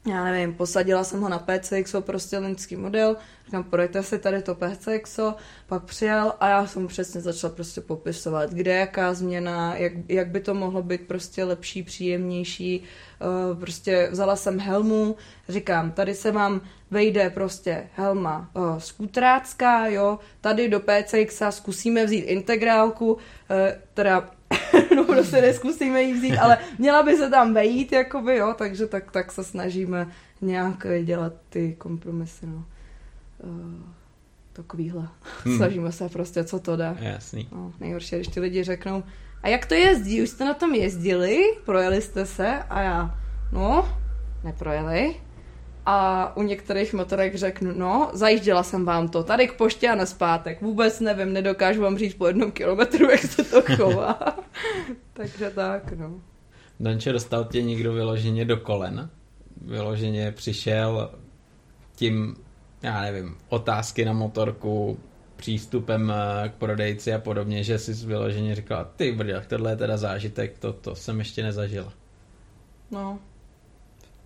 já 0.07 0.25
nevím, 0.25 0.55
posadila 0.55 1.05
jsem 1.05 1.21
ho 1.21 1.29
na 1.29 1.39
PCXO, 1.39 2.01
prostě 2.01 2.39
linský 2.39 2.77
model, 2.77 3.17
říkám, 3.45 3.65
projďte 3.65 4.03
si 4.03 4.19
tady 4.19 4.43
to 4.43 4.55
PCXO, 4.55 5.35
pak 5.67 5.85
přijal 5.85 6.35
a 6.41 6.49
já 6.49 6.67
jsem 6.67 6.87
přesně 6.87 7.21
začala 7.21 7.55
prostě 7.55 7.81
popisovat, 7.81 8.51
kde 8.51 8.75
jaká 8.75 9.15
změna, 9.15 9.77
jak, 9.77 9.93
jak 10.09 10.29
by 10.29 10.41
to 10.41 10.55
mohlo 10.55 10.83
být 10.83 11.01
prostě 11.01 11.45
lepší, 11.45 11.83
příjemnější, 11.83 12.83
uh, 13.53 13.61
prostě 13.61 14.09
vzala 14.11 14.37
jsem 14.37 14.61
helmu, 14.61 15.17
říkám, 15.49 15.93
tady 15.93 16.15
se 16.15 16.33
vám 16.33 16.61
vejde 16.91 17.31
prostě 17.31 17.89
helma 17.95 18.51
uh, 18.55 18.79
skutrácká, 18.79 19.87
jo, 19.87 20.19
tady 20.41 20.69
do 20.69 20.81
PCX 20.81 21.43
zkusíme 21.51 22.05
vzít 22.05 22.25
integrálku, 22.25 23.13
uh, 23.13 23.19
teda 23.95 24.31
no 24.96 25.04
prostě 25.04 25.40
neskusíme 25.40 26.02
ji 26.02 26.14
vzít, 26.14 26.38
ale 26.38 26.59
měla 26.78 27.02
by 27.02 27.16
se 27.16 27.31
tam 27.31 27.54
vejít, 27.54 27.92
jakoby, 27.92 28.37
jo, 28.37 28.54
takže 28.59 28.87
tak, 28.87 29.11
tak 29.11 29.33
se 29.33 29.44
snažíme 29.44 30.09
nějak 30.40 30.87
dělat 31.04 31.33
ty 31.48 31.74
kompromisy, 31.78 32.46
no. 32.46 32.64
Uh, 33.38 33.83
takovýhle. 34.52 35.09
Hmm. 35.44 35.57
Snažíme 35.57 35.92
se 35.92 36.09
prostě, 36.09 36.44
co 36.44 36.59
to 36.59 36.76
dá. 36.76 36.96
Jasný. 37.00 37.48
No, 37.52 37.72
nejhorší, 37.81 38.16
když 38.16 38.28
ty 38.28 38.40
lidi 38.40 38.64
řeknou, 38.64 39.02
a 39.42 39.48
jak 39.48 39.66
to 39.66 39.74
jezdí? 39.74 40.22
Už 40.22 40.28
jste 40.28 40.44
na 40.44 40.54
tom 40.54 40.74
jezdili? 40.74 41.38
Projeli 41.64 42.02
jste 42.02 42.26
se? 42.26 42.62
A 42.70 42.81
já, 42.81 43.18
no, 43.52 43.98
neprojeli. 44.44 45.14
A 45.90 46.33
u 46.37 46.42
některých 46.42 46.94
motorek 46.94 47.35
řeknu, 47.35 47.72
no, 47.77 48.11
zajížděla 48.12 48.62
jsem 48.62 48.85
vám 48.85 49.09
to, 49.09 49.24
tady 49.24 49.48
k 49.48 49.57
poště 49.57 49.88
a 49.88 49.94
na 49.94 50.07
zpátek. 50.07 50.62
Vůbec 50.62 51.01
nevím, 51.01 51.33
nedokážu 51.33 51.83
vám 51.83 51.98
říct 51.98 52.14
po 52.14 52.27
jednom 52.27 52.53
kilometru, 52.53 53.11
jak 53.11 53.20
se 53.20 53.44
to 53.44 53.62
chová. 53.77 54.18
Takže 55.12 55.51
tak, 55.51 55.92
no. 55.92 56.20
Danče, 56.81 57.12
dostal 57.12 57.44
tě 57.44 57.62
někdo 57.62 57.92
vyloženě 57.92 58.44
do 58.44 58.57
kolen? 58.57 59.11
Vyloženě 59.62 60.33
přišel 60.33 61.11
tím, 61.96 62.37
já 62.83 63.01
nevím, 63.01 63.37
otázky 63.48 64.05
na 64.05 64.12
motorku, 64.12 64.98
přístupem 65.37 66.12
eh, 66.12 66.48
k 66.48 66.55
prodejci 66.55 67.14
a 67.14 67.18
podobně, 67.18 67.64
že 67.64 67.79
jsi 67.79 68.07
vyloženě 68.07 68.55
říkala, 68.55 68.85
ty 68.85 69.12
brďo, 69.12 69.40
tohle 69.48 69.72
je 69.72 69.77
teda 69.77 69.96
zážitek, 69.96 70.59
to, 70.59 70.72
to 70.72 70.94
jsem 70.94 71.18
ještě 71.18 71.42
nezažila. 71.42 71.92
No, 72.90 73.18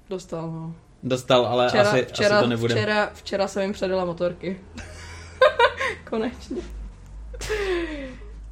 dostal, 0.09 0.51
no. 0.53 0.75
Dostal, 1.03 1.47
ale 1.47 1.69
Včera, 1.69 1.91
asi, 1.91 2.05
včera, 2.05 2.37
asi 2.37 2.45
to 2.45 2.49
nebude. 2.49 2.75
včera, 2.75 3.11
včera 3.15 3.49
jsem 3.49 3.63
jim 3.63 3.73
předala 3.73 4.05
motorky. 4.05 4.61
Konečně. 6.11 6.63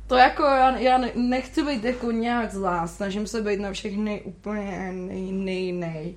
To 0.07 0.17
jako, 0.17 0.43
já, 0.43 0.79
já 0.79 0.99
ne- 0.99 1.13
nechci 1.15 1.63
být 1.63 1.85
jako 1.85 2.11
nějak 2.11 2.53
zlá, 2.53 2.87
snažím 2.87 3.27
se 3.27 3.43
být 3.43 3.61
na 3.61 3.73
všechny 3.73 4.21
úplně 4.25 4.93
nej, 4.93 5.33
nej, 5.33 5.73
nej. 5.73 6.15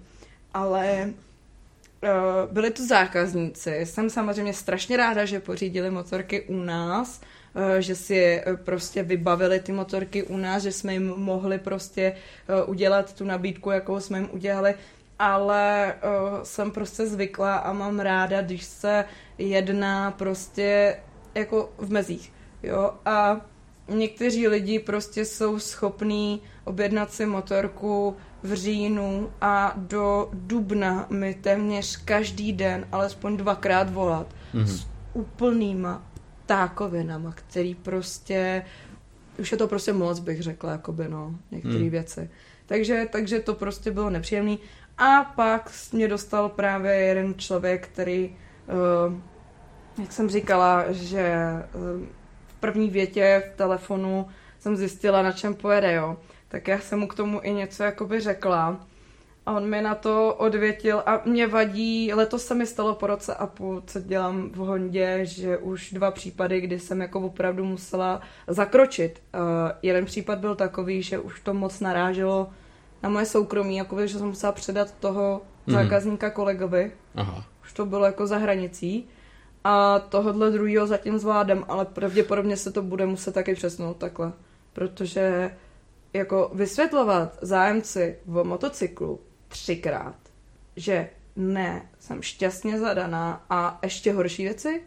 Ale 0.54 1.14
uh, 2.04 2.10
byli 2.54 2.72
tu 2.72 2.88
zákazníci. 2.88 3.80
Jsem 3.84 4.10
samozřejmě 4.10 4.54
strašně 4.54 4.98
ráda, 4.98 5.26
že 5.26 5.40
pořídili 5.40 5.92
motorky 5.92 6.42
u 6.42 6.56
nás, 6.58 7.22
uh, 7.54 7.62
že 7.80 7.96
si 7.96 8.42
eh, 8.46 8.58
prostě 8.58 9.04
vybavili 9.04 9.60
ty 9.60 9.72
motorky 9.72 10.24
u 10.24 10.38
nás, 10.38 10.64
že 10.64 10.72
jsme 10.72 10.94
jim 10.94 11.08
mohli 11.18 11.60
prostě 11.60 12.16
udělat 12.66 13.14
tu 13.14 13.26
nabídku, 13.26 13.72
jakou 13.72 14.00
jsme 14.00 14.18
jim 14.18 14.30
udělali, 14.32 14.76
ale 15.20 15.94
uh, 16.04 16.44
jsem 16.44 16.72
prostě 16.72 17.08
zvyklá 17.08 17.56
a 17.56 17.74
mám 17.74 18.00
ráda, 18.00 18.42
když 18.42 18.64
se 18.64 19.06
jedná 19.38 20.12
prostě 20.12 20.98
jako 21.36 21.70
v 21.78 21.92
mezích, 21.92 22.34
jo, 22.64 22.94
a 23.06 23.42
někteří 23.90 24.48
lidi 24.48 24.80
prostě 24.80 25.26
jsou 25.26 25.60
schopní 25.60 26.42
objednat 26.66 27.12
si 27.14 27.26
motorku 27.26 28.16
v 28.44 28.54
říjnu 28.54 29.30
a 29.42 29.74
do 29.78 30.30
dubna 30.34 31.06
mi 31.10 31.34
téměř 31.34 31.98
každý 31.98 32.54
den 32.54 32.88
alespoň 32.92 33.38
dvakrát 33.38 33.90
volat 33.94 34.28
Mhm. 34.54 34.68
s 34.68 34.88
úplnýma 35.14 36.04
tákovinama, 36.46 37.32
který 37.32 37.76
prostě 37.76 38.66
už 39.40 39.52
je 39.52 39.58
to 39.58 39.68
prostě 39.68 39.94
moc, 39.94 40.20
bych 40.20 40.42
řekla, 40.42 40.72
jakoby, 40.72 41.08
no, 41.08 41.36
některé 41.52 41.76
Hmm. 41.76 41.90
věci. 41.90 42.30
Takže, 42.66 43.08
takže 43.12 43.40
to 43.40 43.54
prostě 43.54 43.92
bylo 43.92 44.10
nepříjemný. 44.10 44.60
A 44.98 45.24
pak 45.24 45.72
mě 45.92 46.08
dostal 46.08 46.50
právě 46.50 46.94
jeden 46.94 47.36
člověk, 47.38 47.88
který, 47.88 48.38
uh, 49.08 49.14
jak 50.02 50.12
jsem 50.12 50.30
říkala, 50.30 50.92
že 50.92 51.36
uh, 51.76 52.06
v 52.48 52.54
první 52.60 52.90
větě 52.90 53.44
v 53.54 53.58
telefonu 53.58 54.28
jsem 54.60 54.76
zjistila, 54.76 55.22
na 55.22 55.32
čem 55.32 55.56
pojede, 55.56 55.94
jo. 55.94 56.18
Tak 56.48 56.68
já 56.68 56.80
jsem 56.80 57.00
mu 57.00 57.08
k 57.08 57.16
tomu 57.16 57.40
i 57.44 57.54
něco 57.54 57.84
jakoby 57.84 58.20
řekla. 58.20 58.88
A 59.46 59.52
on 59.52 59.70
mi 59.70 59.82
na 59.82 59.96
to 59.96 60.34
odvětil 60.34 61.04
a 61.06 61.22
mě 61.26 61.48
vadí, 61.48 62.14
letos 62.14 62.46
se 62.46 62.56
mi 62.56 62.66
stalo 62.66 62.96
po 62.96 63.08
roce 63.08 63.36
a 63.36 63.48
půl, 63.48 63.84
co 63.88 64.00
dělám 64.00 64.50
v 64.50 64.56
Hondě, 64.56 65.20
že 65.24 65.58
už 65.58 65.92
dva 65.92 66.12
případy, 66.12 66.62
kdy 66.62 66.80
jsem 66.80 67.02
jako 67.02 67.20
opravdu 67.20 67.66
musela 67.66 68.22
zakročit. 68.48 69.22
Uh, 69.34 69.42
jeden 69.82 70.06
případ 70.06 70.40
byl 70.40 70.56
takový, 70.56 71.02
že 71.02 71.20
už 71.20 71.40
to 71.40 71.54
moc 71.54 71.80
naráželo 71.80 72.50
na 73.04 73.10
moje 73.10 73.26
soukromí, 73.26 73.78
jako 73.78 74.08
že 74.08 74.18
jsem 74.18 74.28
musela 74.28 74.52
předat 74.52 74.94
toho 75.00 75.42
mm. 75.68 75.74
zákazníka 75.74 76.30
kolegovi. 76.30 76.92
Aha. 77.16 77.46
Už 77.64 77.74
to 77.74 77.86
bylo 77.86 78.06
jako 78.06 78.28
za 78.28 78.38
hranicí. 78.38 79.08
A 79.64 80.00
tohohle 80.00 80.52
druhého 80.52 80.88
zatím 80.88 81.20
zvládám, 81.20 81.66
ale 81.68 81.86
pravděpodobně 81.86 82.58
se 82.58 82.72
to 82.72 82.82
bude 82.82 83.06
muset 83.06 83.34
taky 83.34 83.56
přesnout 83.56 83.98
takhle. 83.98 84.34
Protože 84.74 85.52
jako 86.14 86.52
vysvětlovat 86.54 87.38
zájemci 87.42 88.18
v 88.26 88.44
motocyklu 88.44 89.20
třikrát, 89.48 90.16
že 90.76 91.10
ne, 91.36 91.90
jsem 92.00 92.22
šťastně 92.22 92.80
zadaná 92.80 93.46
a 93.50 93.80
ještě 93.84 94.14
horší 94.14 94.44
věci, 94.44 94.82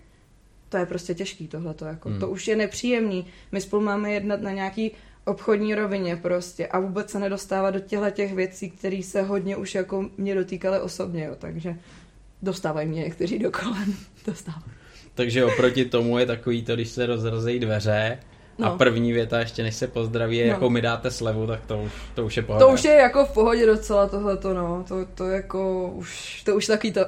to 0.68 0.76
je 0.76 0.86
prostě 0.86 1.14
těžký 1.14 1.48
tohleto, 1.48 1.84
jako, 1.84 2.08
hmm. 2.08 2.20
to 2.20 2.28
už 2.28 2.48
je 2.48 2.56
nepříjemný. 2.56 3.26
My 3.52 3.60
spolu 3.60 3.82
máme 3.82 4.12
jednat 4.12 4.40
na 4.40 4.50
nějaký 4.50 4.92
obchodní 5.26 5.74
rovině 5.74 6.16
prostě 6.16 6.66
a 6.66 6.78
vůbec 6.78 7.10
se 7.10 7.18
nedostává 7.18 7.70
do 7.70 7.80
těchto 7.80 8.10
těch 8.10 8.34
věcí, 8.34 8.70
které 8.70 9.02
se 9.02 9.22
hodně 9.22 9.56
už 9.56 9.74
jako 9.74 10.10
mě 10.16 10.34
dotýkaly 10.34 10.80
osobně, 10.80 11.24
jo, 11.24 11.34
takže 11.38 11.76
dostávají 12.42 12.88
mě 12.88 13.02
někteří 13.02 13.38
do 13.38 13.50
kolen, 13.50 13.94
dostávají. 14.26 14.72
Takže 15.14 15.44
oproti 15.44 15.84
tomu 15.84 16.18
je 16.18 16.26
takový 16.26 16.62
to, 16.62 16.74
když 16.74 16.88
se 16.88 17.06
rozrazejí 17.06 17.60
dveře 17.60 18.18
No. 18.58 18.66
A 18.66 18.76
první 18.76 19.12
věta, 19.12 19.38
ještě 19.38 19.62
než 19.62 19.74
se 19.76 19.86
pozdraví, 19.86 20.36
je, 20.36 20.46
no. 20.46 20.52
jako 20.52 20.70
mi 20.70 20.82
dáte 20.82 21.10
slevu, 21.10 21.46
tak 21.46 21.66
to 21.66 21.78
už, 21.78 21.92
to 22.14 22.24
už 22.24 22.36
je 22.36 22.42
pohoda. 22.42 22.66
To 22.66 22.72
už 22.72 22.84
je 22.84 22.92
jako 22.92 23.24
v 23.24 23.32
pohodě 23.32 23.66
docela 23.66 24.08
tohleto, 24.08 24.54
no. 24.54 24.84
To, 24.88 25.06
to 25.14 25.24
jako 25.24 25.88
už, 25.94 26.42
to 26.42 26.56
už 26.56 26.66
taky 26.66 26.92
to. 26.92 27.00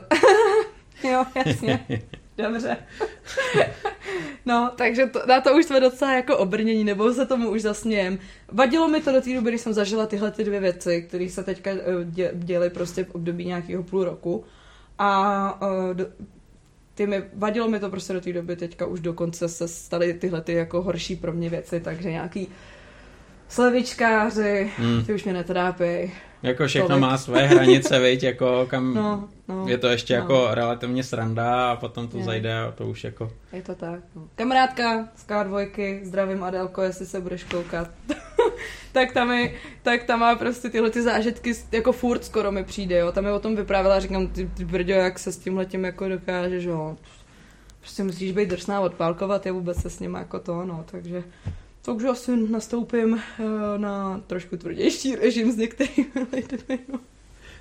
jo, 1.09 1.25
jasně. 1.47 1.87
Dobře. 2.39 2.77
no, 4.47 4.73
takže 4.77 5.07
to, 5.07 5.21
na 5.27 5.41
to 5.41 5.57
už 5.57 5.65
jsme 5.65 5.81
docela 5.81 6.15
jako 6.15 6.39
obrnění, 6.39 6.85
nebo 6.85 7.15
se 7.15 7.27
tomu 7.27 7.51
už 7.51 7.63
zasmějem. 7.63 8.19
Vadilo 8.53 8.89
mi 8.89 9.01
to 9.01 9.13
do 9.13 9.21
té 9.21 9.35
doby, 9.35 9.51
když 9.51 9.61
jsem 9.61 9.73
zažila 9.73 10.07
tyhle 10.07 10.31
ty 10.31 10.45
dvě 10.45 10.61
věci, 10.61 11.03
které 11.03 11.29
se 11.31 11.45
teďka 11.45 11.71
eh, 11.71 12.31
děly 12.35 12.71
prostě 12.71 13.05
v 13.05 13.15
období 13.15 13.45
nějakého 13.45 13.83
půl 13.83 14.05
roku. 14.05 14.45
A 14.99 15.63
uh, 15.63 16.01
ty 16.95 17.07
mi, 17.07 17.23
vadilo 17.35 17.69
mi 17.69 17.81
to 17.81 17.91
prostě 17.91 18.13
do 18.13 18.21
té 18.21 18.33
doby, 18.33 18.57
teďka 18.57 18.87
už 18.87 19.01
dokonce 19.01 19.49
se 19.49 19.69
staly 19.69 20.15
tyhle 20.15 20.41
ty 20.41 20.53
jako 20.53 20.83
horší 20.83 21.17
pro 21.17 21.33
mě 21.33 21.51
věci, 21.51 21.81
takže 21.81 22.11
nějaký 22.11 22.49
slevičkáři, 23.49 24.71
hmm. 24.77 25.05
ty 25.05 25.15
už 25.15 25.25
mě 25.25 25.33
netrápí. 25.33 26.13
Jako 26.43 26.67
všechno 26.67 26.89
tolik. 26.89 27.01
má 27.01 27.19
své 27.19 27.47
hranice, 27.47 27.99
viď, 28.03 28.23
jako 28.23 28.67
kam 28.71 28.95
no, 28.95 29.29
no, 29.49 29.69
je 29.69 29.79
to 29.79 29.89
ještě 29.89 30.15
no. 30.15 30.21
jako 30.21 30.49
relativně 30.51 31.05
sranda 31.05 31.71
a 31.71 31.77
potom 31.77 32.09
to 32.09 32.19
je. 32.19 32.25
zajde 32.25 32.61
a 32.61 32.73
to 32.73 32.87
už 32.87 33.05
jako... 33.05 33.33
Je 33.53 33.63
to 33.63 33.75
tak, 33.75 34.01
no. 34.17 34.29
Kamarádka 34.35 35.09
z 35.17 35.27
K2, 35.27 36.05
zdravím 36.05 36.45
Adelko, 36.45 36.83
jestli 36.83 37.07
se 37.07 37.21
budeš 37.21 37.45
koukat. 37.45 37.91
tak 38.93 39.13
tam, 39.13 39.33
je, 39.33 39.55
tak 39.83 40.05
tam 40.05 40.21
má 40.21 40.35
prostě 40.35 40.69
tyhle 40.71 40.91
ty 40.91 41.03
zážitky, 41.03 41.53
jako 41.73 41.93
furt 41.93 42.25
skoro 42.25 42.53
mi 42.53 42.65
přijde, 42.65 42.99
jo. 42.99 43.13
Tam 43.13 43.25
je 43.25 43.33
o 43.33 43.41
tom 43.41 43.57
vyprávěla 43.57 43.97
a 43.97 44.01
říkám, 44.01 44.27
ty, 44.27 44.51
ty 44.57 44.65
brďo, 44.65 44.95
jak 44.95 45.19
se 45.19 45.33
s 45.33 45.39
tím 45.39 45.57
letím 45.57 45.85
jako 45.85 46.09
dokážeš, 46.09 46.65
jo. 46.65 46.97
Prostě 47.81 48.03
musíš 48.03 48.33
být 48.33 48.49
drsná 48.49 48.81
odpálkovat, 48.81 49.47
je 49.47 49.53
vůbec 49.53 49.83
se 49.83 49.91
s 49.91 50.01
ním 50.01 50.15
jako 50.15 50.39
to, 50.39 50.65
no, 50.65 50.85
takže 50.91 51.25
takže 51.89 52.09
asi 52.09 52.37
nastoupím 52.37 53.21
eh, 53.39 53.79
na 53.79 54.21
trošku 54.27 54.57
tvrdější 54.57 55.17
režim 55.17 55.53
s 55.53 55.57
některými 55.57 56.09
lidmi. 56.33 56.79
No. 56.93 57.01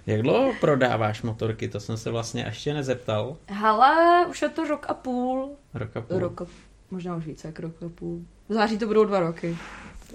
Jak 0.07 0.21
dlouho 0.21 0.53
prodáváš 0.61 1.21
motorky? 1.21 1.67
To 1.67 1.79
jsem 1.79 1.97
se 1.97 2.11
vlastně 2.11 2.43
ještě 2.47 2.73
nezeptal. 2.73 3.37
Hele, 3.47 4.25
už 4.29 4.41
je 4.41 4.49
to 4.49 4.67
rok 4.67 4.85
a 4.89 4.93
půl. 4.93 5.49
Rok 5.73 5.97
a 5.97 6.01
půl. 6.01 6.19
Rok 6.19 6.41
a, 6.41 6.45
možná 6.91 7.15
už 7.15 7.25
více 7.25 7.47
jak 7.47 7.59
rok 7.59 7.73
a 7.85 7.89
půl. 7.89 8.21
V 8.49 8.53
září 8.53 8.77
to 8.77 8.87
budou 8.87 9.05
dva 9.05 9.19
roky. 9.19 9.57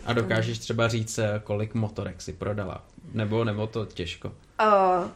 A 0.05 0.13
dokážeš 0.13 0.59
třeba 0.59 0.89
říct, 0.89 1.19
eh, 1.19 1.41
kolik 1.45 1.75
motorek 1.75 2.23
si 2.23 2.33
prodala? 2.33 2.85
Nebo, 3.15 3.45
nebo 3.45 3.67
to 3.67 3.87
těžko? 3.87 4.29
Uh, 4.29 5.09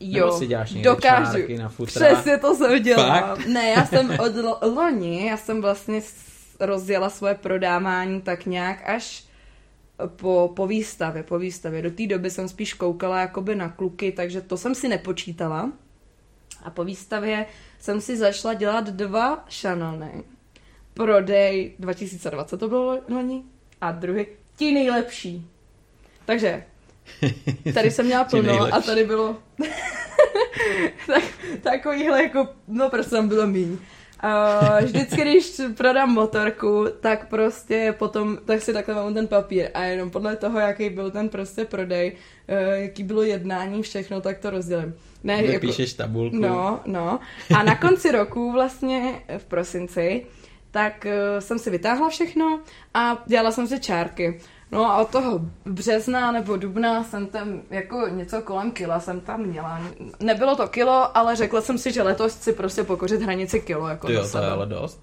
jo, 0.00 0.26
nebo 0.26 0.38
si 0.38 0.46
děláš 0.46 0.72
dokážu. 0.72 1.38
Na 1.58 1.68
futra? 1.68 2.06
Přesně 2.06 2.38
to 2.38 2.54
jsem 2.54 2.82
dělala. 2.82 3.20
Fakt? 3.20 3.46
Ne, 3.46 3.70
já 3.70 3.86
jsem 3.86 4.10
od 4.10 4.32
loni, 4.62 5.26
já 5.26 5.36
jsem 5.36 5.62
vlastně 5.62 6.00
rozjela 6.62 7.10
svoje 7.10 7.34
prodávání 7.34 8.20
tak 8.20 8.46
nějak 8.46 8.88
až 8.88 9.24
po, 10.06 10.52
po 10.56 10.66
výstavě, 10.66 11.22
po 11.22 11.38
výstavě. 11.38 11.82
Do 11.82 11.90
té 11.90 12.06
doby 12.06 12.30
jsem 12.30 12.48
spíš 12.48 12.74
koukala 12.74 13.20
jakoby 13.20 13.54
na 13.54 13.68
kluky, 13.68 14.12
takže 14.12 14.40
to 14.40 14.56
jsem 14.56 14.74
si 14.74 14.88
nepočítala. 14.88 15.72
A 16.62 16.70
po 16.70 16.84
výstavě 16.84 17.46
jsem 17.78 18.00
si 18.00 18.16
zašla 18.16 18.54
dělat 18.54 18.88
dva 18.88 19.44
šanony. 19.48 20.24
Prodej 20.94 21.74
2020 21.78 22.56
to 22.56 22.68
bylo 22.68 22.98
loni 23.08 23.42
a 23.80 23.92
druhý, 23.92 24.26
ti 24.56 24.72
nejlepší. 24.72 25.46
Takže 26.24 26.64
tady 27.74 27.90
jsem 27.90 28.06
měla 28.06 28.24
plno 28.24 28.74
a 28.74 28.80
tady 28.80 29.04
bylo 29.04 29.36
tak, 31.06 31.24
takovýhle 31.62 32.22
jako, 32.22 32.48
no 32.68 32.90
prostě 32.90 33.10
tam 33.10 33.28
bylo 33.28 33.46
míň. 33.46 33.78
Uh, 34.24 34.84
vždycky, 34.84 35.20
když 35.20 35.60
prodám 35.76 36.10
motorku, 36.10 36.86
tak 37.00 37.28
prostě 37.28 37.94
potom, 37.98 38.38
tak 38.44 38.62
si 38.62 38.72
takhle 38.72 38.94
mám 38.94 39.14
ten 39.14 39.28
papír 39.28 39.68
a 39.74 39.82
jenom 39.82 40.10
podle 40.10 40.36
toho, 40.36 40.58
jaký 40.58 40.90
byl 40.90 41.10
ten 41.10 41.28
prostě 41.28 41.64
prodej, 41.64 42.12
uh, 42.12 42.56
jaký 42.74 43.02
bylo 43.02 43.22
jednání, 43.22 43.82
všechno, 43.82 44.20
tak 44.20 44.38
to 44.38 44.50
rozdělím. 44.50 44.94
Ne, 45.24 45.42
Vypíšeš 45.42 45.90
jako, 45.90 46.02
tabulku. 46.02 46.36
No, 46.36 46.80
no. 46.86 47.20
A 47.56 47.62
na 47.62 47.76
konci 47.76 48.12
roku 48.12 48.52
vlastně 48.52 49.22
v 49.38 49.44
prosinci, 49.44 50.26
tak 50.70 51.06
uh, 51.06 51.40
jsem 51.40 51.58
si 51.58 51.70
vytáhla 51.70 52.08
všechno 52.08 52.60
a 52.94 53.22
dělala 53.26 53.50
jsem 53.50 53.66
si 53.66 53.80
čárky. 53.80 54.40
No 54.72 54.90
a 54.90 55.02
od 55.02 55.08
toho 55.08 55.40
března 55.66 56.32
nebo 56.32 56.56
dubna 56.56 57.04
jsem 57.04 57.26
tam 57.26 57.60
jako 57.70 58.08
něco 58.08 58.42
kolem 58.42 58.70
kila 58.70 59.00
jsem 59.00 59.20
tam 59.20 59.40
měla. 59.40 59.80
Nebylo 60.20 60.56
to 60.56 60.68
kilo, 60.68 61.16
ale 61.16 61.36
řekla 61.36 61.60
jsem 61.60 61.78
si, 61.78 61.92
že 61.92 62.02
letos 62.02 62.34
chci 62.34 62.52
prostě 62.52 62.84
pokořit 62.84 63.22
hranici 63.22 63.60
kilo. 63.60 63.88
Jako 63.88 64.12
jo, 64.12 64.28
to 64.32 64.38
je 64.38 64.46
ale 64.46 64.66
dost. 64.66 65.00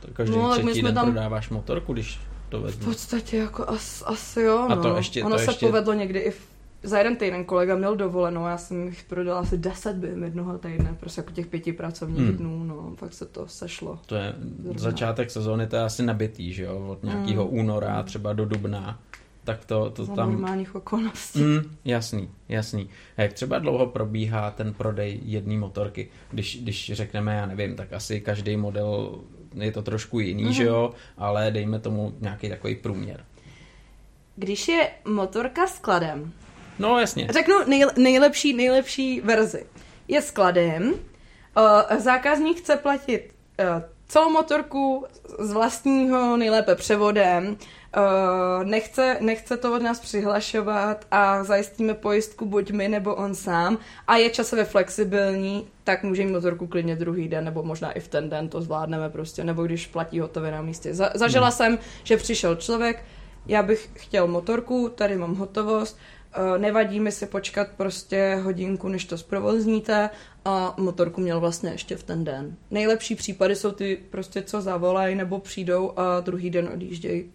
To 0.00 0.08
každý 0.12 0.36
no, 0.36 0.52
třetí 0.52 0.82
den 0.82 0.94
tam... 0.94 1.12
prodáváš 1.12 1.48
motorku, 1.48 1.92
když 1.92 2.20
to 2.48 2.60
vezmu. 2.60 2.82
V 2.82 2.84
podstatě 2.84 3.36
jako 3.36 3.68
as, 3.68 4.02
asi 4.06 4.40
jo, 4.40 4.66
no. 4.68 4.78
A 4.78 4.82
to 4.82 4.88
no. 4.88 4.96
ještě, 4.96 5.24
ono 5.24 5.36
to 5.36 5.44
se 5.44 5.50
ještě... 5.50 5.66
povedlo 5.66 5.92
někdy 5.92 6.18
i 6.18 6.30
v 6.30 6.51
za 6.82 6.98
jeden 6.98 7.16
týden 7.16 7.44
kolega 7.44 7.76
měl 7.76 7.96
dovolenou, 7.96 8.46
já 8.46 8.58
jsem 8.58 8.86
jich 8.86 9.04
prodala 9.04 9.40
asi 9.40 9.58
10 9.58 9.96
během 9.96 10.22
jednoho 10.22 10.58
týdne, 10.58 10.96
prostě 11.00 11.20
jako 11.20 11.32
těch 11.32 11.46
pěti 11.46 11.72
pracovních 11.72 12.28
hmm. 12.28 12.36
dnů, 12.36 12.64
no, 12.64 12.92
fakt 12.96 13.14
se 13.14 13.26
to 13.26 13.48
sešlo. 13.48 13.98
To 14.06 14.14
je 14.14 14.34
Zrovna. 14.62 14.80
začátek 14.80 15.30
sezóny, 15.30 15.66
to 15.66 15.76
je 15.76 15.82
asi 15.82 16.02
nabitý, 16.02 16.52
že 16.52 16.62
jo, 16.62 16.86
od 16.88 17.02
nějakého 17.02 17.48
hmm. 17.48 17.58
února 17.58 18.02
třeba 18.02 18.32
do 18.32 18.46
dubna, 18.46 19.00
tak 19.44 19.64
to, 19.64 19.90
to 19.90 20.04
Za 20.04 20.14
tam... 20.14 20.32
normálních 20.32 20.74
okolností. 20.74 21.40
Hmm, 21.40 21.76
jasný, 21.84 22.30
jasný. 22.48 22.90
A 23.16 23.22
jak 23.22 23.32
třeba 23.32 23.58
dlouho 23.58 23.86
probíhá 23.86 24.50
ten 24.50 24.74
prodej 24.74 25.20
jedné 25.24 25.58
motorky? 25.58 26.08
Když, 26.30 26.62
když 26.62 26.92
řekneme, 26.94 27.34
já 27.34 27.46
nevím, 27.46 27.76
tak 27.76 27.92
asi 27.92 28.20
každý 28.20 28.56
model 28.56 29.18
je 29.54 29.72
to 29.72 29.82
trošku 29.82 30.20
jiný, 30.20 30.44
hmm. 30.44 30.52
že 30.52 30.64
jo, 30.64 30.90
ale 31.18 31.50
dejme 31.50 31.78
tomu 31.78 32.14
nějaký 32.20 32.48
takový 32.48 32.74
průměr. 32.74 33.24
Když 34.36 34.68
je 34.68 34.90
motorka 35.04 35.66
skladem, 35.66 36.32
No 36.82 36.98
jasně. 36.98 37.28
Řeknu 37.30 37.54
nej, 37.66 37.86
nejlepší, 37.96 38.52
nejlepší 38.52 39.20
verzi. 39.20 39.66
Je 40.08 40.22
skladem, 40.22 40.92
uh, 40.92 41.98
zákazník 41.98 42.58
chce 42.58 42.76
platit 42.76 43.34
uh, 43.60 43.82
celou 44.08 44.30
motorku 44.30 45.06
z 45.38 45.52
vlastního, 45.52 46.36
nejlépe 46.36 46.74
převodem, 46.74 47.46
uh, 47.46 48.64
nechce, 48.64 49.16
nechce 49.20 49.56
to 49.56 49.74
od 49.74 49.82
nás 49.82 50.00
přihlašovat 50.00 51.06
a 51.10 51.44
zajistíme 51.44 51.94
pojistku 51.94 52.46
buď 52.46 52.70
my 52.70 52.88
nebo 52.88 53.14
on 53.14 53.34
sám 53.34 53.78
a 54.06 54.16
je 54.16 54.30
časově 54.30 54.64
flexibilní, 54.64 55.68
tak 55.84 56.02
může 56.02 56.24
mít 56.24 56.32
motorku 56.32 56.66
klidně 56.66 56.96
druhý 56.96 57.28
den 57.28 57.44
nebo 57.44 57.62
možná 57.62 57.92
i 57.92 58.00
v 58.00 58.08
ten 58.08 58.30
den 58.30 58.48
to 58.48 58.62
zvládneme 58.62 59.10
prostě, 59.10 59.44
nebo 59.44 59.64
když 59.64 59.86
platí 59.86 60.20
hotově 60.20 60.50
na 60.50 60.62
místě. 60.62 60.94
Za, 60.94 61.10
zažila 61.14 61.48
hmm. 61.48 61.56
jsem, 61.56 61.78
že 62.04 62.16
přišel 62.16 62.54
člověk, 62.56 63.04
já 63.46 63.62
bych 63.62 63.90
chtěl 63.94 64.26
motorku, 64.26 64.88
tady 64.88 65.16
mám 65.16 65.34
hotovost, 65.34 65.98
Eh, 65.98 66.21
nevadí 66.58 67.00
mi 67.00 67.12
si 67.12 67.26
počkat 67.26 67.68
prostě 67.76 68.40
hodinku, 68.42 68.88
než 68.88 69.04
to 69.04 69.18
zprovozníte 69.18 70.10
a 70.44 70.74
motorku 70.78 71.20
měl 71.20 71.40
vlastně 71.40 71.70
ještě 71.70 71.96
v 71.96 72.02
ten 72.02 72.24
den. 72.24 72.56
Nejlepší 72.70 73.14
případy 73.14 73.56
jsou 73.56 73.72
ty 73.72 73.98
prostě, 74.10 74.42
co 74.42 74.60
zavolají 74.60 75.14
nebo 75.14 75.38
přijdou 75.38 75.92
a 75.96 76.20
druhý 76.20 76.50
den 76.50 76.70
odjíždějí. 76.74 77.32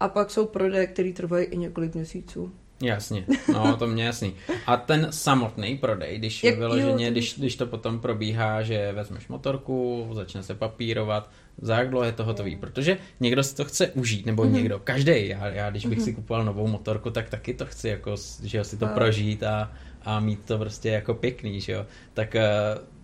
A 0.00 0.08
pak 0.08 0.30
jsou 0.30 0.46
prodeje, 0.46 0.86
které 0.86 1.12
trvají 1.12 1.46
i 1.46 1.56
několik 1.56 1.94
měsíců. 1.94 2.52
Jasně, 2.82 3.24
no 3.52 3.76
to 3.76 3.86
mě 3.86 4.04
jasný. 4.04 4.34
A 4.66 4.76
ten 4.76 5.06
samotný 5.10 5.78
prodej, 5.78 6.18
když 6.18 6.44
Jak, 6.44 6.58
vyloženě, 6.58 7.04
jo, 7.04 7.10
když, 7.10 7.38
když 7.38 7.56
to 7.56 7.66
potom 7.66 8.00
probíhá, 8.00 8.62
že 8.62 8.92
vezmeš 8.92 9.28
motorku, 9.28 10.08
začne 10.12 10.42
se 10.42 10.54
papírovat, 10.54 11.30
za 11.60 11.78
jak 11.78 11.90
dlouho 11.90 12.04
je 12.04 12.12
to 12.12 12.24
hotový, 12.24 12.56
protože 12.56 12.98
někdo 13.20 13.42
si 13.42 13.56
to 13.56 13.64
chce 13.64 13.88
užít, 13.88 14.26
nebo 14.26 14.42
mm-hmm. 14.42 14.52
někdo, 14.52 14.78
každý. 14.84 15.28
Já, 15.28 15.46
já 15.46 15.70
když 15.70 15.86
bych 15.86 15.98
mm-hmm. 15.98 16.04
si 16.04 16.14
kupoval 16.14 16.44
novou 16.44 16.66
motorku, 16.66 17.10
tak 17.10 17.28
taky 17.28 17.54
to 17.54 17.66
chci, 17.66 17.88
jako, 17.88 18.14
že 18.42 18.64
si 18.64 18.76
to 18.76 18.86
prožít 18.86 19.42
a, 19.42 19.72
a 20.04 20.20
mít 20.20 20.44
to 20.44 20.58
prostě 20.58 20.88
jako 20.88 21.14
pěkný, 21.14 21.60
že 21.60 21.72
jo, 21.72 21.86
tak 22.14 22.36
eh, 22.36 22.50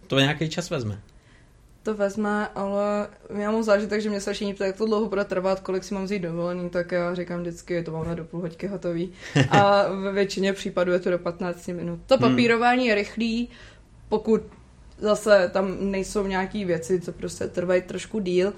to 0.07 0.18
nějaký 0.18 0.49
čas 0.49 0.70
vezme. 0.70 1.01
To 1.89 1.95
vezme, 1.95 2.49
ale 2.55 3.09
já 3.34 3.51
mám 3.51 3.62
zážitek, 3.62 4.01
že 4.01 4.11
mě 4.11 4.20
se 4.20 4.32
všichni 4.32 4.55
ptají, 4.55 4.68
jak 4.68 4.76
to 4.76 4.86
dlouho 4.86 5.09
bude 5.09 5.24
trvat, 5.24 5.61
kolik 5.61 5.84
si 5.84 5.95
mám 5.95 6.05
vzít 6.05 6.18
dovolený, 6.18 6.70
tak 6.70 6.93
já 6.93 7.14
říkám 7.14 7.41
vždycky, 7.41 7.74
je 7.74 7.82
to 7.82 7.93
máme 7.93 8.14
do 8.14 8.24
půl 8.24 8.41
hoďky 8.41 8.66
hotový. 8.66 9.12
A 9.51 9.89
ve 9.89 10.12
většině 10.12 10.53
případů 10.53 10.93
je 10.93 10.99
to 10.99 11.11
do 11.11 11.18
15 11.18 11.66
minut. 11.68 12.01
To 12.07 12.16
Hmm. 12.16 12.30
papírování 12.30 12.86
je 12.86 12.95
rychlý, 12.95 13.49
pokud 14.09 14.41
zase 14.99 15.51
tam 15.53 15.91
nejsou 15.91 16.26
nějaký 16.26 16.64
věci, 16.64 17.01
co 17.01 17.12
prostě 17.12 17.47
trvají 17.47 17.82
trošku 17.82 18.20
díl, 18.20 18.53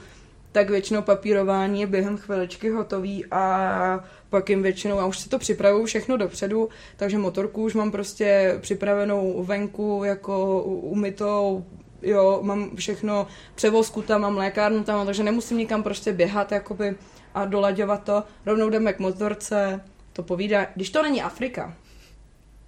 tak 0.52 0.70
většinou 0.70 1.02
papírování 1.02 1.80
je 1.80 1.86
během 1.86 2.16
chviličky 2.16 2.70
hotový 2.70 3.26
a 3.30 4.04
pak 4.30 4.50
jim 4.50 4.62
většinou, 4.62 4.98
a 4.98 5.06
už 5.06 5.18
si 5.18 5.28
to 5.28 5.38
připravuju 5.38 5.84
všechno 5.84 6.16
dopředu, 6.16 6.68
takže 6.96 7.18
motorku 7.18 7.62
už 7.62 7.74
mám 7.74 7.90
prostě 7.90 8.58
připravenou 8.60 9.44
venku, 9.44 10.02
jako 10.04 10.62
umytou, 10.64 11.64
jo, 12.02 12.38
mám 12.42 12.76
všechno, 12.76 13.26
převozku 13.54 14.02
tam, 14.02 14.20
mám 14.20 14.36
lékárnu 14.36 14.84
tam, 14.84 15.06
takže 15.06 15.22
nemusím 15.22 15.58
nikam 15.58 15.82
prostě 15.82 16.12
běhat, 16.12 16.52
jakoby, 16.52 16.94
a 17.34 17.44
dolaďovat 17.44 18.04
to. 18.04 18.22
Rovnou 18.46 18.70
jdeme 18.70 18.92
k 18.92 18.98
motorce, 18.98 19.80
to 20.12 20.22
povídá, 20.22 20.66
když 20.74 20.90
to 20.90 21.02
není 21.02 21.22
Afrika, 21.22 21.74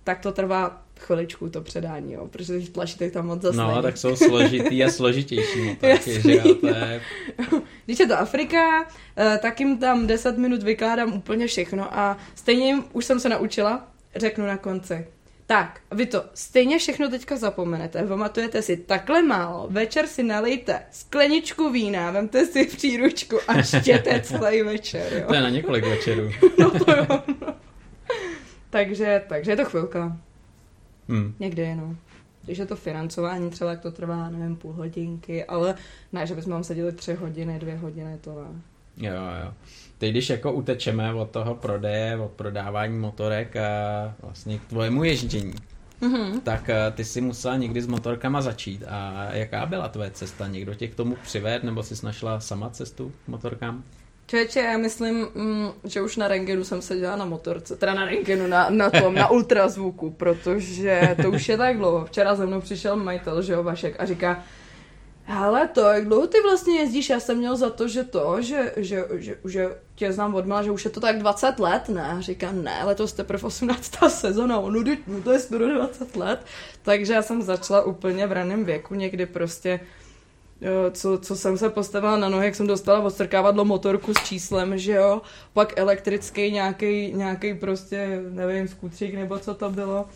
tak 0.04 0.20
to 0.20 0.32
trvá 0.32 0.82
chviličku 1.00 1.48
to 1.48 1.60
předání, 1.60 2.12
jo, 2.12 2.28
protože 2.30 2.60
těch 2.60 2.70
tlačítek 2.70 3.12
tam 3.12 3.26
moc 3.26 3.42
zase 3.42 3.56
No, 3.56 3.70
není. 3.70 3.82
tak 3.82 3.96
jsou 3.96 4.16
složitý 4.16 4.84
a 4.84 4.90
složitější 4.90 5.60
motorky, 5.60 5.86
Jasně. 5.88 6.20
že 6.20 6.32
jo, 6.34 6.54
to 6.54 6.66
je... 6.66 7.00
Když 7.84 7.98
je 7.98 8.06
to 8.06 8.18
Afrika, 8.18 8.86
eh, 9.16 9.38
tak 9.42 9.60
jim 9.60 9.78
tam 9.78 10.06
10 10.06 10.38
minut 10.38 10.62
vykládám 10.62 11.12
úplně 11.12 11.46
všechno 11.46 11.98
a 11.98 12.16
stejně 12.34 12.66
jim, 12.66 12.84
už 12.92 13.04
jsem 13.04 13.20
se 13.20 13.28
naučila, 13.28 13.88
řeknu 14.16 14.46
na 14.46 14.56
konci. 14.56 15.06
Tak, 15.46 15.80
vy 15.90 16.06
to 16.06 16.24
stejně 16.34 16.78
všechno 16.78 17.08
teďka 17.08 17.36
zapomenete, 17.36 18.02
pamatujete 18.06 18.62
si 18.62 18.76
takhle 18.76 19.22
málo, 19.22 19.66
večer 19.70 20.06
si 20.06 20.22
nalejte 20.22 20.82
skleničku 20.90 21.70
vína, 21.70 22.10
vemte 22.10 22.46
si 22.46 22.64
příručku 22.66 23.38
a 23.48 23.62
štěte 23.62 24.20
celý 24.20 24.62
večer, 24.62 25.08
To 25.08 25.14
jo. 25.16 25.34
je 25.34 25.40
na 25.40 25.48
několik 25.48 25.84
večerů. 25.84 26.30
No 26.58 26.70
to 26.70 26.90
jo. 26.96 27.06
takže, 28.70 29.22
takže 29.28 29.50
je 29.52 29.56
to 29.56 29.64
chvilka, 29.64 30.16
Hmm. 31.08 31.34
někdy, 31.38 31.74
no. 31.74 31.96
Když 32.44 32.58
je 32.58 32.66
to 32.66 32.76
financování, 32.76 33.50
třeba 33.50 33.70
jak 33.70 33.80
to 33.80 33.90
trvá, 33.90 34.30
nevím, 34.30 34.56
půl 34.56 34.72
hodinky, 34.72 35.44
ale 35.44 35.74
ne, 36.12 36.26
že 36.26 36.34
bychom 36.34 36.52
tam 36.52 36.64
seděli 36.64 36.92
tři 36.92 37.14
hodiny, 37.14 37.58
dvě 37.58 37.76
hodiny, 37.76 38.18
to 38.20 38.30
ne. 38.42 38.60
Jo, 38.96 39.12
jo. 39.44 39.52
Teď 39.98 40.10
když 40.10 40.30
jako 40.30 40.52
utečeme 40.52 41.14
od 41.14 41.30
toho 41.30 41.54
prodeje, 41.54 42.16
od 42.16 42.30
prodávání 42.30 42.98
motorek 42.98 43.56
a 43.56 43.68
vlastně 44.22 44.58
k 44.58 44.64
tvojemu 44.64 45.04
ježdění, 45.04 45.54
Mhm. 46.00 46.40
tak 46.40 46.68
eh, 46.70 46.90
ty 46.94 47.04
si 47.04 47.20
musela 47.20 47.56
někdy 47.56 47.82
s 47.82 47.86
motorkama 47.86 48.42
začít. 48.42 48.84
A 48.88 49.26
jaká 49.32 49.66
byla 49.66 49.88
tvoje 49.88 50.10
cesta? 50.10 50.46
Někdo 50.48 50.74
tě 50.74 50.88
k 50.88 50.94
tomu 50.94 51.16
přived, 51.22 51.64
nebo 51.64 51.82
jsi 51.82 52.06
našla 52.06 52.40
sama 52.40 52.70
cestu 52.70 53.12
k 53.24 53.28
motorkám? 53.28 53.84
Člověče, 54.26 54.60
já 54.60 54.78
myslím, 54.78 55.26
mm, 55.34 55.68
že 55.84 56.02
už 56.02 56.16
na 56.16 56.28
rengenu 56.28 56.64
jsem 56.64 56.82
seděla 56.82 57.16
na 57.16 57.24
motorce, 57.24 57.76
teda 57.76 57.94
na 57.94 58.04
rengenu, 58.04 58.46
na, 58.46 58.70
na 58.70 58.90
tom, 58.90 59.14
na 59.14 59.30
ultrazvuku, 59.30 60.10
protože 60.10 61.16
to 61.22 61.30
už 61.30 61.48
je 61.48 61.56
tak 61.56 61.76
dlouho. 61.76 62.04
Včera 62.06 62.34
ze 62.34 62.46
mnou 62.46 62.60
přišel 62.60 62.96
majitel, 62.96 63.42
že 63.42 63.52
jo, 63.52 63.62
Vašek, 63.62 63.96
a 63.98 64.06
říká, 64.06 64.42
hele 65.24 65.68
to, 65.68 65.80
jak 65.80 66.04
dlouho 66.04 66.26
ty 66.26 66.40
vlastně 66.42 66.78
jezdíš? 66.78 67.10
Já 67.10 67.20
jsem 67.20 67.38
měl 67.38 67.56
za 67.56 67.70
to, 67.70 67.88
že 67.88 68.04
to, 68.04 68.42
že, 68.42 68.72
že, 68.76 69.04
že, 69.12 69.36
že 69.44 69.76
tě 69.94 70.12
znám 70.12 70.34
odmala, 70.34 70.62
že 70.62 70.70
už 70.70 70.84
je 70.84 70.90
to 70.90 71.00
tak 71.00 71.18
20 71.18 71.58
let, 71.58 71.88
ne? 71.88 72.16
Říkám, 72.20 72.62
ne, 72.62 72.84
letos 72.84 73.12
teprve 73.12 73.42
18. 73.42 73.92
sezona, 74.08 74.60
no, 74.60 74.70
no 75.06 75.22
to 75.22 75.32
je 75.32 75.38
skoro 75.38 75.74
20 75.74 76.16
let. 76.16 76.46
Takže 76.82 77.12
já 77.12 77.22
jsem 77.22 77.42
začala 77.42 77.82
úplně 77.82 78.26
v 78.26 78.32
raném 78.32 78.64
věku, 78.64 78.94
někdy 78.94 79.26
prostě 79.26 79.80
Jo, 80.62 80.90
co, 80.90 81.18
co 81.18 81.36
jsem 81.36 81.58
se 81.58 81.70
postavila 81.70 82.16
na 82.16 82.28
nohy, 82.28 82.44
jak 82.44 82.54
jsem 82.54 82.66
dostala 82.66 83.00
odstrkávadlo 83.00 83.64
motorku 83.64 84.14
s 84.14 84.24
číslem, 84.24 84.78
že 84.78 84.92
jo, 84.92 85.22
pak 85.52 85.78
elektrický 85.78 86.52
nějaký, 86.52 87.12
nějaký 87.12 87.54
prostě, 87.54 88.20
nevím, 88.30 88.68
skutřík 88.68 89.14
nebo 89.14 89.38
co 89.38 89.54
to 89.54 89.70
bylo. 89.70 90.08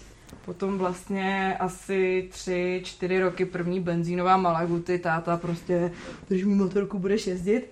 Potom 0.47 0.78
vlastně 0.78 1.57
asi 1.61 2.28
tři, 2.30 2.80
čtyři 2.84 3.20
roky 3.20 3.44
první 3.44 3.80
benzínová 3.80 4.36
Malaguty, 4.36 4.99
táta 4.99 5.36
prostě, 5.36 5.92
když 6.28 6.44
mi 6.44 6.55
motorku 6.55 6.99
budeš 6.99 7.26
jezdit, 7.26 7.70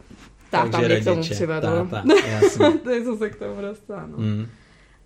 táta 0.51 0.79
mě 0.79 1.01
k 1.01 1.05
tomu 1.05 1.23
přivedl. 1.23 1.89
Táta, 1.91 2.05
to 2.85 2.91
je, 2.91 3.05
co 3.05 3.17
se 3.17 3.31
k 3.31 3.37
tomu 3.37 3.61
dostane. 3.61 4.07
No. 4.07 4.19
Mm. 4.19 4.47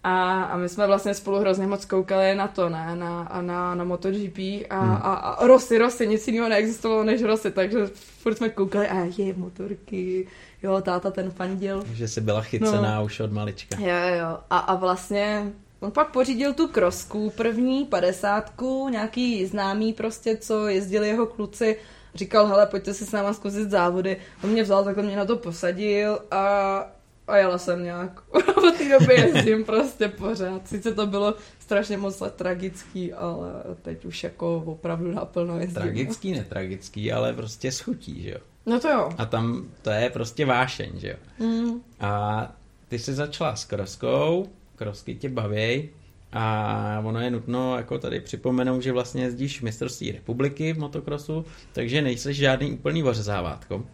A, 0.04 0.42
a 0.42 0.56
my 0.56 0.68
jsme 0.68 0.86
vlastně 0.86 1.14
spolu 1.14 1.38
hrozně 1.38 1.66
moc 1.66 1.84
koukali 1.84 2.34
na 2.34 2.48
to, 2.48 2.68
ne, 2.68 2.96
na, 2.96 3.22
a 3.22 3.42
na, 3.42 3.74
na 3.74 3.84
MotoGP 3.84 4.38
a, 4.70 4.80
Hmm. 4.80 4.92
a, 4.92 5.14
a 5.14 5.46
Rosy, 5.46 5.78
Rosy, 5.78 6.06
nic 6.06 6.28
jiného 6.28 6.48
neexistovalo 6.48 7.04
než 7.04 7.22
Rosy, 7.22 7.50
takže 7.50 7.86
furt 7.94 8.36
jsme 8.36 8.48
koukali 8.48 8.88
a 8.88 9.04
je 9.18 9.34
motorky, 9.36 10.26
jo, 10.62 10.80
táta 10.80 11.10
ten 11.10 11.30
fandil. 11.30 11.82
Že 11.92 12.08
jsi 12.08 12.20
byla 12.20 12.40
chycená 12.40 12.96
no. 12.96 13.04
už 13.04 13.20
od 13.20 13.32
malička. 13.32 13.76
Jo, 13.80 14.18
jo, 14.18 14.38
a, 14.50 14.58
a 14.58 14.74
vlastně 14.74 15.52
on 15.80 15.90
pak 15.90 16.12
pořídil 16.12 16.54
tu 16.54 16.68
krosku, 16.68 17.30
první 17.30 17.84
padesátku, 17.84 18.88
nějaký 18.88 19.46
známý 19.46 19.92
prostě, 19.92 20.36
co 20.36 20.68
jezdili 20.68 21.08
jeho 21.08 21.26
kluci, 21.26 21.76
říkal, 22.14 22.46
hele, 22.46 22.66
pojďte 22.66 22.94
si 22.94 23.06
s 23.06 23.12
náma 23.12 23.32
zkusit 23.32 23.70
závody. 23.70 24.16
On 24.44 24.50
mě 24.50 24.62
vzal, 24.62 24.84
takhle 24.84 25.02
mě 25.02 25.16
na 25.16 25.24
to 25.24 25.36
posadil 25.36 26.18
a, 26.30 26.78
a 27.26 27.36
jela 27.36 27.58
jsem 27.58 27.84
nějak. 27.84 28.22
Od 28.56 28.74
té 28.78 28.98
doby 28.98 29.14
jezdím 29.14 29.64
prostě 29.64 30.08
pořád. 30.08 30.68
Sice 30.68 30.94
to 30.94 31.06
bylo 31.06 31.34
strašně 31.58 31.96
moc 31.96 32.20
let 32.20 32.34
tragický, 32.34 33.12
ale 33.12 33.50
teď 33.82 34.04
už 34.04 34.24
jako 34.24 34.62
opravdu 34.66 35.12
naplno 35.12 35.58
jezdím. 35.58 35.74
Tragický, 35.74 36.32
netragický, 36.32 37.12
ale 37.12 37.32
prostě 37.32 37.72
schutí, 37.72 38.22
že 38.22 38.30
jo. 38.30 38.38
No 38.66 38.80
to 38.80 38.88
jo. 38.88 39.10
A 39.18 39.26
tam 39.26 39.68
to 39.82 39.90
je 39.90 40.10
prostě 40.10 40.46
vášeň, 40.46 40.90
že 40.94 41.08
jo. 41.08 41.46
Mm. 41.46 41.80
A 42.00 42.52
ty 42.88 42.98
jsi 42.98 43.14
začala 43.14 43.56
s 43.56 43.64
kroskou, 43.64 44.46
krosky 44.78 45.14
tě 45.14 45.28
baví 45.28 45.88
a 46.32 47.02
ono 47.04 47.20
je 47.20 47.30
nutno 47.30 47.76
jako 47.76 47.98
tady 47.98 48.20
připomenout, 48.20 48.80
že 48.80 48.92
vlastně 48.92 49.22
jezdíš 49.22 49.60
v 49.60 49.62
mistrovství 49.62 50.12
republiky 50.12 50.72
v 50.72 50.78
motokrosu, 50.78 51.44
takže 51.72 52.02
nejsi 52.02 52.34
žádný 52.34 52.72
úplný 52.72 53.02
ořezávátko. 53.04 53.84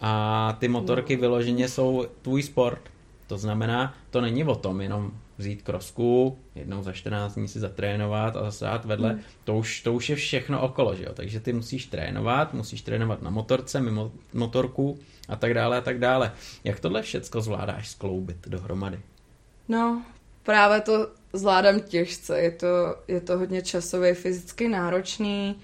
A 0.00 0.56
ty 0.60 0.68
motorky 0.68 1.14
No. 1.16 1.20
vyloženě 1.20 1.68
jsou 1.68 2.06
tvůj 2.22 2.42
sport. 2.42 2.80
To 3.26 3.38
znamená, 3.38 3.94
to 4.10 4.20
není 4.20 4.44
o 4.44 4.54
tom 4.54 4.80
jenom 4.80 5.10
vzít 5.38 5.62
krosku, 5.62 6.38
jednou 6.54 6.82
za 6.82 6.92
14 6.92 7.34
dní 7.34 7.48
si 7.48 7.60
zatrénovat 7.60 8.36
a 8.36 8.42
zase 8.42 8.64
dát 8.64 8.84
vedle. 8.84 9.10
Hmm. 9.10 9.20
To, 9.44 9.56
už, 9.56 9.82
to 9.82 9.92
už 9.94 10.10
je 10.10 10.16
všechno 10.16 10.60
okolo, 10.60 10.94
že 10.94 11.04
jo? 11.04 11.10
Takže 11.14 11.40
ty 11.40 11.52
musíš 11.52 11.86
trénovat, 11.86 12.54
musíš 12.54 12.82
trénovat 12.82 13.22
na 13.22 13.30
motorce, 13.30 13.80
mimo 13.80 14.12
motorku 14.34 14.98
a 15.28 15.36
tak 15.36 15.54
dále 15.54 15.78
a 15.78 15.80
tak 15.80 15.98
dále. 15.98 16.32
Jak 16.64 16.80
tohle 16.80 17.02
všecko 17.02 17.40
zvládáš 17.40 17.88
skloubit 17.88 18.48
dohromady? 18.48 19.00
No, 19.68 20.02
právě 20.42 20.80
to 20.80 21.08
zvládám 21.32 21.80
těžce. 21.80 22.40
Je 22.40 22.50
to, 22.50 22.66
je 23.08 23.20
to 23.20 23.38
hodně 23.38 23.62
časově 23.62 24.14
fyzicky 24.14 24.68
náročný. 24.68 25.60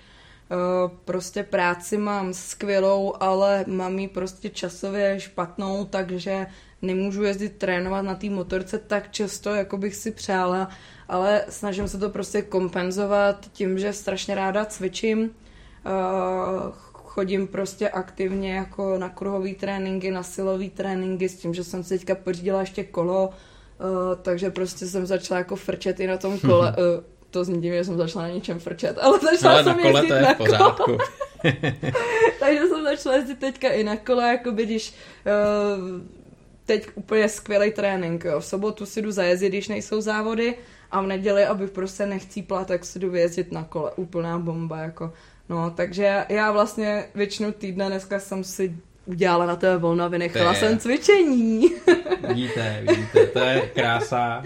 Eh, 0.50 0.90
Prostě 1.04 1.42
práci 1.42 1.96
mám 1.98 2.34
skvělou, 2.34 3.14
ale 3.20 3.64
mám 3.68 3.98
ji 3.98 4.08
prostě 4.08 4.50
časově 4.50 5.20
špatnou, 5.20 5.84
takže 5.84 6.46
nemůžu 6.82 7.22
jezdit 7.22 7.58
trénovat 7.58 8.04
na 8.04 8.14
té 8.14 8.30
motorce 8.30 8.78
tak 8.78 9.10
často, 9.12 9.50
jako 9.54 9.76
bych 9.78 9.94
si 9.96 10.10
přála, 10.10 10.68
ale 11.08 11.44
snažím 11.48 11.88
se 11.88 11.98
to 11.98 12.10
prostě 12.10 12.42
kompenzovat 12.42 13.48
tím, 13.52 13.78
že 13.78 13.92
strašně 13.92 14.34
ráda 14.34 14.64
cvičím. 14.64 15.30
Eh, 15.86 15.90
chodím 16.92 17.46
prostě 17.48 17.88
aktivně 17.88 18.54
jako 18.54 18.98
na 18.98 19.08
kruhové 19.08 19.54
tréninky, 19.54 20.10
na 20.10 20.22
silové 20.22 20.68
tréninky 20.70 21.28
s 21.28 21.36
tím, 21.36 21.54
že 21.54 21.64
jsem 21.64 21.82
si 21.84 21.98
teďka 21.98 22.14
pořídila 22.14 22.60
ještě 22.60 22.84
kolo, 22.84 23.30
Uh, 23.80 24.22
takže 24.22 24.50
prostě 24.50 24.86
jsem 24.86 25.06
začala 25.06 25.38
jako 25.38 25.56
frčet 25.56 26.00
i 26.00 26.06
na 26.06 26.16
tom 26.16 26.38
kole. 26.38 26.70
Uh, 26.70 27.04
to 27.30 27.44
zní 27.44 27.60
divně, 27.60 27.78
že 27.78 27.84
jsem 27.84 27.96
začala 27.96 28.28
na 28.28 28.34
něčem 28.34 28.58
frčet, 28.58 28.98
ale 29.00 29.18
začala 29.18 29.54
Ale 29.54 29.64
jsem 29.64 29.76
na 29.76 29.82
kole 29.82 30.00
jezdit 30.00 30.08
to 30.08 30.14
je 30.14 30.22
na 30.22 30.34
v 30.34 30.36
pořádku. 30.36 30.98
takže 32.40 32.60
jsem 32.68 32.82
začala 32.82 33.16
jezdit 33.16 33.38
teďka 33.38 33.68
i 33.68 33.84
na 33.84 33.96
kole, 33.96 34.28
jako 34.28 34.50
když 34.50 34.94
uh, 35.26 36.00
teď 36.66 36.88
úplně 36.94 37.28
skvělý 37.28 37.70
trénink. 37.72 38.24
Jo. 38.24 38.40
V 38.40 38.44
sobotu 38.44 38.86
si 38.86 39.02
jdu 39.02 39.12
zajezdit, 39.12 39.48
když 39.48 39.68
nejsou 39.68 40.00
závody 40.00 40.54
a 40.90 41.00
v 41.00 41.06
neděli, 41.06 41.44
abych 41.44 41.70
prostě 41.70 42.06
nechcípla, 42.06 42.64
tak 42.64 42.84
si 42.84 42.98
jdu 42.98 43.10
vyjezdit 43.10 43.52
na 43.52 43.64
kole. 43.64 43.92
Úplná 43.96 44.38
bomba. 44.38 44.78
Jako. 44.78 45.12
No, 45.48 45.70
takže 45.70 46.24
já 46.28 46.52
vlastně 46.52 47.08
většinu 47.14 47.52
týdne 47.52 47.88
dneska 47.88 48.20
jsem 48.20 48.44
si 48.44 48.76
udělala 49.06 49.46
na 49.46 49.56
té 49.56 49.76
volno, 49.76 50.08
vynechala 50.10 50.50
To 50.52 50.54
je- 50.56 50.60
jsem 50.60 50.78
cvičení. 50.78 51.68
vidíte, 52.28 52.84
vidíte, 52.88 53.26
to 53.26 53.38
je 53.38 53.60
krása. 53.74 54.42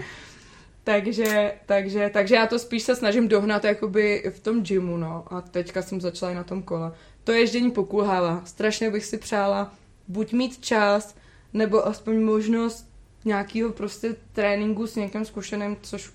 takže, 0.83 1.53
takže, 1.65 2.09
takže 2.13 2.35
já 2.35 2.47
to 2.47 2.59
spíš 2.59 2.83
se 2.83 2.95
snažím 2.95 3.27
dohnat 3.27 3.63
jakoby 3.63 4.23
v 4.35 4.39
tom 4.39 4.63
gymu, 4.63 4.97
no. 4.97 5.23
A 5.33 5.41
teďka 5.41 5.81
jsem 5.81 6.01
začala 6.01 6.31
i 6.31 6.35
na 6.35 6.43
tom 6.43 6.63
kole. 6.63 6.91
To 7.23 7.31
ježdění 7.31 7.71
pokulhává. 7.71 8.41
Strašně 8.45 8.91
bych 8.91 9.05
si 9.05 9.17
přála 9.17 9.73
buď 10.07 10.33
mít 10.33 10.57
čas, 10.65 11.15
nebo 11.53 11.87
aspoň 11.87 12.21
možnost 12.21 12.89
nějakého 13.25 13.71
prostě 13.71 14.15
tréninku 14.33 14.87
s 14.87 14.95
někým 14.95 15.25
zkušeným, 15.25 15.77
což 15.81 16.09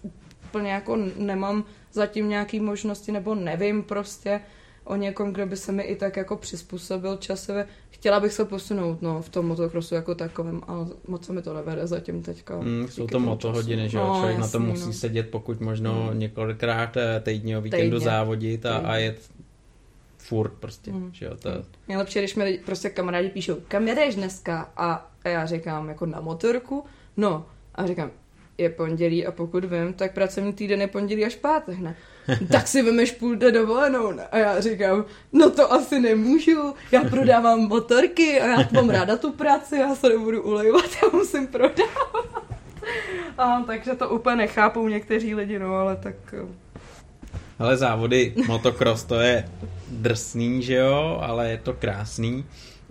úplně 0.45 0.71
jako 0.73 0.99
nemám 1.17 1.65
zatím 1.93 2.29
nějaký 2.29 2.61
možnosti, 2.61 3.13
nebo 3.13 3.35
nevím 3.35 3.83
prostě 3.83 4.41
o 4.85 4.97
někom, 4.97 5.33
kdo 5.33 5.47
by 5.47 5.57
se 5.57 5.73
mi 5.73 5.83
i 5.83 5.97
tak 5.97 6.17
jako 6.17 6.37
přizpůsobil 6.37 7.17
časově. 7.17 7.67
Chtěla 7.91 8.21
bych 8.21 8.33
se 8.33 8.45
posunout 8.45 9.03
no, 9.03 9.23
v 9.23 9.29
tom 9.29 9.47
motocrossu 9.47 9.95
jako 9.95 10.15
takovém, 10.15 10.63
ale 10.67 10.87
moc 11.09 11.27
se 11.27 11.33
mi 11.33 11.43
to 11.43 11.55
nevede 11.55 11.87
zatím 11.87 12.23
teďka. 12.23 12.61
Mm, 12.61 12.89
jsou 12.89 13.07
to 13.07 13.21
moto 13.21 13.53
hodiny, 13.53 13.89
že 13.89 13.99
jo? 13.99 14.07
No, 14.07 14.15
Člověk 14.15 14.39
jasný, 14.39 14.59
na 14.59 14.67
to 14.67 14.71
musí 14.71 14.87
no. 14.87 14.93
sedět 14.93 15.31
pokud 15.31 15.61
možno 15.61 16.09
mm. 16.13 16.19
několikrát 16.19 16.97
eh, 16.97 17.21
týdně 17.21 17.59
o 17.59 17.61
víkendu 17.61 17.97
týdně. 17.97 18.05
závodit 18.05 18.67
a, 18.67 18.77
a 18.77 18.97
jet 18.97 19.31
furt 20.19 20.53
prostě, 20.53 20.93
mm. 20.93 21.11
že 21.13 21.27
jo, 21.27 21.37
to... 21.37 21.49
Mm. 21.49 21.65
Nejlepší, 21.89 22.19
když 22.19 22.35
mi 22.35 22.61
prostě 22.65 22.91
kamarádi 22.91 23.29
píšou, 23.29 23.57
kam 23.69 23.89
jedeš 23.89 24.15
dneska? 24.15 24.73
A, 24.77 25.11
a 25.25 25.29
já 25.29 25.47
říkám, 25.47 25.89
jako 25.89 26.07
na 26.07 26.21
motorku? 26.21 26.85
No. 27.17 27.47
A 27.75 27.87
říkám, 27.87 28.11
je 28.59 28.71
pondělí 28.71 29.27
a 29.27 29.33
pokud 29.33 29.65
vím, 29.65 29.93
tak 29.93 30.15
pracovní 30.15 30.53
týden 30.53 30.81
je 30.81 30.87
pondělí 30.87 31.25
až 31.25 31.37
pátek, 31.37 31.79
ne? 31.79 31.97
tak 32.53 32.69
si 32.69 32.83
vemeš 32.83 33.13
půl 33.13 33.37
dne 33.37 33.53
dovolenou. 33.53 34.13
A 34.31 34.39
já 34.39 34.61
říkám, 34.61 35.05
no 35.33 35.51
to 35.51 35.73
asi 35.73 36.01
nemůžu, 36.01 36.75
já 36.93 37.05
prodávám 37.05 37.61
motorky 37.61 38.41
a 38.41 38.47
já 38.47 38.69
mám 38.73 38.91
ráda 38.91 39.17
tu 39.17 39.33
práci, 39.33 39.77
já 39.77 39.95
se 39.95 40.09
nebudu 40.09 40.43
ulejovat, 40.43 40.91
já 41.03 41.09
musím 41.19 41.47
prodávat. 41.47 42.45
A, 43.39 43.61
takže 43.67 43.95
to 43.95 44.09
úplně 44.09 44.37
nechápou 44.37 44.89
někteří 44.89 45.35
lidi, 45.35 45.59
no 45.59 45.75
ale 45.75 45.97
tak... 45.97 46.15
Eh. 46.33 46.65
Ale 47.59 47.77
závody 47.77 48.35
motocross 48.47 49.05
to 49.05 49.21
je 49.21 49.49
drsný, 49.91 50.63
že 50.63 50.75
jo, 50.75 51.19
ale 51.23 51.51
je 51.51 51.59
to 51.59 51.73
krásný. 51.73 52.45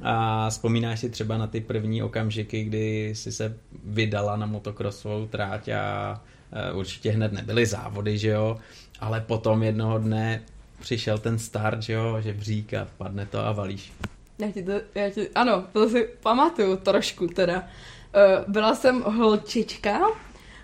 A 0.04 0.50
vzpomínáš 0.50 1.00
si 1.00 1.10
třeba 1.10 1.38
na 1.38 1.48
ty 1.48 1.62
první 1.62 2.04
okamžiky, 2.04 2.64
kdy 2.64 3.10
jsi 3.16 3.32
se 3.32 3.58
vydala 3.84 4.36
na 4.36 4.46
motocrossovou 4.46 5.28
tráť 5.28 5.70
a 5.70 6.22
eh, 6.52 6.72
určitě 6.74 7.12
hned 7.12 7.34
nebyly 7.34 7.66
závody, 7.66 8.18
že 8.18 8.30
jo, 8.30 8.58
ale 9.04 9.22
potom 9.22 9.64
jednoho 9.64 10.00
dne 10.00 10.42
přišel 10.80 11.18
ten 11.18 11.40
start, 11.40 11.82
že 11.82 11.94
jo, 11.94 12.18
že 12.22 12.34
bříka, 12.34 12.88
padne 12.98 13.26
to 13.26 13.46
a 13.46 13.52
valíš. 13.52 13.94
Já 14.40 14.52
ti 14.52 14.64
to, 14.64 14.72
já 14.96 15.10
ti, 15.10 15.30
ano, 15.36 15.64
to 15.74 15.90
si 15.90 16.10
pamatuju 16.24 16.78
trošku 16.78 17.28
teda. 17.28 17.60
Uh, 17.60 18.52
byla 18.52 18.76
jsem 18.76 19.02
holčička, 19.02 20.00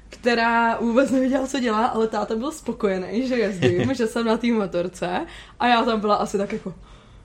která 0.09 0.77
vůbec 0.77 1.11
nevěděla, 1.11 1.47
co 1.47 1.59
dělá, 1.59 1.85
ale 1.85 2.07
táta 2.07 2.35
byl 2.35 2.51
spokojený, 2.51 3.27
že 3.27 3.35
jezdím, 3.35 3.93
že 3.97 4.07
jsem 4.07 4.25
na 4.25 4.37
té 4.37 4.47
motorce 4.47 5.25
a 5.59 5.67
já 5.67 5.83
tam 5.83 5.99
byla 5.99 6.15
asi 6.15 6.37
tak 6.37 6.53
jako 6.53 6.73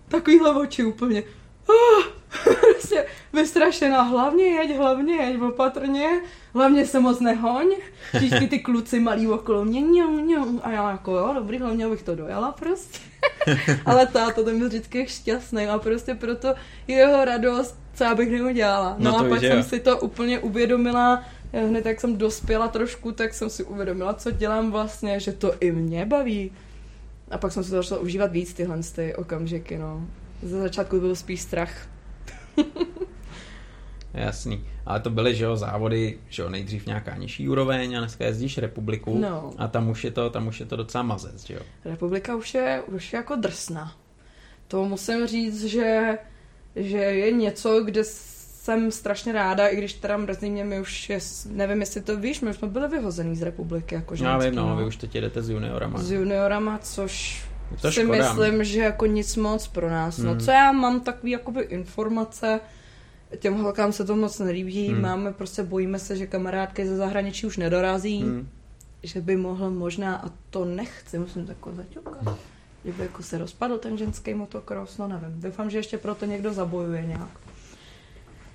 takovýhle 0.08 0.50
oči 0.54 0.84
úplně 0.84 1.22
oh, 1.66 2.04
prostě 2.60 3.06
vystrašená, 3.32 4.02
hlavně 4.02 4.44
jeď, 4.44 4.76
hlavně 4.76 5.14
jeď, 5.14 5.40
opatrně, 5.40 6.08
hlavně 6.54 6.86
se 6.86 7.00
moc 7.00 7.20
nehoň, 7.20 7.66
všichni 8.16 8.48
ty 8.48 8.58
kluci 8.58 9.00
malí 9.00 9.28
okolo 9.28 9.64
mě, 9.64 9.80
ňu, 9.80 10.18
ňu. 10.18 10.60
a 10.62 10.70
já 10.70 10.90
jako 10.90 11.16
jo, 11.16 11.30
dobrý, 11.34 11.58
hlavně 11.58 11.84
abych 11.84 12.02
to 12.02 12.14
dojela 12.14 12.52
prostě. 12.52 12.98
Ale 13.86 14.06
táto 14.06 14.44
ten 14.44 14.58
byl 14.58 14.68
vždycky 14.68 15.06
šťastný 15.06 15.66
a 15.66 15.78
prostě 15.78 16.14
proto 16.14 16.54
jeho 16.88 17.24
radost, 17.24 17.78
co 17.94 18.04
já 18.04 18.14
bych 18.14 18.30
neudělala. 18.30 18.96
No, 18.98 19.10
no 19.10 19.18
a 19.18 19.24
pak 19.24 19.40
jsem 19.40 19.62
si 19.62 19.80
to 19.80 19.98
úplně 19.98 20.38
uvědomila, 20.38 21.24
hned 21.52 21.86
jak 21.86 22.00
jsem 22.00 22.16
dospěla 22.16 22.68
trošku, 22.68 23.12
tak 23.12 23.34
jsem 23.34 23.50
si 23.50 23.64
uvědomila, 23.64 24.14
co 24.14 24.30
dělám 24.30 24.70
vlastně, 24.70 25.20
že 25.20 25.32
to 25.32 25.54
i 25.60 25.72
mě 25.72 26.06
baví. 26.06 26.52
A 27.30 27.38
pak 27.38 27.52
jsem 27.52 27.64
si 27.64 27.70
to 27.70 27.76
začala 27.76 28.00
užívat 28.00 28.32
víc 28.32 28.54
tyhle 28.54 28.78
ty 28.94 29.14
okamžiky, 29.14 29.78
no. 29.78 30.06
Za 30.42 30.58
začátku 30.60 31.00
byl 31.00 31.16
spíš 31.16 31.40
strach. 31.40 31.88
Jasný. 34.14 34.64
Ale 34.86 35.00
to 35.00 35.10
byly, 35.10 35.34
že 35.34 35.44
jo, 35.44 35.56
závody, 35.56 36.18
že 36.28 36.42
jo, 36.42 36.48
nejdřív 36.48 36.86
nějaká 36.86 37.16
nižší 37.16 37.48
úroveň 37.48 37.96
a 37.96 38.00
dneska 38.00 38.24
jezdíš 38.24 38.58
republiku 38.58 39.18
no. 39.18 39.52
a 39.58 39.68
tam 39.68 39.88
už 39.88 40.04
je 40.04 40.10
to, 40.10 40.30
tam 40.30 40.46
už 40.46 40.60
je 40.60 40.66
to 40.66 40.76
docela 40.76 41.02
mazec, 41.02 41.46
že 41.46 41.54
jo. 41.54 41.60
Republika 41.84 42.36
už 42.36 42.54
je, 42.54 42.82
už 42.86 43.12
je 43.12 43.16
jako 43.16 43.36
drsná. 43.36 43.92
To 44.68 44.84
musím 44.84 45.26
říct, 45.26 45.64
že, 45.64 46.18
že 46.76 46.98
je 46.98 47.32
něco, 47.32 47.82
kde 47.84 48.04
jsem 48.04 48.90
strašně 48.90 49.32
ráda, 49.32 49.68
i 49.68 49.76
když 49.76 49.92
teda 49.92 50.16
mrzí 50.16 50.50
mě, 50.50 50.64
my 50.64 50.80
už 50.80 51.10
je, 51.10 51.18
nevím, 51.50 51.80
jestli 51.80 52.00
to 52.00 52.16
víš, 52.16 52.40
my 52.40 52.54
jsme 52.54 52.68
byli 52.68 52.88
vyhozený 52.88 53.36
z 53.36 53.42
republiky. 53.42 53.94
Jako 53.94 54.14
Já 54.14 54.38
vím, 54.38 54.54
no, 54.54 54.68
no, 54.68 54.76
vy 54.76 54.84
už 54.84 54.96
teď 54.96 55.14
jedete 55.14 55.42
s 55.42 55.50
juniorama. 55.50 55.98
S 55.98 56.10
juniorama, 56.10 56.78
což 56.78 57.44
to 57.80 57.92
si 57.92 58.00
škoda. 58.02 58.32
myslím, 58.32 58.64
že 58.64 58.80
jako 58.80 59.06
nic 59.06 59.36
moc 59.36 59.68
pro 59.68 59.90
nás. 59.90 60.18
No, 60.18 60.30
hmm. 60.30 60.38
No 60.38 60.44
co 60.44 60.50
já 60.50 60.72
mám 60.72 61.00
takový 61.00 61.32
jakoby 61.32 61.62
informace, 61.62 62.60
těm 63.38 63.54
holkám 63.54 63.92
se 63.92 64.04
to 64.04 64.16
moc 64.16 64.38
nelíbí, 64.38 64.88
hmm. 64.88 65.02
máme 65.02 65.32
prostě, 65.32 65.62
bojíme 65.62 65.98
se, 65.98 66.16
že 66.16 66.26
kamarádky 66.26 66.86
ze 66.86 66.96
zahraničí 66.96 67.46
už 67.46 67.56
nedorazí, 67.56 68.22
hmm. 68.22 68.48
že 69.02 69.20
by 69.20 69.36
mohl 69.36 69.70
možná, 69.70 70.16
a 70.16 70.30
to 70.50 70.64
nechci, 70.64 71.18
musím 71.18 71.46
takové 71.46 71.76
zaťukat, 71.76 72.22
hmm. 72.22 72.34
že 72.84 72.92
by 72.92 73.02
jako 73.02 73.22
se 73.22 73.38
rozpadl 73.38 73.78
ten 73.78 73.98
ženský 73.98 74.34
motocross, 74.34 74.98
no 74.98 75.08
nevím, 75.08 75.40
doufám, 75.40 75.70
že 75.70 75.78
ještě 75.78 75.98
proto 75.98 76.26
někdo 76.26 76.52
zabojuje 76.52 77.06
nějak. 77.06 77.28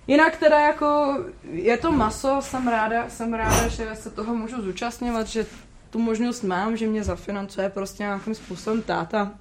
Jinak 0.07 0.38
teda 0.38 0.60
jako 0.60 1.20
je 1.51 1.78
to 1.78 1.91
maso, 1.91 2.38
jsem 2.41 2.68
ráda, 2.68 3.10
jsem 3.10 3.34
ráda, 3.34 3.68
že 3.68 3.89
se 3.93 4.10
toho 4.10 4.36
můžu 4.36 4.62
zúčastňovat, 4.62 5.28
že 5.28 5.45
tu 5.89 5.99
možnost 5.99 6.43
mám, 6.43 6.77
že 6.77 6.87
mě 6.87 7.03
zafinancuje 7.03 7.69
prostě 7.69 8.03
nějakým 8.03 8.35
způsobem 8.35 8.81
táta. 8.81 9.31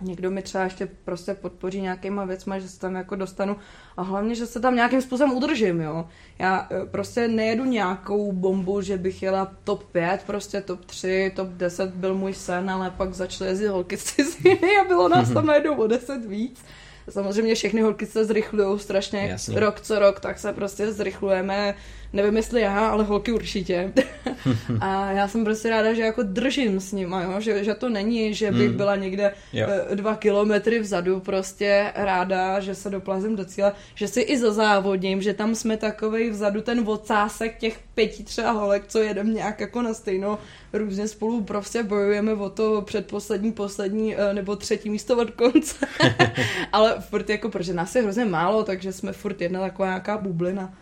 Někdo 0.00 0.30
mi 0.30 0.42
třeba 0.42 0.64
ještě 0.64 0.88
prostě 1.04 1.34
podpoří 1.34 1.80
nějakýma 1.80 2.24
věcma, 2.24 2.58
že 2.58 2.68
se 2.68 2.80
tam 2.80 2.94
jako 2.94 3.16
dostanu 3.16 3.56
a 3.96 4.02
hlavně, 4.02 4.34
že 4.34 4.46
se 4.46 4.60
tam 4.60 4.74
nějakým 4.76 5.02
způsobem 5.02 5.32
udržím, 5.32 5.80
jo. 5.80 6.08
Já 6.38 6.68
e, 6.70 6.86
prostě 6.86 7.28
nejedu 7.28 7.64
nějakou 7.64 8.32
bombu, 8.32 8.80
že 8.80 8.96
bych 8.96 9.22
jela 9.22 9.52
top 9.64 9.84
5, 9.84 10.22
prostě 10.26 10.60
top 10.60 10.84
3, 10.84 11.32
top 11.36 11.48
10 11.48 11.90
byl 11.90 12.14
můj 12.14 12.34
sen, 12.34 12.70
ale 12.70 12.90
pak 12.90 13.14
začaly 13.14 13.50
jezdit 13.50 13.68
holky 13.68 13.96
z 13.96 14.04
ciziny 14.04 14.76
a 14.80 14.88
bylo 14.88 15.08
nás 15.08 15.30
tam 15.30 15.46
najednou 15.52 15.74
o 15.74 15.86
10 15.86 16.24
víc. 16.24 16.64
Samozřejmě 17.08 17.54
všechny 17.54 17.80
holky 17.80 18.06
se 18.06 18.24
zrychlují 18.24 18.78
strašně 18.78 19.26
Jasně. 19.26 19.60
rok 19.60 19.80
co 19.80 19.98
rok, 19.98 20.20
tak 20.20 20.38
se 20.38 20.52
prostě 20.52 20.92
zrychlujeme 20.92 21.74
nevím 22.14 22.36
jestli 22.36 22.60
já, 22.60 22.88
ale 22.88 23.04
holky 23.04 23.32
určitě. 23.32 23.92
a 24.80 25.10
já 25.10 25.28
jsem 25.28 25.44
prostě 25.44 25.70
ráda, 25.70 25.92
že 25.92 26.02
jako 26.02 26.22
držím 26.22 26.80
s 26.80 26.92
nima, 26.92 27.22
jo? 27.22 27.40
Že, 27.40 27.64
že 27.64 27.74
to 27.74 27.88
není, 27.88 28.34
že 28.34 28.50
bych 28.50 28.68
hmm. 28.68 28.76
byla 28.76 28.96
někde 28.96 29.32
jo. 29.52 29.66
Eh, 29.70 29.96
dva 29.96 30.16
kilometry 30.16 30.80
vzadu, 30.80 31.20
prostě 31.20 31.92
ráda, 31.94 32.60
že 32.60 32.74
se 32.74 32.90
doplazím 32.90 33.36
do 33.36 33.44
cíle, 33.44 33.72
že 33.94 34.08
si 34.08 34.20
i 34.20 34.38
zazávodím, 34.38 35.22
že 35.22 35.34
tam 35.34 35.54
jsme 35.54 35.76
takovej 35.76 36.30
vzadu 36.30 36.60
ten 36.60 36.88
ocásek 36.88 37.58
těch 37.58 37.80
pěti 37.94 38.24
třeba 38.24 38.50
holek, 38.50 38.84
co 38.86 38.98
jedem 38.98 39.34
nějak 39.34 39.60
jako 39.60 39.82
na 39.82 39.94
stejno, 39.94 40.38
různě 40.72 41.08
spolu 41.08 41.40
prostě 41.40 41.82
bojujeme 41.82 42.32
o 42.32 42.50
to 42.50 42.82
předposlední, 42.82 43.52
poslední 43.52 44.16
eh, 44.16 44.34
nebo 44.34 44.56
třetí 44.56 44.90
místo 44.90 45.16
od 45.16 45.30
konce. 45.30 45.86
ale 46.72 46.96
furt 47.00 47.30
jako, 47.30 47.48
protože 47.48 47.74
nás 47.74 47.94
je 47.94 48.02
hrozně 48.02 48.24
málo, 48.24 48.62
takže 48.62 48.92
jsme 48.92 49.12
furt 49.12 49.40
jedna 49.40 49.60
taková 49.60 49.88
nějaká 49.88 50.18
bublina 50.18 50.74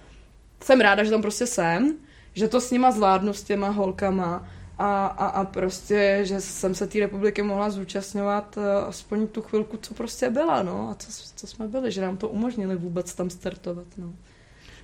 jsem 0.63 0.81
ráda, 0.81 1.05
že 1.05 1.11
tam 1.11 1.23
prostě 1.23 1.47
jsem, 1.47 1.95
že 2.35 2.49
to 2.49 2.61
s 2.61 2.71
nima 2.71 2.91
zvládnu, 2.91 3.33
s 3.33 3.43
těma 3.43 3.69
holkama 3.69 4.49
a, 4.79 5.07
a, 5.07 5.27
a 5.27 5.45
prostě, 5.45 6.21
že 6.23 6.41
jsem 6.41 6.75
se 6.75 6.87
té 6.87 6.99
republiky 6.99 7.43
mohla 7.43 7.71
zúčastňovat 7.71 8.57
uh, 8.57 8.65
aspoň 8.89 9.27
tu 9.27 9.43
chvilku, 9.43 9.77
co 9.77 9.95
prostě 9.95 10.31
byla, 10.31 10.63
no, 10.63 10.89
a 10.91 10.95
co, 10.95 11.09
co 11.35 11.47
jsme 11.47 11.69
byli, 11.69 11.93
že 11.93 12.01
nám 12.01 12.17
to 12.17 12.29
umožnili 12.29 12.77
vůbec 12.77 13.15
tam 13.15 13.31
startovat, 13.31 13.87
no. 13.97 14.13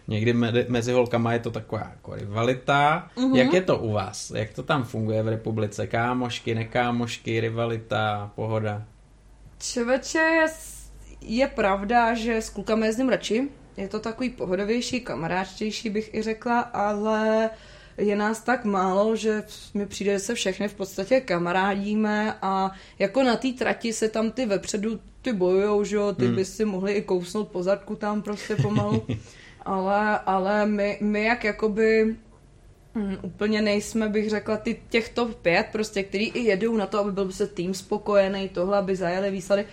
Někdy 0.08 0.32
me- 0.32 0.64
mezi 0.68 0.92
holkama 0.92 1.32
je 1.32 1.38
to 1.38 1.50
taková 1.50 1.90
jako 1.90 2.14
rivalita. 2.14 3.10
Mm-hmm. 3.16 3.36
Jak 3.36 3.52
je 3.52 3.62
to 3.62 3.78
u 3.78 3.92
vás? 3.92 4.30
Jak 4.30 4.52
to 4.52 4.62
tam 4.62 4.84
funguje 4.84 5.22
v 5.22 5.28
republice? 5.28 5.86
Kámošky, 5.86 6.54
nekámošky, 6.54 7.40
rivalita, 7.40 8.30
pohoda? 8.34 8.84
Čověče, 9.58 10.46
je 11.20 11.46
pravda, 11.46 12.14
že 12.14 12.36
s 12.36 12.50
klukama 12.50 12.86
jezdím 12.86 13.08
radši, 13.08 13.48
je 13.78 13.88
to 13.88 13.98
takový 13.98 14.30
pohodovější, 14.30 15.00
kamarádštější 15.00 15.90
bych 15.90 16.14
i 16.14 16.22
řekla, 16.22 16.60
ale 16.60 17.50
je 17.98 18.16
nás 18.16 18.40
tak 18.42 18.64
málo, 18.64 19.16
že 19.16 19.42
mi 19.74 19.86
přijde, 19.86 20.12
že 20.12 20.18
se 20.18 20.34
všechny 20.34 20.68
v 20.68 20.74
podstatě 20.74 21.20
kamarádíme 21.20 22.34
a 22.42 22.70
jako 22.98 23.22
na 23.22 23.36
té 23.36 23.48
trati 23.48 23.92
se 23.92 24.08
tam 24.08 24.30
ty 24.30 24.46
vepředu 24.46 25.00
ty 25.22 25.32
bojujou, 25.32 25.84
že 25.84 25.96
jo, 25.96 26.12
ty 26.12 26.26
hmm. 26.26 26.36
by 26.36 26.44
si 26.44 26.64
mohli 26.64 26.92
i 26.92 27.02
kousnout 27.02 27.48
po 27.48 27.62
zadku 27.62 27.94
tam 27.94 28.22
prostě 28.22 28.56
pomalu, 28.56 29.06
ale, 29.62 30.18
ale 30.18 30.66
my, 30.66 30.98
my 31.00 31.24
jak 31.24 31.44
jakoby 31.44 32.16
Hmm, 32.94 33.16
úplně 33.22 33.62
nejsme, 33.62 34.08
bych 34.08 34.30
řekla, 34.30 34.56
ty 34.56 34.80
těch 34.88 35.08
top 35.08 35.34
5, 35.34 35.66
prostě, 35.72 36.02
který 36.02 36.28
i 36.28 36.40
jedou 36.40 36.76
na 36.76 36.86
to, 36.86 36.98
aby 36.98 37.12
byl 37.12 37.32
se 37.32 37.46
tým 37.46 37.74
spokojený, 37.74 38.48
tohle, 38.48 38.78
aby 38.78 38.96
zajeli 38.96 39.30
výsady, 39.30 39.64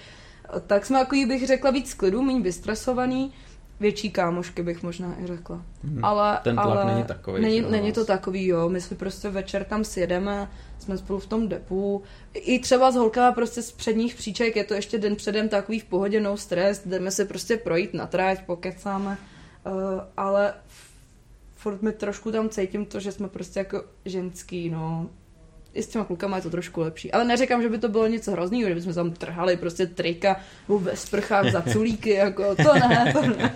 tak 0.67 0.85
jsme 0.85 0.99
jako 0.99 1.15
bych 1.27 1.47
řekla 1.47 1.71
víc 1.71 1.93
klidu, 1.93 2.21
méně 2.21 2.41
vystresovaný 2.41 3.33
větší 3.79 4.11
kámošky 4.11 4.63
bych 4.63 4.83
možná 4.83 5.15
i 5.23 5.27
řekla. 5.27 5.61
Hmm. 5.83 6.05
Ale, 6.05 6.39
Ten 6.43 6.55
tlak 6.55 6.65
ale 6.65 6.93
není 6.93 7.03
takový. 7.03 7.41
Není, 7.41 7.61
není 7.61 7.91
to 7.91 8.05
takový, 8.05 8.47
jo. 8.47 8.69
My 8.69 8.81
si 8.81 8.95
prostě 8.95 9.29
večer 9.29 9.63
tam 9.63 9.83
sjedeme, 9.83 10.49
jsme 10.79 10.97
spolu 10.97 11.19
v 11.19 11.25
tom 11.25 11.47
depu. 11.47 12.03
I 12.33 12.59
třeba 12.59 12.91
s 12.91 12.95
holkama 12.95 13.31
prostě 13.31 13.61
z 13.61 13.71
předních 13.71 14.15
příček, 14.15 14.55
je 14.55 14.63
to 14.63 14.73
ještě 14.73 14.97
den 14.97 15.15
předem 15.15 15.49
takový 15.49 15.79
v 15.79 15.85
pohodě, 15.85 16.21
no 16.21 16.37
stres, 16.37 16.87
jdeme 16.87 17.11
se 17.11 17.25
prostě 17.25 17.57
projít 17.57 17.93
na 17.93 18.07
tráť, 18.07 18.45
pokecáme. 18.45 19.17
Uh, 19.65 20.01
ale 20.17 20.53
furt 21.55 21.81
mi 21.81 21.91
trošku 21.91 22.31
tam 22.31 22.49
cítím 22.49 22.85
to, 22.85 22.99
že 22.99 23.11
jsme 23.11 23.27
prostě 23.27 23.59
jako 23.59 23.83
ženský, 24.05 24.69
no. 24.69 25.09
I 25.75 25.83
s 25.83 25.87
těma 25.87 26.05
klukama 26.05 26.37
je 26.37 26.43
to 26.43 26.49
trošku 26.49 26.81
lepší. 26.81 27.11
Ale 27.11 27.25
neříkám, 27.25 27.61
že 27.61 27.69
by 27.69 27.77
to 27.77 27.89
bylo 27.89 28.07
něco 28.07 28.31
hroznýho, 28.31 28.69
že 28.69 28.75
bychom 28.75 28.93
tam 28.93 29.11
trhali 29.11 29.57
prostě 29.57 29.85
trika 29.87 30.39
ve 30.69 30.95
sprchách 30.95 31.51
za 31.51 31.61
culíky, 31.61 32.09
jako 32.25 32.55
to 32.55 32.73
ne, 32.73 33.13
to 33.13 33.21
ne. 33.21 33.55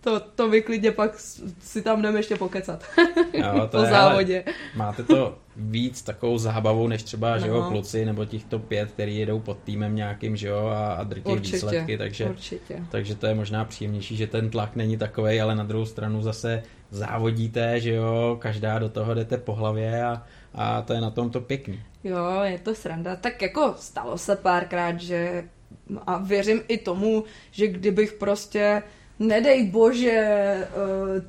To, 0.00 0.20
to 0.20 0.48
my 0.48 0.62
klidně 0.62 0.90
pak 0.92 1.18
si 1.62 1.82
tam 1.82 2.02
jdeme 2.02 2.18
ještě 2.18 2.36
pokecat. 2.36 2.84
Jo, 3.32 3.68
to 3.70 3.78
po 3.78 3.84
je, 3.84 3.90
závodě. 3.90 4.44
Máte 4.74 5.02
to 5.02 5.38
víc 5.56 6.02
takovou 6.02 6.38
zábavou, 6.38 6.88
než 6.88 7.02
třeba, 7.02 7.32
no. 7.34 7.38
že 7.38 7.48
jo, 7.48 7.54
No. 7.54 7.68
kluci, 7.70 8.04
nebo 8.04 8.24
těchto 8.24 8.58
pět, 8.58 8.90
který 8.90 9.16
jedou 9.18 9.40
pod 9.40 9.58
týmem 9.64 9.96
nějakým, 9.96 10.36
že 10.36 10.48
jo, 10.48 10.66
a, 10.66 10.92
a 10.92 11.02
drtí 11.04 11.30
Určitě, 11.32 11.56
výsledky, 11.56 11.98
takže, 11.98 12.24
určitě. 12.26 12.76
takže 12.90 13.14
to 13.14 13.26
je 13.26 13.34
možná 13.34 13.64
příjemnější, 13.64 14.16
že 14.16 14.26
ten 14.26 14.50
tlak 14.50 14.76
není 14.76 14.96
takový, 14.96 15.40
ale 15.40 15.54
na 15.54 15.64
druhou 15.64 15.86
stranu 15.86 16.22
zase 16.22 16.62
závodíte, 16.90 17.80
že 17.80 17.94
jo, 17.94 18.36
každá 18.40 18.78
do 18.78 18.88
toho 18.88 19.14
jdete 19.14 19.36
po 19.38 19.54
hlavě 19.54 20.04
a, 20.04 20.22
a 20.54 20.82
to 20.82 20.92
je 20.92 21.00
na 21.00 21.10
tom 21.10 21.30
to 21.30 21.40
pěkný. 21.40 21.82
Jo, 22.04 22.40
je 22.42 22.58
to 22.58 22.74
sranda. 22.74 23.16
Tak 23.16 23.42
jako 23.42 23.74
stalo 23.78 24.18
se 24.18 24.36
párkrát, 24.36 25.00
že 25.00 25.48
a 26.06 26.18
věřím 26.18 26.62
i 26.68 26.78
tomu, 26.78 27.24
že 27.50 27.66
kdybych 27.66 28.12
prostě 28.12 28.82
nedej 29.20 29.66
bože 29.66 30.10
eh, 30.10 30.66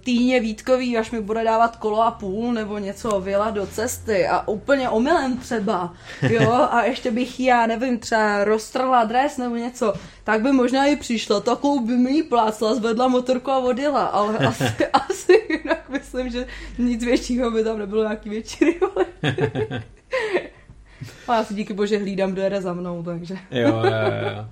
týně 0.03 0.39
Vítkový, 0.39 0.97
až 0.97 1.11
mi 1.11 1.21
bude 1.21 1.43
dávat 1.43 1.75
kolo 1.75 2.01
a 2.01 2.11
půl 2.11 2.53
nebo 2.53 2.77
něco 2.77 3.21
vyla 3.21 3.49
do 3.49 3.67
cesty 3.67 4.27
a 4.27 4.47
úplně 4.47 4.89
omylem 4.89 5.37
třeba, 5.37 5.93
jo, 6.21 6.51
a 6.51 6.83
ještě 6.83 7.11
bych 7.11 7.39
já 7.39 7.67
nevím, 7.67 7.99
třeba 7.99 8.43
roztrhla 8.43 9.03
dres 9.03 9.37
nebo 9.37 9.55
něco, 9.55 9.93
tak 10.23 10.41
by 10.41 10.51
možná 10.51 10.85
i 10.85 10.95
přišla, 10.95 11.39
takovou 11.39 11.79
by 11.79 11.97
mi 11.97 12.11
ji 12.11 12.23
plácla, 12.23 12.75
zvedla 12.75 13.07
motorku 13.07 13.51
a 13.51 13.57
odjela, 13.57 14.05
ale 14.05 14.37
asi, 14.47 14.87
asi 14.93 15.33
jinak 15.49 15.89
myslím, 15.89 16.29
že 16.29 16.47
nic 16.77 17.03
většího 17.03 17.51
by 17.51 17.63
tam 17.63 17.79
nebylo 17.79 18.03
nějaký 18.03 18.29
větší 18.29 18.65
rivality. 18.65 19.85
A 21.27 21.35
já 21.35 21.43
si 21.43 21.53
díky 21.53 21.73
bože 21.73 21.97
hlídám, 21.97 22.31
kdo 22.31 22.41
jede 22.41 22.61
za 22.61 22.73
mnou, 22.73 23.03
takže. 23.03 23.37
Jo, 23.51 23.67
jo, 23.67 23.83
jo. 24.35 24.45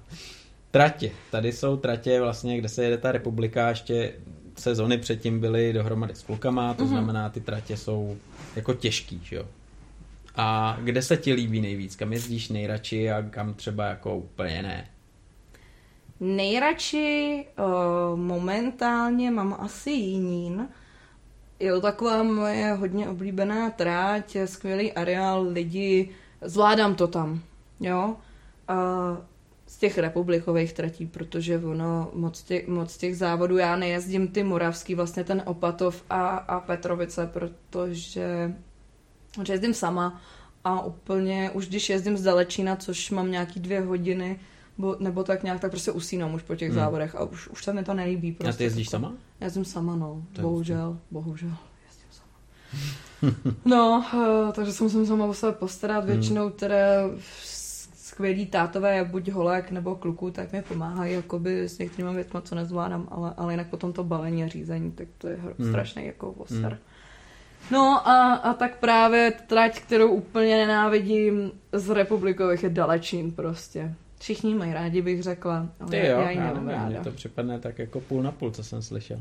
Tratě. 0.72 1.11
Tady 1.32 1.51
jsou 1.51 1.78
tratě 1.78 2.22
vlastně, 2.22 2.57
kde 2.57 2.70
se 2.70 2.84
jede 2.84 2.97
ta 2.97 3.11
republika, 3.11 3.70
ještě 3.70 4.13
sezony 4.57 4.97
předtím 4.97 5.39
byly 5.39 5.74
dohromady 5.74 6.15
s 6.15 6.24
klukama, 6.24 6.74
to 6.74 6.84
mm-hmm. 6.84 6.88
znamená, 6.88 7.30
ty 7.30 7.41
tratě 7.41 7.78
jsou 7.78 8.17
jako 8.55 8.74
těžký, 8.74 9.22
že 9.24 9.36
jo. 9.36 9.45
A 10.36 10.78
kde 10.84 11.01
se 11.01 11.17
ti 11.17 11.34
líbí 11.34 11.61
nejvíc? 11.61 11.95
Kam 11.95 12.13
jezdíš 12.13 12.49
nejradši 12.49 13.11
a 13.11 13.22
kam 13.22 13.53
třeba 13.53 13.86
jako 13.86 14.15
úplně 14.15 14.63
ne? 14.63 14.89
Nejradši 16.20 17.45
uh, 17.57 18.20
momentálně 18.20 19.32
mám 19.32 19.57
asi 19.59 19.91
Jinín. 19.91 20.67
Je 21.59 21.72
to 21.72 21.82
taková 21.82 22.24
moje 22.24 22.74
hodně 22.74 23.09
oblíbená 23.09 23.70
tráť, 23.70 24.38
skvělý 24.45 24.93
areál, 24.93 25.47
lidi, 25.47 26.09
zvládám 26.41 26.95
to 26.95 27.07
tam, 27.07 27.41
jo. 27.80 28.15
Uh, 28.70 29.17
z 29.70 29.78
těch 29.78 29.97
republikových 29.97 30.74
tratí, 30.74 31.05
protože 31.05 31.57
ono 31.57 32.09
moc 32.13 32.43
těch, 32.43 32.67
moc 32.67 32.97
těch 32.97 33.17
závodů, 33.17 33.57
já 33.57 33.76
nejezdím 33.76 34.28
ty 34.28 34.43
moravský, 34.43 34.95
vlastně 34.95 35.24
ten 35.24 35.43
Opatov 35.45 36.03
a, 36.09 36.28
a 36.38 36.59
Petrovice, 36.59 37.30
protože, 37.34 38.53
protože 39.36 39.53
jezdím 39.53 39.74
sama 39.74 40.22
a 40.63 40.82
úplně, 40.86 41.51
už 41.53 41.67
když 41.67 41.89
jezdím 41.89 42.17
z 42.17 42.24
Dalečína, 42.24 42.76
což 42.76 43.11
mám 43.11 43.32
nějaký 43.32 43.59
dvě 43.59 43.82
hodiny, 43.82 44.39
bo, 44.78 44.95
nebo 44.99 45.24
tak 45.24 45.43
nějak, 45.43 45.59
tak 45.59 45.72
prostě 45.72 45.91
usínám 45.91 46.34
už 46.34 46.43
po 46.43 46.55
těch 46.55 46.70
Hmm. 46.70 46.80
závodech 46.80 47.15
a 47.15 47.24
už, 47.24 47.47
už 47.47 47.63
se 47.63 47.74
mi 47.74 47.84
to 47.84 47.93
nelíbí. 47.93 48.32
Prostě 48.32 48.49
A 48.49 48.57
ty 48.57 48.63
jezdíš 48.63 48.89
sama? 48.89 49.13
Jezdím 49.41 49.65
sama, 49.65 49.95
no. 49.95 50.24
To 50.34 50.41
je 50.41 50.43
Bohužel, 50.43 50.97
bohužel. 51.11 51.51
Jezdím 51.88 52.07
sama. 52.11 53.55
no, 53.65 54.05
eh, 54.49 54.51
takže 54.53 54.72
se 54.74 54.84
musím 54.84 55.05
sama 55.05 55.26
o 55.26 55.34
sebe 55.34 55.51
postarat. 55.51 56.03
Hmm. 56.03 56.13
Většinou 56.13 56.49
teda 56.49 56.78
skvělý 58.20 58.45
tátové, 58.45 58.95
jak 58.97 59.07
buď 59.07 59.30
holek 59.32 59.72
nebo 59.72 59.95
kluků, 59.95 60.32
tak 60.32 60.51
mi 60.53 60.61
pomáhají 60.61 61.13
jakoby 61.13 61.70
s 61.70 61.78
některými 61.80 62.13
věcmi, 62.15 62.39
co 62.43 62.55
nezvládám, 62.55 63.07
ale, 63.11 63.34
ale 63.38 63.53
jinak 63.53 63.67
potom 63.67 63.93
to 63.93 64.03
balení 64.03 64.43
a 64.43 64.47
řízení, 64.47 64.91
tak 64.91 65.07
to 65.17 65.28
je 65.28 65.38
Hmm. 65.59 65.70
strašný 65.70 66.05
jako 66.05 66.32
ostar. 66.32 66.72
Hmm. 66.72 66.78
No 67.72 68.07
a, 68.09 68.34
a 68.34 68.53
tak 68.53 68.80
právě 68.80 69.32
trať, 69.47 69.80
kterou 69.80 70.11
úplně 70.11 70.57
nenávidím 70.57 71.51
z 71.74 71.89
republikových 71.89 72.63
je 72.63 72.70
Dalečín 72.70 73.32
prostě. 73.32 73.93
Všichni 74.20 74.51
ji 74.51 74.57
mají 74.57 74.74
rádi, 74.74 75.01
bych 75.01 75.24
řekla, 75.24 75.70
ale 75.80 75.89
Ty 75.91 75.97
já, 75.97 76.05
jo, 76.05 76.20
já 76.20 76.30
ji 76.30 76.38
já 76.38 76.43
nemám 76.43 76.65
nevím, 76.65 76.80
ráda. 76.82 76.89
mně 76.89 76.99
to 76.99 77.11
připadne 77.11 77.59
tak 77.59 77.80
jako 77.80 77.99
půl 77.99 78.24
na 78.24 78.32
půl, 78.32 78.51
co 78.51 78.63
jsem 78.63 78.82
slyšel. 78.82 79.20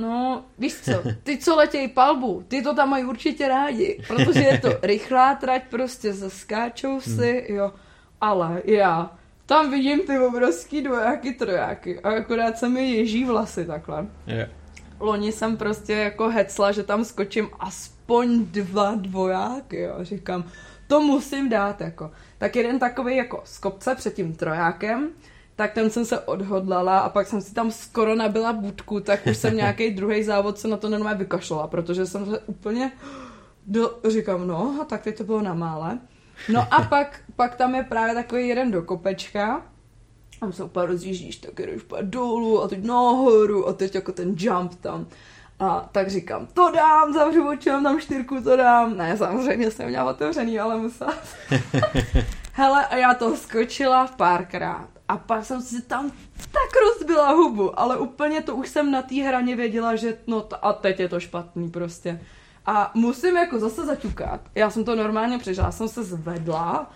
No, 0.00 0.44
víš 0.58 0.74
co, 0.80 0.92
ty, 1.22 1.38
co 1.38 1.56
letějí 1.56 1.88
palbu, 1.88 2.44
ty 2.48 2.62
to 2.62 2.74
tam 2.74 2.90
mají 2.90 3.04
určitě 3.04 3.48
rádi, 3.48 4.02
protože 4.08 4.40
je 4.40 4.58
to 4.58 4.68
rychlá 4.82 5.34
trať, 5.34 5.62
prostě 5.70 6.12
zaskáčou 6.12 7.00
si, 7.00 7.46
jo, 7.48 7.72
ale 8.20 8.62
já 8.64 9.16
tam 9.46 9.70
vidím 9.70 10.00
ty 10.00 10.18
obrovský 10.18 10.82
dvojáky, 10.82 11.32
trojáky 11.32 12.00
a 12.00 12.10
akorát 12.10 12.58
se 12.58 12.68
mi 12.68 12.90
ježí 12.90 13.24
vlasy 13.24 13.64
takhle. 13.64 14.06
Jo. 14.26 14.46
Loni 15.00 15.32
jsem 15.32 15.56
prostě 15.56 15.92
jako 15.92 16.28
hecla, 16.28 16.72
že 16.72 16.82
tam 16.82 17.04
skočím 17.04 17.48
aspoň 17.60 18.44
dva 18.44 18.94
dvojáky, 18.94 19.80
jo, 19.80 19.94
říkám, 20.00 20.44
to 20.86 21.00
musím 21.00 21.48
dát, 21.48 21.80
jako. 21.80 22.10
Tak 22.38 22.56
jeden 22.56 22.78
takový 22.78 23.16
jako 23.16 23.42
z 23.44 23.58
kopce 23.58 23.94
před 23.94 24.14
tím 24.14 24.32
trojákem, 24.32 25.08
tak 25.56 25.72
ten 25.72 25.90
jsem 25.90 26.04
se 26.04 26.20
odhodlala 26.20 26.98
a 26.98 27.08
pak 27.08 27.26
jsem 27.26 27.40
si 27.40 27.54
tam 27.54 27.70
skoro 27.70 28.14
nabila 28.14 28.52
budku, 28.52 29.00
tak 29.00 29.26
už 29.26 29.36
jsem 29.36 29.56
nějaký 29.62 29.90
druhý 29.90 30.22
závod 30.22 30.58
se 30.58 30.68
na 30.68 30.76
to 30.76 30.88
normálně 30.88 31.18
vykašlala, 31.18 31.66
protože 31.66 32.06
jsem 32.06 32.26
se 32.26 32.38
úplně 32.38 32.92
do, 33.66 33.98
říkám, 34.08 34.46
no, 34.46 34.78
a 34.82 34.84
tak 34.84 35.02
teď 35.02 35.18
to 35.18 35.24
bylo 35.24 35.42
na 35.42 35.54
mále. 35.54 35.98
No 36.48 36.66
a 36.70 36.82
pak, 36.88 37.20
pak 37.36 37.54
tam 37.54 37.74
je 37.74 37.82
právě 37.82 38.14
takový 38.14 38.48
jeden 38.48 38.70
do 38.70 38.82
kopečka, 38.82 39.62
tam 40.40 40.52
se 40.52 40.64
úplně 40.64 40.86
rozjíždíš, 40.86 41.36
tak 41.36 41.54
jdeš 41.54 41.82
dolů 42.02 42.62
a 42.62 42.68
teď 42.68 42.84
nahoru 42.84 43.68
a 43.68 43.72
teď 43.72 43.94
jako 43.94 44.12
ten 44.12 44.34
jump 44.38 44.74
tam. 44.74 45.06
A 45.58 45.88
tak 45.92 46.10
říkám, 46.10 46.46
to 46.46 46.70
dám, 46.70 47.12
zavřu 47.12 47.48
oči, 47.48 47.70
mám 47.70 47.82
tam 47.84 48.00
čtyřku, 48.00 48.40
to 48.40 48.56
dám. 48.56 48.96
Ne, 48.96 49.16
samozřejmě 49.16 49.70
jsem 49.70 49.88
měla 49.88 50.10
otevřený, 50.10 50.60
ale 50.60 50.76
musela. 50.76 51.14
Hele, 52.52 52.86
a 52.86 52.96
já 52.96 53.14
to 53.14 53.36
skočila 53.36 54.06
párkrát. 54.06 54.93
A 55.08 55.16
pak 55.16 55.44
jsem 55.44 55.62
si 55.62 55.82
tam 55.82 56.10
tak 56.38 56.70
rozbila 56.88 57.30
hubu, 57.30 57.80
ale 57.80 57.98
úplně 57.98 58.42
to 58.42 58.56
už 58.56 58.68
jsem 58.68 58.90
na 58.90 59.02
té 59.02 59.14
hraně 59.14 59.56
věděla, 59.56 59.96
že 59.96 60.18
no 60.26 60.40
t- 60.40 60.56
a 60.62 60.72
teď 60.72 61.00
je 61.00 61.08
to 61.08 61.20
špatný 61.20 61.70
prostě. 61.70 62.20
A 62.66 62.90
musím 62.94 63.36
jako 63.36 63.58
zase 63.58 63.86
zaťukat. 63.86 64.40
Já 64.54 64.70
jsem 64.70 64.84
to 64.84 64.96
normálně 64.96 65.38
přežila, 65.38 65.72
jsem 65.72 65.88
se 65.88 66.04
zvedla, 66.04 66.90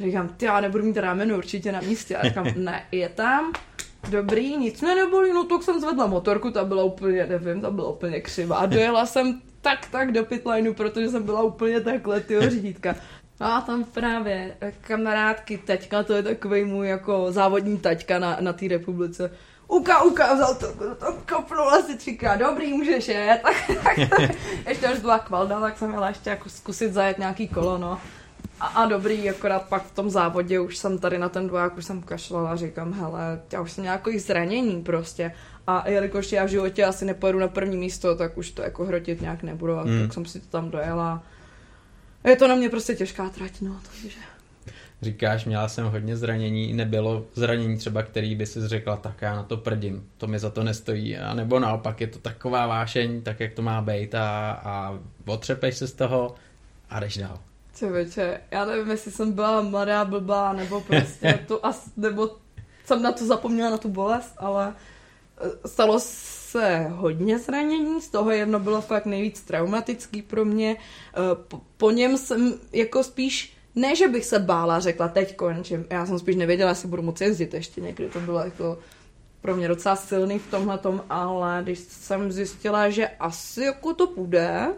říkám, 0.00 0.28
ty 0.28 0.44
já 0.44 0.60
nebudu 0.60 0.84
mít 0.84 0.96
rameno 0.96 1.36
určitě 1.36 1.72
na 1.72 1.80
místě. 1.80 2.16
A 2.16 2.28
říkám, 2.28 2.46
ne, 2.56 2.84
je 2.92 3.08
tam, 3.08 3.52
dobrý, 4.10 4.56
nic 4.56 4.80
mě 4.80 4.94
nebolí, 4.94 5.32
no 5.32 5.44
tak 5.44 5.62
jsem 5.62 5.80
zvedla 5.80 6.06
motorku, 6.06 6.50
ta 6.50 6.64
byla 6.64 6.84
úplně, 6.84 7.26
nevím, 7.26 7.60
ta 7.60 7.70
byla 7.70 7.88
úplně 7.88 8.20
křivá. 8.20 8.56
A 8.56 8.66
dojela 8.66 9.06
jsem 9.06 9.40
tak, 9.60 9.86
tak 9.90 10.12
do 10.12 10.24
pitlineu, 10.24 10.74
protože 10.74 11.08
jsem 11.08 11.22
byla 11.22 11.42
úplně 11.42 11.80
takhle, 11.80 12.20
tyho 12.20 12.50
řídítka. 12.50 12.94
No 13.42 13.52
a 13.54 13.60
tam 13.60 13.84
právě 13.84 14.56
kamarádky, 14.80 15.58
teďka, 15.58 16.02
to 16.02 16.12
je 16.12 16.22
takový 16.22 16.64
můj 16.64 16.88
jako 16.88 17.32
závodní 17.32 17.78
taťka 17.78 18.18
na, 18.18 18.36
na 18.40 18.52
té 18.52 18.68
republice. 18.68 19.30
Uka, 19.68 20.02
uka, 20.02 20.34
vzal 20.34 20.54
to, 20.54 20.72
to, 20.72 20.94
to 20.94 21.18
kopnul 21.34 21.68
asi 21.68 21.96
třikrát, 21.96 22.36
dobrý, 22.36 22.72
můžeš 22.72 23.08
jet. 23.08 23.40
Tak, 23.84 23.84
tak, 23.84 24.08
tak, 24.10 24.30
ještě 24.68 24.86
až 24.86 24.98
byla 24.98 25.18
kvalda, 25.18 25.60
tak 25.60 25.78
jsem 25.78 25.90
měla 25.90 26.08
ještě 26.08 26.30
jako 26.30 26.48
zkusit 26.48 26.92
zajet 26.92 27.18
nějaký 27.18 27.48
kolo, 27.48 27.78
no. 27.78 27.98
A, 28.60 28.66
a 28.66 28.86
dobrý, 28.86 29.30
akorát 29.30 29.68
pak 29.68 29.82
v 29.82 29.94
tom 29.94 30.10
závodě 30.10 30.60
už 30.60 30.76
jsem 30.76 30.98
tady 30.98 31.18
na 31.18 31.28
ten 31.28 31.48
dvoják, 31.48 31.76
už 31.76 31.84
jsem 31.84 32.02
kašlala 32.02 32.50
a 32.50 32.56
říkám, 32.56 32.92
hele, 32.92 33.40
já 33.52 33.60
už 33.60 33.72
jsem 33.72 33.84
nějaký 33.84 34.18
zranění 34.18 34.82
prostě. 34.82 35.32
A 35.66 35.88
jelikož 35.88 36.32
já 36.32 36.44
v 36.44 36.48
životě 36.48 36.84
asi 36.84 37.04
nepojedu 37.04 37.38
na 37.38 37.48
první 37.48 37.76
místo, 37.76 38.16
tak 38.16 38.38
už 38.38 38.50
to 38.50 38.62
jako 38.62 38.84
hrotit 38.84 39.20
nějak 39.20 39.42
nebudu. 39.42 39.78
A 39.78 39.82
Hmm. 39.82 40.02
tak 40.02 40.12
jsem 40.12 40.26
si 40.26 40.40
to 40.40 40.46
tam 40.46 40.70
dojela. 40.70 41.22
Je 42.24 42.36
to 42.36 42.48
na 42.48 42.54
mě 42.54 42.68
prostě 42.68 42.94
těžká 42.94 43.28
trať, 43.28 43.60
no, 43.60 43.80
takže... 43.90 44.18
Říkáš, 45.02 45.44
měla 45.44 45.68
jsem 45.68 45.84
hodně 45.84 46.16
zranění, 46.16 46.72
nebylo 46.72 47.26
zranění 47.34 47.78
třeba, 47.78 48.02
který 48.02 48.34
by 48.34 48.46
si 48.46 48.68
řekla, 48.68 48.96
tak 48.96 49.22
já 49.22 49.36
na 49.36 49.42
to 49.42 49.56
prdím, 49.56 50.08
to 50.18 50.26
mi 50.26 50.38
za 50.38 50.50
to 50.50 50.64
nestojí, 50.64 51.18
a 51.18 51.34
nebo 51.34 51.58
naopak 51.58 52.00
je 52.00 52.06
to 52.06 52.18
taková 52.18 52.66
vášeň, 52.66 53.22
tak 53.22 53.40
jak 53.40 53.52
to 53.52 53.62
má 53.62 53.80
být 53.80 54.14
a, 54.14 54.50
a 54.52 54.98
otřepeš 55.26 55.76
se 55.76 55.86
z 55.86 55.92
toho 55.92 56.34
a 56.90 57.00
jdeš 57.00 57.16
dál. 57.16 57.38
Člověče, 57.76 58.40
já 58.50 58.64
nevím, 58.64 58.90
jestli 58.90 59.10
jsem 59.12 59.32
byla 59.32 59.62
mladá, 59.62 60.04
blbá, 60.04 60.52
nebo 60.52 60.80
prostě 60.80 61.40
to 61.46 61.66
as, 61.66 61.90
nebo 61.96 62.30
jsem 62.84 63.02
na 63.02 63.12
to 63.12 63.26
zapomněla, 63.26 63.70
na 63.70 63.78
tu 63.78 63.88
bolest, 63.88 64.34
ale 64.36 64.74
eh, 65.40 65.68
stalo 65.68 66.00
se 66.52 66.86
hodně 66.90 67.38
zranění, 67.38 68.00
z 68.00 68.08
toho 68.08 68.30
jedno 68.30 68.60
bylo 68.60 68.80
fakt 68.80 69.06
nejvíc 69.06 69.40
traumatický 69.40 70.22
pro 70.22 70.44
mě. 70.44 70.76
Eh, 70.76 71.34
Po, 71.48 71.60
po 71.76 71.90
něm 71.90 72.18
jsem 72.18 72.54
jako 72.72 73.04
spíš, 73.04 73.56
ne, 73.74 73.96
že 73.96 74.08
bych 74.08 74.24
se 74.24 74.38
bála, 74.38 74.80
řekla, 74.80 75.08
teď 75.08 75.36
končím. 75.36 75.86
Já 75.90 76.06
jsem 76.06 76.18
spíš 76.18 76.36
nevěděla, 76.36 76.70
jestli 76.70 76.88
budu 76.88 77.02
moci 77.02 77.24
jezdit 77.24 77.54
ještě 77.54 77.80
někdy, 77.80 78.08
to 78.08 78.20
bylo 78.20 78.38
jako 78.38 78.78
pro 79.40 79.56
mě 79.56 79.68
docela 79.68 79.96
silný 79.96 80.38
v 80.38 80.50
tomhle 80.50 80.80
ale 81.10 81.60
když 81.62 81.78
jsem 81.78 82.32
zjistila, 82.32 82.90
že 82.90 83.08
asi 83.08 83.64
jako 83.64 83.94
to 83.94 84.06
půjde, 84.06 84.68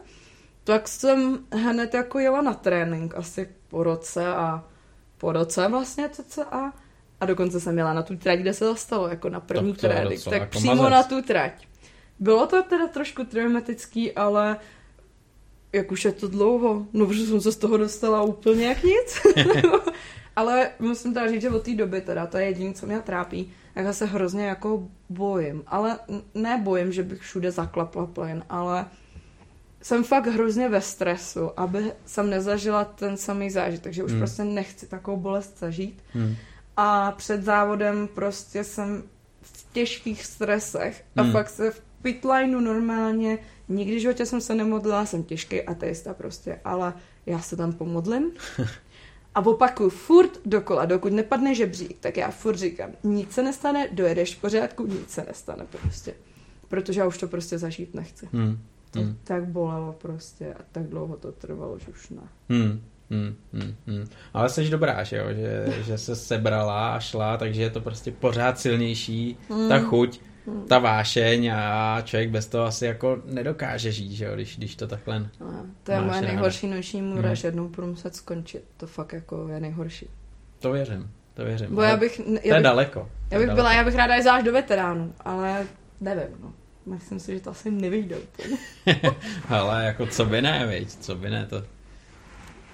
tak 0.64 0.88
jsem 0.88 1.38
hned 1.52 1.94
jako 1.94 2.18
jela 2.18 2.42
na 2.42 2.54
trénink 2.54 3.14
asi 3.14 3.48
po 3.68 3.82
roce 3.82 4.26
a 4.26 4.64
po 5.18 5.32
roce 5.32 5.68
vlastně 5.68 6.08
cca. 6.08 6.44
A 6.44 6.83
dokonce 7.26 7.60
jsem 7.60 7.78
jela 7.78 7.92
na 7.92 8.02
tu 8.02 8.16
trať, 8.16 8.38
kde 8.38 8.54
se 8.54 8.64
to 8.64 8.76
stalo, 8.76 9.08
jako 9.08 9.28
na 9.28 9.40
první 9.40 9.72
Tak 9.72 9.80
trénink. 9.80 10.24
Tak 10.24 10.32
jako 10.32 10.50
přímo 10.50 10.74
mazec. 10.74 10.90
na 10.90 11.02
tu 11.02 11.22
trať. 11.22 11.66
Bylo 12.20 12.46
to 12.46 12.62
teda 12.62 12.86
trošku 12.88 13.24
traumatický, 13.24 14.12
ale 14.12 14.56
jak 15.72 15.92
už 15.92 16.04
je 16.04 16.12
to 16.12 16.28
dlouho, 16.28 16.86
no 16.92 17.06
protože 17.06 17.26
jsem 17.26 17.40
se 17.40 17.52
z 17.52 17.56
toho 17.56 17.76
dostala 17.76 18.22
úplně 18.22 18.66
jak 18.66 18.82
nic. 18.82 19.20
ale 20.36 20.70
musím 20.78 21.14
teda 21.14 21.30
říct, 21.30 21.42
že 21.42 21.50
od 21.50 21.62
té 21.62 21.74
doby 21.74 22.00
teda, 22.00 22.26
to 22.26 22.38
je 22.38 22.44
jediné, 22.46 22.74
co 22.74 22.86
mě 22.86 23.00
trápí, 23.00 23.52
jak 23.74 23.84
já 23.86 23.92
se 23.92 24.06
hrozně 24.06 24.46
jako 24.46 24.88
bojím. 25.08 25.62
Ale 25.66 25.98
ne 26.34 26.60
bojím, 26.64 26.92
že 26.92 27.02
bych 27.02 27.20
všude 27.20 27.50
zaklapla 27.50 28.06
plyn, 28.06 28.44
ale 28.48 28.86
jsem 29.82 30.04
fakt 30.04 30.26
hrozně 30.26 30.68
ve 30.68 30.80
stresu, 30.80 31.60
aby 31.60 31.92
jsem 32.06 32.30
nezažila 32.30 32.84
ten 32.84 33.16
samý 33.16 33.50
zážitek, 33.50 33.92
že 33.92 34.04
už 34.04 34.10
Hmm. 34.10 34.20
prostě 34.20 34.44
nechci 34.44 34.86
takovou 34.86 35.16
bolest 35.16 35.58
zažít. 35.58 36.02
Hmm. 36.12 36.36
A 36.76 37.12
před 37.12 37.42
závodem 37.44 38.08
prostě 38.14 38.64
jsem 38.64 39.02
v 39.42 39.72
těžkých 39.72 40.26
stresech 40.26 41.04
a 41.16 41.22
Hmm. 41.22 41.32
fakt 41.32 41.50
se 41.50 41.70
v 41.70 41.82
pitlineu 42.02 42.60
normálně, 42.60 43.38
nikdy 43.68 43.96
v 43.96 44.00
životě 44.00 44.26
jsem 44.26 44.40
se 44.40 44.54
nemodlila, 44.54 45.06
jsem 45.06 45.22
těžký 45.24 45.62
ateista 45.62 46.14
prostě, 46.14 46.60
ale 46.64 46.94
já 47.26 47.38
se 47.40 47.56
tam 47.56 47.72
pomodlím 47.72 48.30
a 49.34 49.46
opakuju 49.46 49.90
furt 49.90 50.40
dokola, 50.46 50.84
dokud 50.84 51.12
nepadne 51.12 51.54
žebřík, 51.54 51.96
tak 52.00 52.16
já 52.16 52.30
furt 52.30 52.56
říkám, 52.56 52.90
nic 53.04 53.32
se 53.32 53.42
nestane, 53.42 53.88
dojedeš 53.92 54.34
v 54.36 54.40
pořádku, 54.40 54.86
nic 54.86 55.10
se 55.10 55.24
nestane 55.28 55.66
prostě. 55.82 56.14
Protože 56.68 57.00
já 57.00 57.06
už 57.06 57.18
to 57.18 57.28
prostě 57.28 57.58
zažít 57.58 57.94
nechci. 57.94 58.28
Hmm. 58.32 58.58
To 58.90 59.00
Hmm. 59.00 59.18
tak 59.24 59.44
bolelo 59.44 59.92
prostě 59.92 60.54
a 60.54 60.60
tak 60.72 60.82
dlouho 60.82 61.16
to 61.16 61.32
trvalo, 61.32 61.78
že 61.78 61.86
už 61.88 62.08
ne. 62.10 62.22
Hmm. 62.48 62.82
Hmm, 63.10 63.34
hmm, 63.52 63.74
hmm. 63.86 64.04
Ale 64.34 64.48
jsi 64.48 64.70
dobrá, 64.70 65.04
že 65.04 65.16
jo, 65.16 65.24
že, 65.34 65.82
že 65.82 65.98
se 65.98 66.16
sebrala 66.16 66.94
a 66.94 67.00
šla, 67.00 67.36
takže 67.36 67.62
je 67.62 67.70
to 67.70 67.80
prostě 67.80 68.10
pořád 68.12 68.58
silnější, 68.58 69.36
Hmm. 69.50 69.68
ta 69.68 69.78
chuť, 69.78 70.20
ta 70.68 70.78
vášeň 70.78 71.52
a 71.54 72.00
člověk 72.04 72.30
bez 72.30 72.46
toho 72.46 72.64
asi 72.64 72.86
jako 72.86 73.22
nedokáže 73.24 73.92
žít, 73.92 74.12
že 74.12 74.24
jo, 74.24 74.34
když, 74.34 74.56
když 74.56 74.76
to 74.76 74.86
takhle... 74.86 75.16
A 75.40 75.44
to 75.82 75.92
je 75.92 76.00
moje 76.00 76.20
nejhorší 76.20 76.66
noční 76.66 77.02
můra, 77.02 77.26
Hmm. 77.28 77.36
že 77.36 77.48
jednou 77.48 77.68
budu 77.68 77.86
muset 77.86 78.16
skončit. 78.16 78.64
To 78.76 78.86
fakt 78.86 79.12
jako 79.12 79.48
je 79.48 79.60
nejhorší. 79.60 80.08
To 80.58 80.72
věřím, 80.72 81.10
to 81.34 81.44
věřím. 81.44 81.74
Bo 81.74 81.80
Ale 81.80 81.90
já 81.90 81.96
bych, 81.96 82.16
to 82.16 82.22
já 82.22 82.38
je 82.44 82.54
bych, 82.54 82.62
daleko. 82.62 83.08
já 83.30 83.38
bych 83.38 83.46
daleko. 83.46 83.54
byla, 83.54 83.72
já 83.72 83.84
bych 83.84 83.94
ráda 83.94 84.14
jela 84.14 84.34
až 84.36 84.42
do 84.44 84.52
veteránu, 84.52 85.12
ale 85.20 85.66
nevím, 86.00 86.36
no. 86.42 86.52
Myslím 86.86 87.20
si, 87.20 87.34
že 87.34 87.40
to 87.40 87.50
asi 87.50 87.70
nevyjde. 87.70 88.16
Ale 89.48 89.84
jako 89.84 90.06
co 90.06 90.24
by 90.24 90.42
ne, 90.42 90.66
viď? 90.66 90.88
co 90.90 91.14
by 91.14 91.30
ne, 91.30 91.46
to... 91.46 91.62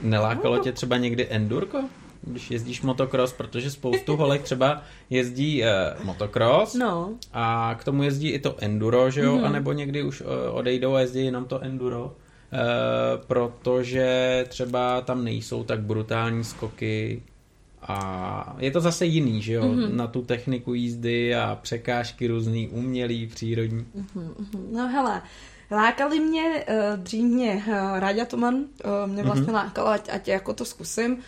Nelákalo 0.03 0.57
No. 0.57 0.63
tě 0.63 0.73
třeba 0.73 0.97
někdy 0.97 1.27
endurko? 1.31 1.85
Když 2.23 2.51
jezdíš 2.51 2.83
motocross, 2.83 3.33
protože 3.33 3.71
spoustu 3.71 4.17
holek 4.17 4.43
třeba 4.43 4.83
jezdí 5.11 5.63
uh, 5.63 6.05
motocross 6.05 6.75
No, 6.75 7.11
a 7.33 7.75
k 7.79 7.85
tomu 7.85 8.03
jezdí 8.03 8.29
i 8.31 8.39
to 8.39 8.57
enduro, 8.59 9.11
že 9.11 9.21
jo, 9.21 9.37
Mhm. 9.37 9.45
anebo 9.45 9.73
někdy 9.73 10.03
už 10.03 10.21
uh, 10.21 10.27
odejdou 10.53 10.95
a 10.95 11.01
jezdí 11.01 11.25
jenom 11.25 11.45
to 11.45 11.61
enduro, 11.61 12.05
uh, 12.05 12.11
protože 13.27 14.45
třeba 14.49 15.01
tam 15.01 15.25
nejsou 15.25 15.65
tak 15.65 15.81
brutální 15.81 16.45
skoky 16.45 17.23
a 17.83 18.57
je 18.59 18.71
to 18.71 18.81
zase 18.81 19.07
jiný, 19.07 19.43
že 19.43 19.53
jo, 19.53 19.69
Mhm. 19.69 19.97
na 19.97 20.07
tu 20.07 20.23
techniku 20.23 20.75
jízdy 20.75 21.35
a 21.35 21.59
překážky 21.63 22.27
různý, 22.27 22.69
umělý, 22.69 23.27
přírodní. 23.27 23.87
no 24.73 24.89
hele, 24.89 25.23
lákali 25.71 26.21
mě, 26.21 26.65
uh, 26.69 26.97
dřív 27.03 27.25
mě 27.25 27.65
uh, 27.69 27.99
Ráďa 27.99 28.25
Toman, 28.25 28.55
uh, 28.55 28.65
mě 29.07 29.23
vlastně 29.23 29.45
Mhm. 29.45 29.55
lákala, 29.55 29.93
ať, 29.95 30.09
ať 30.13 30.29
jako 30.29 30.53
to 30.53 30.65
zkusím. 30.65 31.13
Uh, 31.15 31.21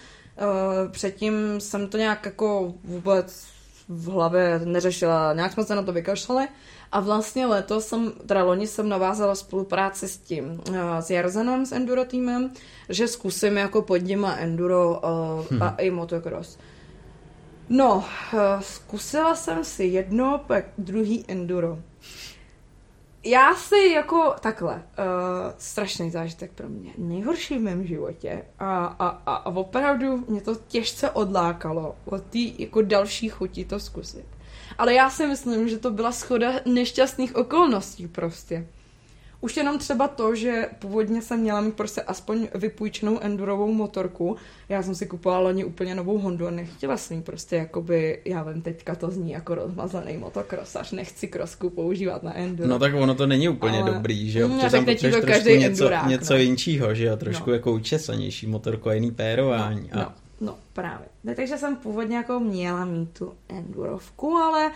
předtím 0.92 1.34
jsem 1.60 1.88
to 1.88 1.96
nějak 1.98 2.24
jako 2.26 2.74
vůbec 2.84 3.46
v 3.88 4.06
hlavě 4.10 4.60
neřešila, 4.64 5.32
nějak 5.32 5.52
jsme 5.52 5.64
se 5.64 5.74
na 5.74 5.82
to 5.82 5.92
vykašlali. 5.92 6.48
A 6.92 7.00
vlastně 7.00 7.46
letos 7.46 7.86
jsem, 7.86 8.12
teda 8.26 8.44
loni 8.44 8.66
jsem 8.66 8.88
navázala 8.88 9.34
spolupráci 9.34 10.08
s 10.08 10.16
tím, 10.16 10.44
uh, 10.68 10.76
s 11.00 11.10
Jarzanem, 11.10 11.66
s 11.66 11.72
Enduro 11.72 12.04
týmem, 12.04 12.50
že 12.88 13.08
zkusím 13.08 13.56
jako 13.56 13.82
pod 13.82 13.96
nima 14.02 14.34
Enduro 14.36 14.90
uh, 14.90 15.62
a 15.62 15.68
i 15.78 15.90
motocross. 15.90 16.58
No, 17.68 17.96
uh, 18.34 18.40
zkusila 18.60 19.34
jsem 19.34 19.64
si 19.64 19.84
jedno, 19.84 20.40
pak 20.46 20.64
druhý 20.78 21.24
Enduro. 21.28 21.78
Já 23.24 23.54
si 23.54 23.88
jako 23.94 24.34
takhle, 24.40 24.74
uh, 24.74 24.82
strašný 25.58 26.10
zážitek 26.10 26.52
pro 26.52 26.68
mě, 26.68 26.90
nejhorší 26.98 27.58
v 27.58 27.62
mém 27.62 27.86
životě 27.86 28.44
a, 28.58 28.84
a, 28.84 29.08
a, 29.08 29.34
a 29.34 29.46
opravdu 29.46 30.24
mě 30.28 30.40
to 30.40 30.54
těžce 30.54 31.10
odlákalo 31.10 31.96
od 32.04 32.22
té 32.22 32.38
jako 32.58 32.82
další 32.82 33.28
chuti 33.28 33.64
to 33.64 33.80
zkusit. 33.80 34.26
Ale 34.78 34.94
já 34.94 35.10
si 35.10 35.26
myslím, 35.26 35.68
že 35.68 35.78
to 35.78 35.90
byla 35.90 36.12
schoda 36.12 36.52
nešťastných 36.66 37.36
okolností 37.36 38.08
prostě. 38.08 38.66
Už 39.44 39.56
jenom 39.56 39.78
třeba 39.78 40.08
to, 40.08 40.34
že 40.34 40.68
původně 40.78 41.22
jsem 41.22 41.40
měla 41.40 41.60
mít 41.60 41.74
prostě 41.74 42.02
aspoň 42.02 42.48
vypůjčenou 42.54 43.18
endurovou 43.22 43.72
motorku. 43.72 44.36
Já 44.68 44.82
jsem 44.82 44.94
si 44.94 45.06
kupovala 45.06 45.40
loni 45.40 45.64
úplně 45.64 45.94
novou 45.94 46.18
Hondu 46.18 46.46
a 46.46 46.50
nechtěla 46.50 46.96
jsem 46.96 47.22
prostě 47.22 47.56
jakoby, 47.56 48.20
já 48.24 48.42
vím, 48.42 48.62
teďka 48.62 48.94
to 48.94 49.10
zní 49.10 49.30
jako 49.30 49.54
rozmazaný 49.54 50.16
motokrosař, 50.16 50.92
nechci 50.92 51.28
krosku 51.28 51.70
používat 51.70 52.22
na 52.22 52.36
enduro. 52.38 52.68
No 52.68 52.78
tak 52.78 52.94
ono 52.94 53.14
to 53.14 53.26
není 53.26 53.48
úplně 53.48 53.82
Ale- 53.82 53.92
dobrý, 53.92 54.30
že 54.30 54.38
jo? 54.40 54.48
No, 54.48 54.54
Protože 54.54 54.62
tak 54.70 54.72
tam 54.72 54.84
teď 54.84 55.00
to 55.12 55.26
každý 55.26 55.58
něco, 55.58 55.84
endurák, 55.84 56.06
něco 56.06 56.34
no. 56.34 56.40
jinčího, 56.40 56.94
že 56.94 57.04
jo? 57.04 57.16
Trošku 57.16 57.50
No. 57.50 57.54
jako 57.54 57.72
učesanější 57.72 58.46
motorku 58.46 58.88
a 58.88 58.92
jiný 58.92 59.10
pérování. 59.10 59.90
No, 59.94 60.00
A 60.00 60.14
no, 60.40 60.58
právě. 60.72 61.06
No, 61.24 61.34
takže 61.34 61.58
jsem 61.58 61.76
původně 61.76 62.16
jako 62.16 62.40
měla 62.40 62.84
mít 62.84 63.18
tu 63.18 63.32
endurovku, 63.48 64.36
ale 64.36 64.70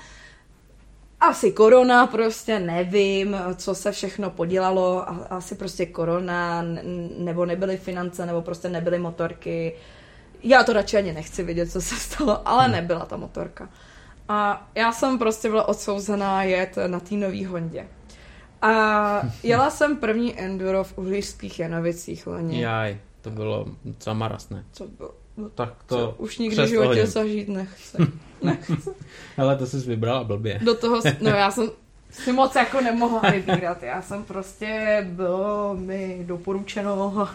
asi 1.21 1.53
korona 1.53 2.07
prostě, 2.07 2.59
nevím, 2.61 3.37
co 3.57 3.75
se 3.75 3.93
všechno 3.93 4.31
podělalo, 4.31 5.09
a- 5.11 5.27
asi 5.31 5.55
prostě 5.55 5.87
korona, 5.87 6.65
nebo 7.19 7.47
nebyly 7.47 7.77
finance, 7.77 8.27
nebo 8.27 8.43
prostě 8.43 8.69
nebyly 8.69 8.99
motorky. 8.99 9.73
Já 10.43 10.63
to 10.65 10.73
radši 10.73 10.97
ani 10.97 11.13
nechci 11.13 11.43
vidět, 11.43 11.71
co 11.73 11.81
se 11.81 11.95
stalo, 11.97 12.49
ale 12.49 12.69
nebyla 12.69 13.07
ta 13.07 13.17
motorka. 13.17 13.69
A 14.29 14.69
já 14.75 14.93
jsem 14.93 15.19
prostě 15.19 15.49
byla 15.49 15.69
odsouzená 15.69 16.43
jet 16.43 16.77
na 16.87 17.01
té 17.01 17.15
nový 17.15 17.45
Hondě. 17.45 17.87
A 18.63 19.23
jela 19.43 19.71
jsem 19.71 19.97
první 19.97 20.41
enduro 20.41 20.85
v 20.85 20.99
Uhlířských 20.99 21.59
Janovicích 21.61 22.27
loni. 22.27 22.63
jaj, 22.63 22.99
to 23.23 23.31
bylo 23.31 23.67
docela 23.85 24.15
marasné. 24.15 24.65
Co 24.73 24.87
bylo? 24.89 25.15
No, 25.37 25.49
Tak 25.51 25.73
to 25.87 25.97
to 25.97 26.15
už 26.19 26.39
nikdy 26.39 26.65
v 26.65 26.69
životě 26.69 26.89
oheň. 26.91 27.07
zažít 27.07 27.49
nechci. 27.49 27.97
nechci. 28.43 28.73
Ale 29.39 29.57
to 29.57 29.67
jsi 29.67 29.77
vybrala 29.77 30.25
blbě. 30.25 30.61
Do 30.65 30.75
toho, 30.75 31.01
no 31.21 31.31
já 31.31 31.51
jsem 31.51 31.71
si 32.11 32.33
moc 32.33 32.55
jako 32.55 32.81
nemohla 32.81 33.31
vybírat. 33.31 33.83
Já 33.83 34.03
jsem 34.03 34.25
prostě, 34.25 35.01
bylo 35.11 35.75
mi 35.79 36.21
doporučeno 36.27 37.29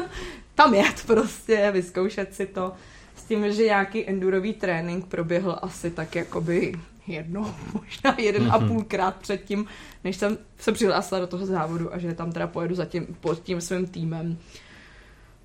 tam 0.54 0.74
jet 0.74 1.02
prostě, 1.06 1.70
vyzkoušet 1.72 2.34
si 2.34 2.46
to. 2.46 2.72
S 3.16 3.24
tím, 3.24 3.52
že 3.52 3.62
nějaký 3.64 4.08
endurový 4.08 4.52
trénink 4.52 5.06
proběhl 5.06 5.58
asi 5.62 5.90
tak 5.90 6.14
jakoby 6.16 6.72
jedno, 7.06 7.54
možná 7.72 8.14
jeden 8.18 8.50
a 8.52 8.58
Mhm. 8.58 8.68
půlkrát 8.68 9.16
předtím, 9.16 9.66
než 10.04 10.16
jsem 10.16 10.38
se 10.58 10.72
přihlásila 10.72 11.20
do 11.20 11.26
toho 11.26 11.46
závodu 11.46 11.94
a 11.94 11.98
že 11.98 12.14
tam 12.14 12.32
teda 12.32 12.46
pojedu 12.46 12.74
za 12.74 12.84
tím, 12.84 13.06
pod 13.20 13.42
tím 13.42 13.60
svým 13.60 13.86
týmem. 13.86 14.38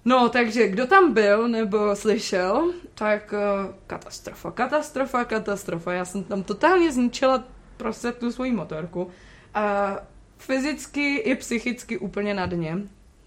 No, 0.06 0.30
takže 0.30 0.68
kdo 0.68 0.88
tam 0.88 1.14
byl 1.14 1.48
nebo 1.48 1.96
slyšel, 1.96 2.74
tak 2.96 3.34
uh, 3.34 3.76
katastrofa, 3.88 4.52
katastrofa, 4.52 5.26
katastrofa. 5.26 5.94
Já 5.94 6.06
jsem 6.06 6.24
tam 6.24 6.44
totálně 6.44 6.92
zničila 6.92 7.44
prostě 7.78 8.12
tu 8.12 8.32
svoji 8.32 8.52
motorku. 8.52 9.10
A 9.54 9.96
fyzicky 10.38 11.16
i 11.16 11.36
psychicky 11.36 11.98
úplně 11.98 12.34
na 12.34 12.46
dně. 12.46 12.78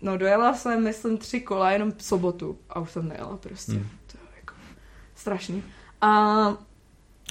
No 0.02 0.18
dojela 0.18 0.54
jsem, 0.54 0.84
myslím, 0.84 1.18
tři 1.18 1.40
kola 1.40 1.70
jenom 1.70 1.92
v 1.92 2.02
sobotu 2.02 2.58
a 2.70 2.80
už 2.80 2.90
jsem 2.90 3.08
nejela 3.08 3.36
prostě. 3.36 3.72
Hmm. 3.72 3.88
To 4.12 4.18
je 4.18 4.36
jako 4.36 4.54
strašný. 5.14 5.62
A 6.00 6.56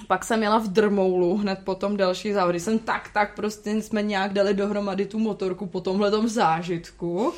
pak 0.07 0.25
jsem 0.25 0.43
jela 0.43 0.57
v 0.57 0.67
Drmoulu, 0.67 1.37
hned 1.37 1.59
potom 1.63 1.97
další 1.97 2.33
závody. 2.33 2.59
Jsem 2.59 2.79
tak, 2.79 3.09
tak 3.13 3.35
prostě 3.35 3.69
jsme 3.71 4.01
nějak 4.01 4.33
dali 4.33 4.53
dohromady 4.53 5.05
tu 5.05 5.19
motorku 5.19 5.65
po 5.65 5.81
tomhletom 5.81 6.27
zážitku. 6.27 7.33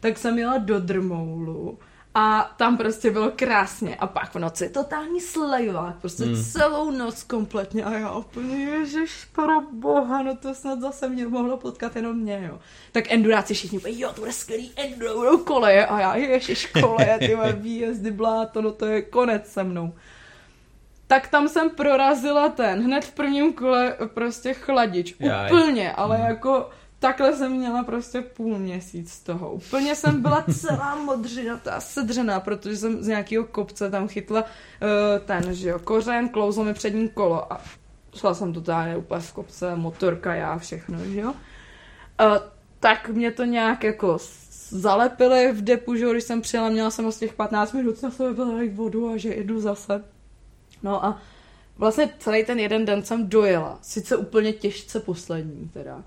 Tak 0.00 0.18
jsem 0.18 0.38
jela 0.38 0.58
do 0.58 0.80
Drmoulu 0.80 1.78
a 2.14 2.54
tam 2.56 2.76
prostě 2.76 3.10
bylo 3.10 3.30
krásně. 3.36 3.96
A 3.96 4.06
pak 4.06 4.34
v 4.34 4.38
noci 4.38 4.68
totální 4.68 5.20
slejvák, 5.20 5.96
prostě 6.00 6.24
Hmm. 6.24 6.44
celou 6.44 6.90
noc 6.90 7.22
kompletně. 7.22 7.84
A 7.84 7.92
já 7.92 8.12
úplně, 8.12 8.56
ježiš, 8.56 9.24
pro 9.34 9.60
boha, 9.72 10.22
no 10.22 10.36
to 10.36 10.54
snad 10.54 10.80
zase 10.80 11.08
mě 11.08 11.26
mohlo 11.28 11.56
potkat 11.56 11.96
jenom 11.96 12.16
mě, 12.16 12.48
jo. 12.50 12.58
Tak 12.92 13.12
enduráci 13.12 13.54
všichni 13.54 13.78
úplně, 13.78 13.98
jo, 13.98 14.12
to 14.14 14.20
bude 14.20 14.32
skvělý 14.32 14.72
enduro, 14.76 15.14
budou 15.14 15.38
koleje. 15.38 15.86
A 15.86 16.00
já, 16.00 16.16
ježiš, 16.16 16.66
koleje, 16.80 17.18
ty 17.18 17.36
výjezdy, 17.52 18.10
bláto, 18.10 18.62
no 18.62 18.72
to 18.72 18.86
je 18.86 19.02
konec 19.02 19.46
se 19.52 19.64
mnou. 19.64 19.92
Tak 21.06 21.28
tam 21.28 21.48
jsem 21.48 21.70
prorazila 21.70 22.48
ten, 22.48 22.84
hned 22.84 23.04
v 23.04 23.12
prvním 23.14 23.52
kole 23.52 23.96
prostě 24.14 24.54
chladič, 24.54 25.14
Jaj. 25.20 25.46
úplně, 25.52 25.92
ale 25.92 26.16
Hmm. 26.16 26.26
jako 26.26 26.70
takhle 27.02 27.36
jsem 27.36 27.52
měla 27.52 27.84
prostě 27.84 28.20
půl 28.20 28.58
měsíc 28.58 29.12
z 29.12 29.20
toho. 29.20 29.52
Úplně 29.52 29.94
jsem 29.94 30.22
byla 30.22 30.44
celá 30.60 30.94
modřinatá, 30.94 31.80
sedřená, 31.80 32.40
protože 32.40 32.76
jsem 32.76 33.02
z 33.02 33.06
nějakého 33.06 33.44
kopce 33.44 33.90
tam 33.90 34.08
chytla 34.08 34.42
uh, 34.42 34.48
ten, 35.24 35.54
že 35.54 35.68
jo, 35.68 35.78
kořen, 35.78 36.28
klouzlo 36.28 36.64
mi 36.64 36.74
přední 36.74 37.08
kolo 37.08 37.52
a 37.52 37.60
šla 38.16 38.34
jsem 38.34 38.52
totálně 38.52 38.96
úplně 38.96 39.20
v 39.20 39.32
kopce, 39.32 39.76
motorka, 39.76 40.34
já, 40.34 40.58
všechno, 40.58 40.98
že 41.04 41.20
jo. 41.20 41.30
Uh, 41.30 41.36
tak 42.80 43.08
mě 43.08 43.30
to 43.30 43.44
nějak 43.44 43.84
jako 43.84 44.18
zalepili 44.68 45.52
v 45.52 45.62
depu, 45.62 45.94
že 45.94 46.10
když 46.10 46.24
jsem 46.24 46.40
přijela, 46.40 46.68
měla 46.68 46.90
jsem 46.90 47.06
asi 47.06 47.18
těch 47.18 47.34
15 47.34 47.72
minut 47.72 48.02
na 48.02 48.10
sebe 48.10 48.34
byla 48.34 48.54
vodu 48.72 49.08
a 49.08 49.16
že 49.16 49.34
jdu 49.36 49.60
zase. 49.60 50.04
No 50.82 51.04
a 51.04 51.22
vlastně 51.78 52.10
celý 52.18 52.44
ten 52.44 52.58
jeden 52.58 52.84
den 52.84 53.02
jsem 53.02 53.28
dojela. 53.28 53.78
Sice 53.82 54.16
úplně 54.16 54.52
těžce 54.52 55.00
poslední 55.00 55.70
teda. 55.72 56.02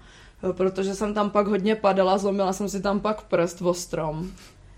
Protože 0.53 0.95
jsem 0.95 1.13
tam 1.13 1.29
pak 1.29 1.47
hodně 1.47 1.75
padala, 1.75 2.17
zlomila 2.17 2.53
jsem 2.53 2.69
si 2.69 2.81
tam 2.81 2.99
pak 2.99 3.21
prst 3.21 3.61
v 3.61 3.73
strom. 3.73 4.31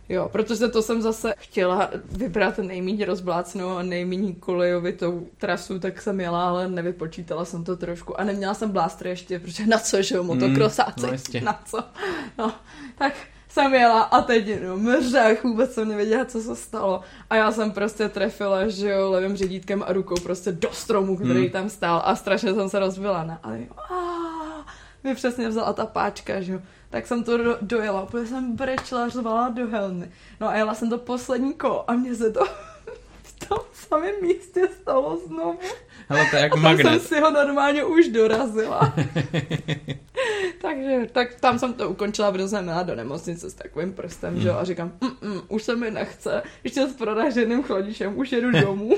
Jo, 0.10 0.30
protože 0.32 0.68
to 0.68 0.82
jsem 0.82 1.02
zase 1.02 1.34
chtěla 1.38 1.90
vybrat 2.12 2.58
nejméně 2.58 3.06
rozblácnou 3.06 3.70
a 3.70 3.84
nejméně 3.84 4.34
kolejovitou 4.34 5.28
trasu, 5.38 5.80
tak 5.80 6.02
jsem 6.02 6.20
jela, 6.20 6.50
ale 6.50 6.68
nevypočítala 6.68 7.46
jsem 7.46 7.64
to 7.64 7.78
trošku. 7.78 8.20
A 8.20 8.24
neměla 8.24 8.54
jsem 8.54 8.72
blástr 8.72 9.08
ještě, 9.08 9.40
protože 9.40 9.66
na 9.66 9.78
co, 9.78 10.02
že 10.02 10.16
jo, 10.16 10.24
motokrosáci, 10.24 11.08
mm, 11.08 11.18
no 11.34 11.46
na 11.46 11.62
co. 11.66 11.84
No, 12.38 12.54
tak 12.98 13.14
jsem 13.50 13.74
jela 13.74 14.02
a 14.02 14.22
teď 14.22 14.64
no, 14.64 14.78
mřech, 14.78 15.44
vůbec 15.44 15.74
jsem 15.74 15.88
nevěděla, 15.88 16.26
co 16.26 16.42
se 16.42 16.56
stalo. 16.56 17.02
A 17.30 17.36
já 17.36 17.52
jsem 17.52 17.72
prostě 17.72 18.10
trefila, 18.10 18.68
že 18.68 18.90
jo, 18.90 19.12
levým 19.12 19.38
řídítkem 19.38 19.84
a 19.88 19.94
rukou 19.94 20.16
prostě 20.24 20.52
do 20.52 20.70
stromu, 20.72 21.16
který 21.16 21.42
hmm. 21.42 21.50
tam 21.50 21.70
stál 21.70 22.02
a 22.06 22.16
strašně 22.16 22.54
jsem 22.54 22.70
se 22.70 22.80
rozbila. 22.80 23.24
Ne? 23.24 23.38
Ale 23.44 23.60
jo, 23.60 23.98
mi 25.08 25.16
přesně 25.16 25.50
vzala 25.50 25.74
ta 25.74 25.86
páčka, 25.86 26.42
že 26.42 26.54
jo. 26.54 26.60
Tak 26.90 27.08
jsem 27.08 27.24
to 27.24 27.38
do, 27.38 27.58
dojela, 27.62 28.04
úplně 28.04 28.26
jsem 28.26 28.56
brečela, 28.56 29.10
řvala 29.10 29.50
do 29.50 29.68
helmy. 29.68 30.12
No 30.40 30.48
a 30.48 30.56
jela 30.56 30.74
jsem 30.74 30.90
to 30.90 30.98
poslední 30.98 31.54
kolo 31.54 31.90
a 31.92 31.94
mě 31.94 32.16
se 32.16 32.32
to 32.32 32.46
v 33.24 33.48
tom 33.48 33.58
samém 33.74 34.16
místě 34.22 34.68
stalo 34.82 35.20
znovu. 35.28 35.60
Ale 36.10 36.26
to 36.30 36.36
je 36.36 36.42
jak 36.42 36.54
a 36.54 36.56
magnet. 36.56 36.84
jsem 36.84 37.00
si 37.00 37.20
ho 37.20 37.32
normálně 37.32 37.84
už 37.84 38.08
dorazila. 38.08 38.94
Takže 40.62 41.08
tak 41.12 41.36
tam 41.40 41.60
jsem 41.60 41.74
to 41.74 41.90
ukončila, 41.90 42.32
protože 42.32 42.48
jsem 42.48 42.68
jela 42.68 42.84
do 42.84 42.96
nemocnice 42.96 43.50
s 43.50 43.54
takovým 43.54 43.94
prstem, 43.94 44.34
mm. 44.34 44.42
že 44.42 44.52
a 44.52 44.64
říkám, 44.64 44.92
mm, 45.02 45.30
mm, 45.30 45.42
už 45.48 45.64
se 45.64 45.76
mi 45.76 45.92
nechce, 45.92 46.44
ještě 46.64 46.88
s 46.88 46.94
proraženým 46.94 47.64
chladičem, 47.64 48.18
už 48.18 48.32
jedu 48.32 48.52
domů. 48.52 48.98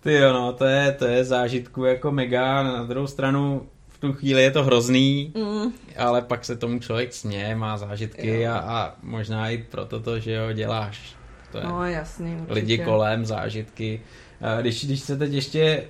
Ty 0.00 0.12
jo, 0.12 0.32
no, 0.32 0.52
to 0.52 0.64
je, 0.64 0.92
to 0.92 1.04
je 1.06 1.24
zážitku 1.24 1.84
jako 1.84 2.12
mega, 2.12 2.62
na 2.62 2.84
druhou 2.84 3.06
stranu 3.06 3.68
v 3.96 3.98
tu 3.98 4.12
chvíli 4.12 4.42
je 4.42 4.50
to 4.50 4.64
hrozný, 4.64 5.32
mm. 5.34 5.72
ale 5.96 6.22
pak 6.22 6.44
se 6.44 6.56
tomu 6.56 6.78
člověk 6.78 7.12
směje, 7.12 7.56
má 7.56 7.76
zážitky 7.76 8.48
a, 8.48 8.58
a 8.58 8.94
možná 9.02 9.50
i 9.50 9.58
pro 9.58 9.84
toto, 9.84 10.18
že 10.18 10.32
jo, 10.32 10.52
děláš. 10.52 11.16
To 11.52 11.58
je 11.58 11.64
no 11.64 11.86
jasný, 11.86 12.34
určitě. 12.34 12.52
Lidi 12.52 12.78
kolem, 12.78 13.26
zážitky. 13.26 14.00
Když, 14.60 14.84
když 14.84 15.00
se 15.00 15.16
teď 15.16 15.32
ještě 15.32 15.84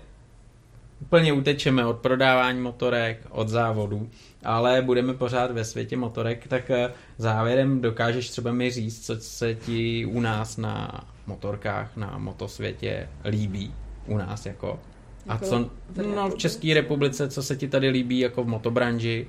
úplně 1.01 1.33
utečeme 1.33 1.87
od 1.87 1.97
prodávání 1.97 2.61
motorek, 2.61 3.27
od 3.31 3.49
závodu, 3.49 4.11
ale 4.45 4.83
budeme 4.83 5.15
pořád 5.15 5.51
ve 5.51 5.65
světě 5.65 5.97
motorek, 5.97 6.49
tak 6.49 6.71
eh, 6.71 6.93
závěrem 7.19 7.81
dokážeš 7.81 8.31
třeba 8.31 8.53
mi 8.53 8.71
říct, 8.71 9.07
co 9.07 9.17
se 9.17 9.55
ti 9.55 10.07
u 10.07 10.21
nás 10.21 10.57
na 10.57 11.05
motorkách, 11.27 11.97
na 11.97 12.19
motosvětě 12.19 13.09
líbí 13.25 13.75
u 14.07 14.19
nás 14.19 14.47
jako 14.47 14.81
a 15.29 15.33
jako 15.33 15.47
co 15.47 15.71
no, 16.15 16.31
v 16.31 16.35
České 16.35 16.75
republice, 16.75 17.29
co 17.29 17.43
se 17.43 17.57
ti 17.57 17.69
tady 17.69 17.89
líbí 17.89 18.19
jako 18.19 18.45
v 18.45 18.47
motobranži 18.47 19.29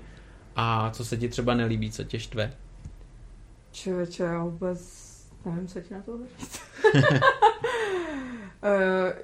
a 0.55 0.91
co 0.91 1.05
se 1.05 1.17
ti 1.17 1.29
třeba 1.29 1.53
nelíbí, 1.53 1.91
co 1.91 2.03
tě 2.03 2.19
štve? 2.19 2.53
Člověče, 3.71 4.23
já 4.23 4.43
vůbec 4.43 5.07
nevím, 5.45 5.67
co 5.67 5.81
ti 5.81 5.93
na 5.93 6.01
to 6.01 6.17
říct. 6.17 6.61
Uh, 6.93 7.01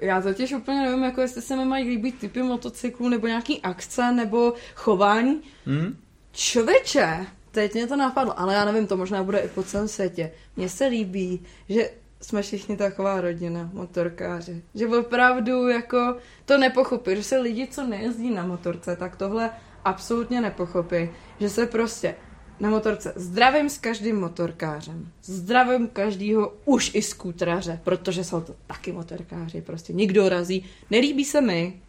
já 0.00 0.20
totiž 0.20 0.52
úplně 0.52 0.80
nevím, 0.82 1.04
jako 1.04 1.20
jestli 1.20 1.42
se 1.42 1.56
mi 1.56 1.64
mají 1.64 1.88
líbit 1.88 2.18
typy 2.18 2.42
motocyklů, 2.42 3.08
nebo 3.08 3.26
nějaký 3.26 3.60
akce, 3.60 4.12
nebo 4.12 4.52
chování. 4.74 5.40
Hmm? 5.66 5.96
Čověče, 6.32 7.26
teď 7.50 7.74
mě 7.74 7.86
to 7.86 7.96
napadlo, 7.96 8.40
ale 8.40 8.54
já 8.54 8.64
nevím, 8.64 8.86
to 8.86 8.96
možná 8.96 9.22
bude 9.22 9.38
i 9.38 9.48
po 9.48 9.62
celém 9.62 9.88
světě. 9.88 10.30
Mně 10.56 10.68
se 10.68 10.86
líbí, 10.86 11.42
že 11.68 11.90
jsme 12.24 12.42
všichni 12.42 12.76
taková 12.76 13.20
rodina, 13.20 13.70
motorkáři. 13.72 14.62
Že 14.74 14.88
opravdu 14.88 15.68
jako 15.68 16.16
to 16.44 16.58
nepochopí, 16.58 17.16
že 17.16 17.22
se 17.22 17.38
lidi, 17.38 17.66
co 17.66 17.86
nejezdí 17.86 18.30
na 18.30 18.46
motorce, 18.46 18.96
tak 18.96 19.16
tohle 19.16 19.50
absolutně 19.84 20.40
nepochopí. 20.40 21.10
Že 21.40 21.50
se 21.50 21.66
prostě 21.66 22.14
na 22.60 22.70
motorce. 22.70 23.12
Zdravím 23.16 23.70
s 23.70 23.78
každým 23.78 24.20
motorkářem. 24.20 25.08
Zdravím 25.22 25.88
každýho 25.88 26.54
už 26.64 26.90
i 26.94 27.02
skútraře, 27.02 27.80
protože 27.84 28.24
jsou 28.24 28.40
to 28.40 28.54
taky 28.66 28.92
motorkáři, 28.92 29.62
prostě 29.62 29.92
nikdo 29.92 30.28
razí. 30.28 30.64
Nelíbí 30.90 31.24
se 31.24 31.40
mi. 31.40 31.80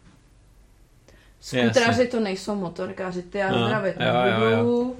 Skútraři 1.40 2.06
to 2.06 2.20
nejsou 2.20 2.54
motorkáři, 2.54 3.22
ty 3.22 3.38
já 3.38 3.50
no, 3.50 3.66
zdravit 3.66 3.96
nebudu. 3.98 4.96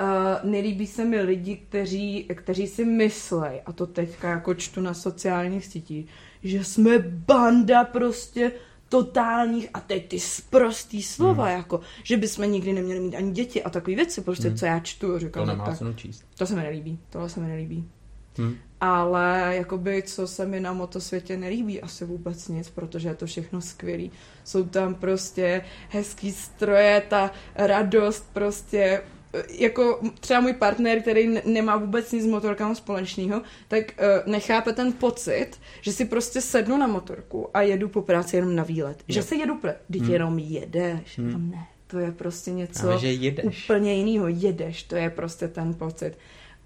Uh, 0.00 0.50
nelíbí 0.50 0.86
se 0.86 1.04
mi 1.04 1.20
lidi, 1.20 1.56
kteří, 1.56 2.28
kteří 2.34 2.66
si 2.66 2.84
myslej, 2.84 3.62
a 3.66 3.72
to 3.72 3.86
teďka 3.86 4.30
jako 4.30 4.54
čtu 4.54 4.80
na 4.80 4.94
sociálních 4.94 5.66
sítích, 5.66 6.06
že 6.42 6.64
jsme 6.64 6.98
banda 6.98 7.84
prostě 7.84 8.52
totálních 8.88 9.68
a 9.74 9.80
teď 9.80 10.08
ty 10.08 10.20
sprostý 10.20 11.02
slova, 11.02 11.44
hmm. 11.44 11.56
jako, 11.56 11.80
že 12.02 12.16
bychom 12.16 12.52
nikdy 12.52 12.72
neměli 12.72 13.00
mít 13.00 13.14
ani 13.14 13.32
děti 13.32 13.62
a 13.62 13.70
takové 13.70 13.96
věci, 13.96 14.20
prostě, 14.20 14.48
hmm. 14.48 14.56
co 14.56 14.66
já 14.66 14.80
čtu, 14.80 15.18
říkám, 15.18 15.46
to 15.46 15.52
nemá 15.52 15.64
tak, 15.64 15.78
cenu 15.78 15.92
číst. 15.92 16.24
To 16.38 16.46
se 16.46 16.54
mi 16.54 16.62
nelíbí, 16.62 16.98
tohle 17.10 17.28
se 17.28 17.40
mi 17.40 17.48
nelíbí. 17.48 17.88
Hmm. 18.36 18.56
Ale 18.80 19.52
jakoby, 19.56 20.02
co 20.02 20.26
se 20.26 20.46
mi 20.46 20.60
na 20.60 20.72
motosvětě 20.72 21.36
nelíbí, 21.36 21.80
asi 21.80 22.04
vůbec 22.04 22.48
nic, 22.48 22.70
protože 22.70 23.08
je 23.08 23.14
to 23.14 23.26
všechno 23.26 23.60
skvělý. 23.60 24.10
Jsou 24.44 24.64
tam 24.64 24.94
prostě 24.94 25.64
hezký 25.88 26.32
stroje, 26.32 27.02
ta 27.08 27.30
radost 27.54 28.30
prostě 28.32 29.02
jako 29.48 30.00
třeba 30.20 30.40
můj 30.40 30.52
partner, 30.52 31.00
který 31.00 31.40
nemá 31.44 31.76
vůbec 31.76 32.12
nic 32.12 32.22
s 32.24 32.26
motorkama 32.26 32.74
společného, 32.74 33.42
tak 33.68 33.84
uh, 33.84 34.32
nechápe 34.32 34.72
ten 34.72 34.92
pocit, 34.92 35.50
že 35.80 35.92
si 35.92 36.04
prostě 36.04 36.40
sednu 36.40 36.76
na 36.76 36.86
motorku 36.86 37.48
a 37.54 37.62
jedu 37.62 37.88
po 37.88 38.02
práci 38.02 38.36
jenom 38.36 38.56
na 38.56 38.62
výlet. 38.62 38.98
Jo. 38.98 39.14
Že 39.14 39.22
se 39.22 39.36
jedu, 39.36 39.56
pre... 39.56 39.76
Teď 39.92 40.00
hmm. 40.00 40.12
jenom 40.12 40.38
jedeš. 40.38 41.18
Hmm. 41.18 41.50
Ne, 41.50 41.66
to 41.86 41.98
je 41.98 42.12
prostě 42.12 42.50
něco 42.50 42.88
Ale 42.88 42.98
že 42.98 43.12
jedeš. 43.12 43.64
úplně 43.64 43.94
jiného. 43.94 44.28
Jedeš, 44.28 44.82
to 44.82 44.96
je 44.96 45.10
prostě 45.10 45.48
ten 45.48 45.74
pocit. 45.74 46.12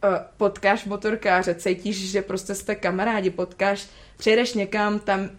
Uh, 0.05 0.11
potkáš 0.37 0.85
motorkáře, 0.85 1.55
cítíš, 1.55 2.11
že 2.11 2.23
prostě 2.23 2.55
jste 2.55 2.75
kamarádi, 2.75 3.31
potkáš, 3.31 3.87
přijedeš 4.17 4.55
někam, 4.55 4.99
tam 4.99 5.31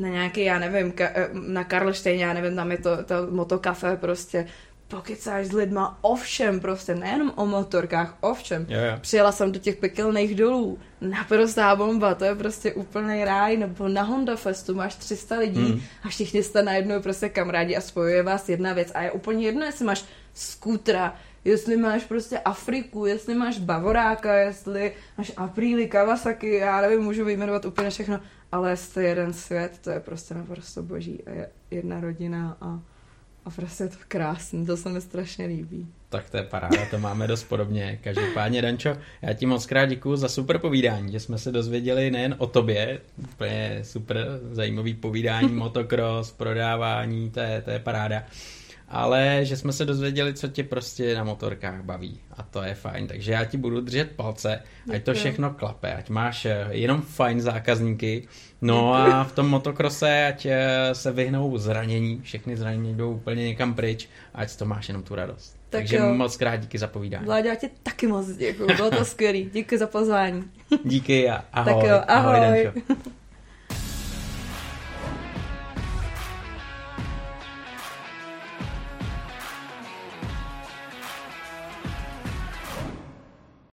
na 0.00 0.08
nějaký, 0.08 0.44
já 0.44 0.58
nevím, 0.58 0.92
ka, 0.92 1.04
eh, 1.14 1.28
na 1.32 1.64
Karlštejně, 1.64 2.24
já 2.24 2.32
nevím, 2.32 2.56
tam 2.56 2.70
je 2.70 2.78
to, 2.78 3.04
to 3.04 3.14
motokafe 3.30 3.96
prostě, 3.96 4.46
pokecáš 4.92 5.46
s 5.46 5.52
lidma 5.52 5.98
o 6.00 6.16
všem, 6.16 6.60
prostě 6.60 6.94
nejenom 6.94 7.32
o 7.36 7.46
motorkách, 7.46 8.16
o 8.20 8.34
všem. 8.34 8.66
Jo, 8.68 8.80
jo. 8.80 8.98
Přijela 9.00 9.32
jsem 9.32 9.52
do 9.52 9.58
těch 9.58 9.76
pekelných 9.76 10.34
dolů, 10.34 10.78
naprostá 11.00 11.76
bomba, 11.76 12.14
to 12.14 12.24
je 12.24 12.34
prostě 12.34 12.72
úplný 12.72 13.24
ráj, 13.24 13.56
nebo 13.56 13.88
na 13.88 14.02
Honda 14.02 14.36
Festu 14.36 14.74
máš 14.74 14.94
300 14.94 15.38
lidí 15.38 15.60
mm. 15.60 15.80
a 16.02 16.08
všichni 16.08 16.42
jste 16.42 16.62
najednou 16.62 17.02
prostě 17.02 17.28
kamarádi 17.28 17.76
a 17.76 17.80
spojuje 17.80 18.22
vás 18.22 18.48
jedna 18.48 18.72
věc 18.72 18.92
a 18.94 19.02
je 19.02 19.10
úplně 19.10 19.46
jedno, 19.46 19.64
jestli 19.64 19.84
máš 19.84 20.04
skútra, 20.34 21.16
jestli 21.44 21.76
máš 21.76 22.04
prostě 22.04 22.38
Afriku, 22.38 23.06
jestli 23.06 23.34
máš 23.34 23.58
Bavoráka, 23.58 24.34
jestli 24.34 24.92
máš 25.18 25.32
Apríly, 25.36 25.86
Kawasaki, 25.88 26.54
já 26.54 26.80
nevím, 26.80 27.00
můžu 27.00 27.24
vyjmenovat 27.24 27.64
úplně 27.64 27.90
všechno, 27.90 28.20
ale 28.52 28.76
jste 28.76 29.02
jeden 29.02 29.32
svět, 29.32 29.78
to 29.80 29.90
je 29.90 30.00
prostě 30.00 30.34
naprosto 30.34 30.82
boží 30.82 31.22
a 31.26 31.30
je 31.30 31.50
jedna 31.70 32.00
rodina 32.00 32.56
a 32.60 32.80
a 33.44 33.50
prostě 33.50 33.84
je 33.84 33.88
to 33.88 33.96
krásný, 34.08 34.66
to 34.66 34.76
se 34.76 34.88
mi 34.88 35.00
strašně 35.00 35.46
líbí. 35.46 35.86
Tak 36.08 36.30
to 36.30 36.36
je 36.36 36.42
paráda, 36.42 36.86
to 36.90 36.98
máme 36.98 37.26
dost 37.26 37.44
podobně. 37.44 37.98
Každopádně, 38.02 38.62
Dančo, 38.62 38.96
já 39.22 39.32
ti 39.32 39.46
moc 39.46 39.66
krát 39.66 39.86
děkuju 39.86 40.16
za 40.16 40.28
super 40.28 40.58
povídání, 40.58 41.12
že 41.12 41.20
jsme 41.20 41.38
se 41.38 41.52
dozvěděli 41.52 42.10
nejen 42.10 42.34
o 42.38 42.46
tobě, 42.46 43.00
úplně 43.18 43.80
super 43.82 44.26
zajímavý 44.52 44.94
povídání, 44.94 45.48
motocross, 45.52 46.32
prodávání, 46.32 47.30
to 47.30 47.40
je, 47.40 47.62
to 47.62 47.70
je 47.70 47.78
paráda, 47.78 48.24
ale 48.88 49.40
že 49.42 49.56
jsme 49.56 49.72
se 49.72 49.84
dozvěděli, 49.84 50.34
co 50.34 50.48
tě 50.48 50.62
prostě 50.64 51.14
na 51.14 51.24
motorkách 51.24 51.82
baví 51.82 52.20
a 52.36 52.42
to 52.42 52.62
je 52.62 52.74
fajn, 52.74 53.06
takže 53.06 53.32
já 53.32 53.44
ti 53.44 53.56
budu 53.56 53.80
držet 53.80 54.10
palce, 54.16 54.62
Děkuji. 54.84 54.96
ať 54.96 55.04
to 55.04 55.14
všechno 55.14 55.50
klape, 55.50 55.94
ať 55.94 56.10
máš 56.10 56.44
eh, 56.44 56.66
jenom 56.70 57.02
fajn 57.02 57.40
zákazníky, 57.40 58.28
no 58.62 58.94
a 58.94 59.24
v 59.24 59.32
tom 59.32 59.48
motokrose, 59.48 60.26
ať 60.26 60.46
eh, 60.46 60.94
se 60.94 61.12
vyhnou 61.12 61.58
zranění, 61.58 62.20
všechny 62.22 62.56
zranění 62.56 62.94
jdou 62.94 63.12
úplně 63.12 63.44
někam 63.44 63.74
pryč, 63.74 64.08
ať 64.34 64.56
to 64.56 64.64
máš 64.64 64.88
jenom 64.88 65.02
tu 65.02 65.14
radost. 65.14 65.56
Tak 65.70 65.80
Takže 65.80 65.96
jo. 65.96 66.14
moc 66.14 66.36
krát 66.36 66.56
díky 66.56 66.78
za 66.78 66.86
povídání. 66.86 67.26
Vládě, 67.26 67.48
já 67.48 67.54
ti 67.54 67.70
taky 67.82 68.06
moc 68.06 68.26
děkuji, 68.26 68.74
bylo 68.76 68.90
to 68.90 69.04
skvělý, 69.04 69.50
díky 69.52 69.78
za 69.78 69.86
pozvání. 69.86 70.44
Díky 70.84 71.30
a 71.30 71.44
ahoj. 71.52 71.74
Tak 71.74 71.90
jo, 71.90 72.00
ahoj. 72.08 72.36
ahoj 72.36 72.72